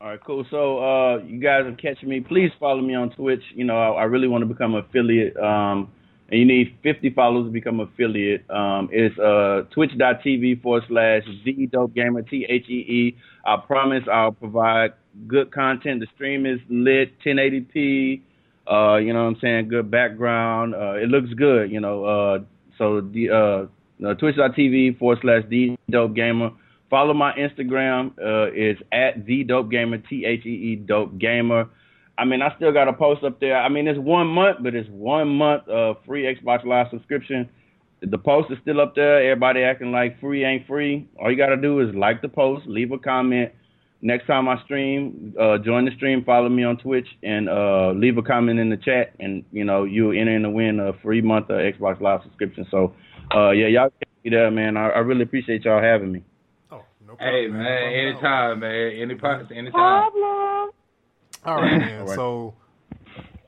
All 0.00 0.10
right, 0.10 0.20
cool. 0.24 0.46
So 0.48 0.78
uh, 0.78 1.18
you 1.24 1.40
guys 1.40 1.62
are 1.64 1.74
catching 1.74 2.08
me. 2.08 2.20
Please 2.20 2.52
follow 2.60 2.80
me 2.80 2.94
on 2.94 3.10
Twitch. 3.10 3.42
You 3.56 3.64
know, 3.64 3.76
I, 3.76 4.02
I 4.02 4.04
really 4.04 4.28
want 4.28 4.42
to 4.42 4.46
become 4.46 4.76
affiliate. 4.76 5.36
Um, 5.36 5.90
and 6.30 6.38
you 6.38 6.44
need 6.46 6.78
50 6.84 7.10
followers 7.14 7.48
to 7.48 7.50
become 7.50 7.80
affiliate. 7.80 8.48
Um, 8.48 8.88
it's 8.92 9.18
uh, 9.18 9.62
twitch.tv 9.74 10.62
forward 10.62 10.84
slash 10.86 11.22
the 11.44 11.66
dope 11.66 11.94
gamer, 11.94 12.22
T 12.22 12.46
H 12.48 12.66
E 12.68 12.74
E. 12.74 13.16
I 13.44 13.56
promise 13.56 14.04
I'll 14.12 14.30
provide 14.30 14.92
good 15.26 15.50
content. 15.50 15.98
The 15.98 16.06
stream 16.14 16.46
is 16.46 16.60
lit, 16.68 17.18
1080p. 17.26 18.22
Uh, 18.70 18.96
you 18.98 19.12
know 19.12 19.24
what 19.24 19.30
I'm 19.30 19.36
saying? 19.40 19.68
Good 19.68 19.90
background. 19.90 20.76
Uh, 20.76 20.92
it 20.92 21.08
looks 21.08 21.30
good, 21.34 21.72
you 21.72 21.80
know. 21.80 22.04
Uh, 22.04 22.38
so 22.76 23.00
the 23.00 23.68
uh, 24.00 24.14
twitch.tv 24.14 24.96
forward 25.00 25.18
slash 25.22 25.42
the 25.48 25.76
dope 25.90 26.14
gamer. 26.14 26.50
Follow 26.90 27.14
my 27.14 27.32
Instagram. 27.32 28.10
Uh, 28.12 28.50
it's 28.52 28.80
at 28.92 29.26
the 29.26 29.44
dope 29.44 29.70
gamer, 29.70 29.98
T 29.98 30.24
H 30.24 30.46
E 30.46 30.48
E 30.48 30.76
dope 30.76 31.18
gamer. 31.18 31.68
I 32.16 32.24
mean, 32.24 32.42
I 32.42 32.54
still 32.56 32.72
got 32.72 32.88
a 32.88 32.92
post 32.92 33.22
up 33.22 33.38
there. 33.40 33.56
I 33.56 33.68
mean, 33.68 33.86
it's 33.86 33.98
one 33.98 34.26
month, 34.26 34.58
but 34.62 34.74
it's 34.74 34.88
one 34.90 35.28
month 35.28 35.68
of 35.68 35.98
free 36.04 36.24
Xbox 36.24 36.64
Live 36.64 36.86
subscription. 36.90 37.48
The 38.00 38.18
post 38.18 38.50
is 38.50 38.58
still 38.62 38.80
up 38.80 38.94
there. 38.94 39.22
Everybody 39.30 39.62
acting 39.62 39.92
like 39.92 40.20
free 40.20 40.44
ain't 40.44 40.66
free. 40.66 41.08
All 41.20 41.30
you 41.30 41.36
got 41.36 41.48
to 41.48 41.56
do 41.56 41.80
is 41.80 41.94
like 41.94 42.22
the 42.22 42.28
post, 42.28 42.66
leave 42.66 42.90
a 42.90 42.98
comment. 42.98 43.52
Next 44.00 44.26
time 44.26 44.48
I 44.48 44.62
stream, 44.64 45.34
uh, 45.40 45.58
join 45.58 45.84
the 45.84 45.90
stream, 45.96 46.22
follow 46.24 46.48
me 46.48 46.62
on 46.62 46.76
Twitch, 46.76 47.08
and 47.24 47.48
uh, 47.48 47.90
leave 47.96 48.16
a 48.16 48.22
comment 48.22 48.60
in 48.60 48.70
the 48.70 48.76
chat, 48.76 49.12
and 49.18 49.44
you 49.50 49.64
know 49.64 49.82
you'll 49.82 50.16
enter 50.16 50.36
in 50.36 50.42
the 50.42 50.50
win 50.50 50.78
a 50.78 50.92
free 51.02 51.20
month 51.20 51.50
of 51.50 51.56
Xbox 51.56 52.00
Live 52.00 52.20
subscription. 52.22 52.64
So, 52.70 52.94
uh, 53.34 53.50
yeah, 53.50 53.66
y'all 53.66 53.90
can 53.90 54.08
be 54.22 54.30
there, 54.30 54.50
man. 54.52 54.76
I, 54.76 54.90
I 54.90 54.98
really 54.98 55.22
appreciate 55.22 55.64
y'all 55.64 55.82
having 55.82 56.12
me. 56.12 56.22
No 57.08 57.16
problem. 57.16 57.34
Hey 57.34 57.48
man, 57.48 57.92
anytime, 57.94 58.60
man. 58.60 58.70
Any 58.92 59.14
anytime. 59.58 59.72
Problem. 59.72 60.70
All 61.44 61.56
right, 61.56 61.78
man. 61.78 62.06
So, 62.08 62.54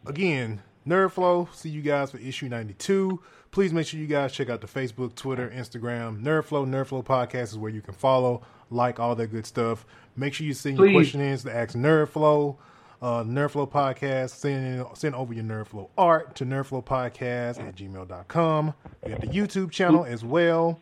again, 0.07 0.63
Nerdflow. 0.89 1.55
See 1.55 1.69
you 1.69 1.83
guys 1.83 2.11
for 2.11 2.17
issue 2.19 2.49
92. 2.49 3.21
Please 3.51 3.75
make 3.75 3.87
sure 3.87 4.01
you 4.01 4.07
guys 4.07 4.33
check 4.33 4.49
out 4.49 4.63
the 4.63 4.67
Facebook, 4.67 5.15
Twitter, 5.15 5.53
Instagram. 5.55 6.23
Nerdflow, 6.23 6.67
Nerdflow 6.67 7.05
Podcast 7.05 7.45
is 7.45 7.59
where 7.59 7.71
you 7.71 7.83
can 7.83 7.93
follow, 7.93 8.41
like, 8.71 8.99
all 8.99 9.15
that 9.15 9.27
good 9.27 9.45
stuff. 9.45 9.85
Make 10.17 10.33
sure 10.33 10.47
you 10.47 10.55
send 10.55 10.79
your 10.79 10.87
Please. 10.87 10.95
question 10.95 11.21
in 11.21 11.37
to 11.37 11.55
ask 11.55 11.75
Nerdflow. 11.77 12.57
Uh, 13.03 13.25
Nerdflow 13.25 13.71
Podcast. 13.71 14.31
Send, 14.31 14.87
send 14.95 15.15
over 15.15 15.35
your 15.35 15.45
Nerdflow 15.45 15.91
art 15.99 16.35
to 16.37 16.47
nerdflowpodcast 16.47 17.59
at 17.59 17.75
gmail.com. 17.77 18.75
We 19.05 19.11
have 19.11 19.21
the 19.21 19.27
YouTube 19.27 19.71
channel 19.71 20.05
as 20.05 20.25
well. 20.25 20.81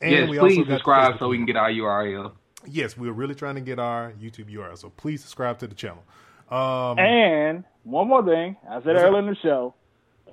And 0.00 0.10
yes, 0.10 0.28
we 0.28 0.38
please 0.38 0.58
also 0.58 0.68
got 0.68 0.74
subscribe 0.74 1.18
so 1.18 1.28
we 1.28 1.36
can 1.36 1.46
get 1.46 1.56
our 1.56 1.70
URL. 1.70 2.32
Yes, 2.66 2.96
we're 2.96 3.12
really 3.12 3.34
trying 3.34 3.54
to 3.56 3.60
get 3.60 3.78
our 3.78 4.12
YouTube 4.20 4.52
URL. 4.52 4.76
So 4.78 4.90
please 4.90 5.22
subscribe 5.22 5.58
to 5.58 5.66
the 5.66 5.74
channel. 5.74 6.02
Um, 6.50 6.98
And 6.98 7.64
one 7.84 8.08
more 8.08 8.24
thing, 8.24 8.56
I 8.68 8.80
said 8.82 8.96
earlier 8.96 9.18
in 9.18 9.26
the 9.26 9.36
show. 9.42 9.74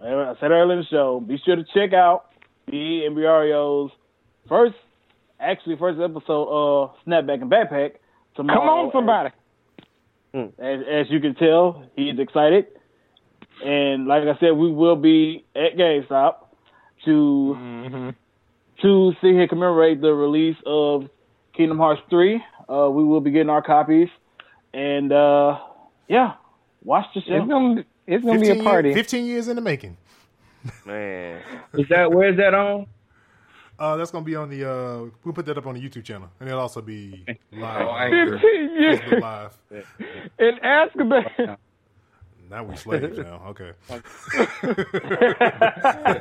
I 0.02 0.34
said 0.40 0.52
earlier 0.52 0.74
in 0.74 0.80
the 0.80 0.86
show. 0.90 1.20
Be 1.20 1.38
sure 1.46 1.56
to 1.56 1.64
check 1.74 1.94
out 1.94 2.32
the 2.68 3.06
Embryo's 3.06 3.92
first, 4.48 4.76
actually 5.40 5.78
first 5.78 6.00
episode 6.00 6.48
of 6.50 6.92
Snapback 7.08 7.42
and 7.42 7.52
Backpack 7.52 7.94
tomorrow. 8.36 8.60
Come 8.60 8.70
on, 8.70 8.92
somebody. 8.92 9.30
As, 10.60 10.80
as 10.92 11.10
you 11.10 11.22
can 11.22 11.34
tell, 11.36 11.86
he's 11.96 12.20
excited, 12.20 12.66
and 13.64 14.06
like 14.06 14.24
I 14.24 14.38
said, 14.42 14.52
we 14.52 14.70
will 14.70 14.98
be 14.98 15.46
at 15.56 15.78
GameStop 15.78 16.36
to 17.06 18.14
to 18.86 19.14
see 19.20 19.34
here 19.34 19.48
commemorate 19.48 20.00
the 20.02 20.14
release 20.14 20.58
of 20.66 21.10
Kingdom 21.54 21.78
Hearts 21.80 22.02
three. 22.10 22.44
Uh, 22.70 22.90
we 22.90 23.04
will 23.04 23.22
be 23.22 23.32
getting 23.32 23.50
our 23.50 23.62
copies, 23.62 24.10
and 24.74 25.12
uh, 25.12 25.60
yeah, 26.08 26.34
watch 26.84 27.06
the 27.16 27.22
show. 27.22 27.36
It's 27.36 27.48
gonna, 27.48 27.86
it's 28.06 28.24
gonna 28.24 28.40
be 28.40 28.50
a 28.50 28.64
party. 28.64 28.90
Year, 28.90 28.98
15 28.98 29.26
years 29.26 29.48
in 29.48 29.56
the 29.56 29.62
making. 29.62 29.98
Man, 30.86 31.42
Is 31.74 31.88
that 31.90 32.12
where's 32.12 32.38
that 32.38 32.54
on? 32.54 32.88
Uh, 33.78 33.98
that's 33.98 34.12
gonna 34.12 34.24
be 34.26 34.36
on 34.36 34.50
the. 34.50 34.70
Uh, 34.70 35.10
we'll 35.24 35.34
put 35.34 35.46
that 35.48 35.58
up 35.58 35.68
on 35.68 35.76
the 35.76 35.82
YouTube 35.82 36.04
channel, 36.04 36.30
and 36.40 36.48
it'll 36.48 36.62
also 36.62 36.82
be 36.82 37.26
live. 37.52 37.82
Oh, 37.82 37.90
on 37.90 38.14
Anchor. 38.14 39.20
Live. 39.20 39.58
And 40.40 40.62
Azkaban. 40.62 41.58
Now 42.50 42.64
we 42.64 42.76
slaves 42.76 43.18
now. 43.18 43.42
Okay. 43.50 43.72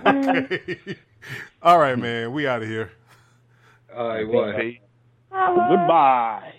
okay. 0.06 0.96
All 1.62 1.78
right, 1.78 1.98
man. 1.98 2.32
We 2.32 2.46
out 2.46 2.62
of 2.62 2.68
here. 2.68 2.90
All 3.94 4.08
right, 4.08 4.26
what? 4.26 4.56
Goodbye. 5.30 6.54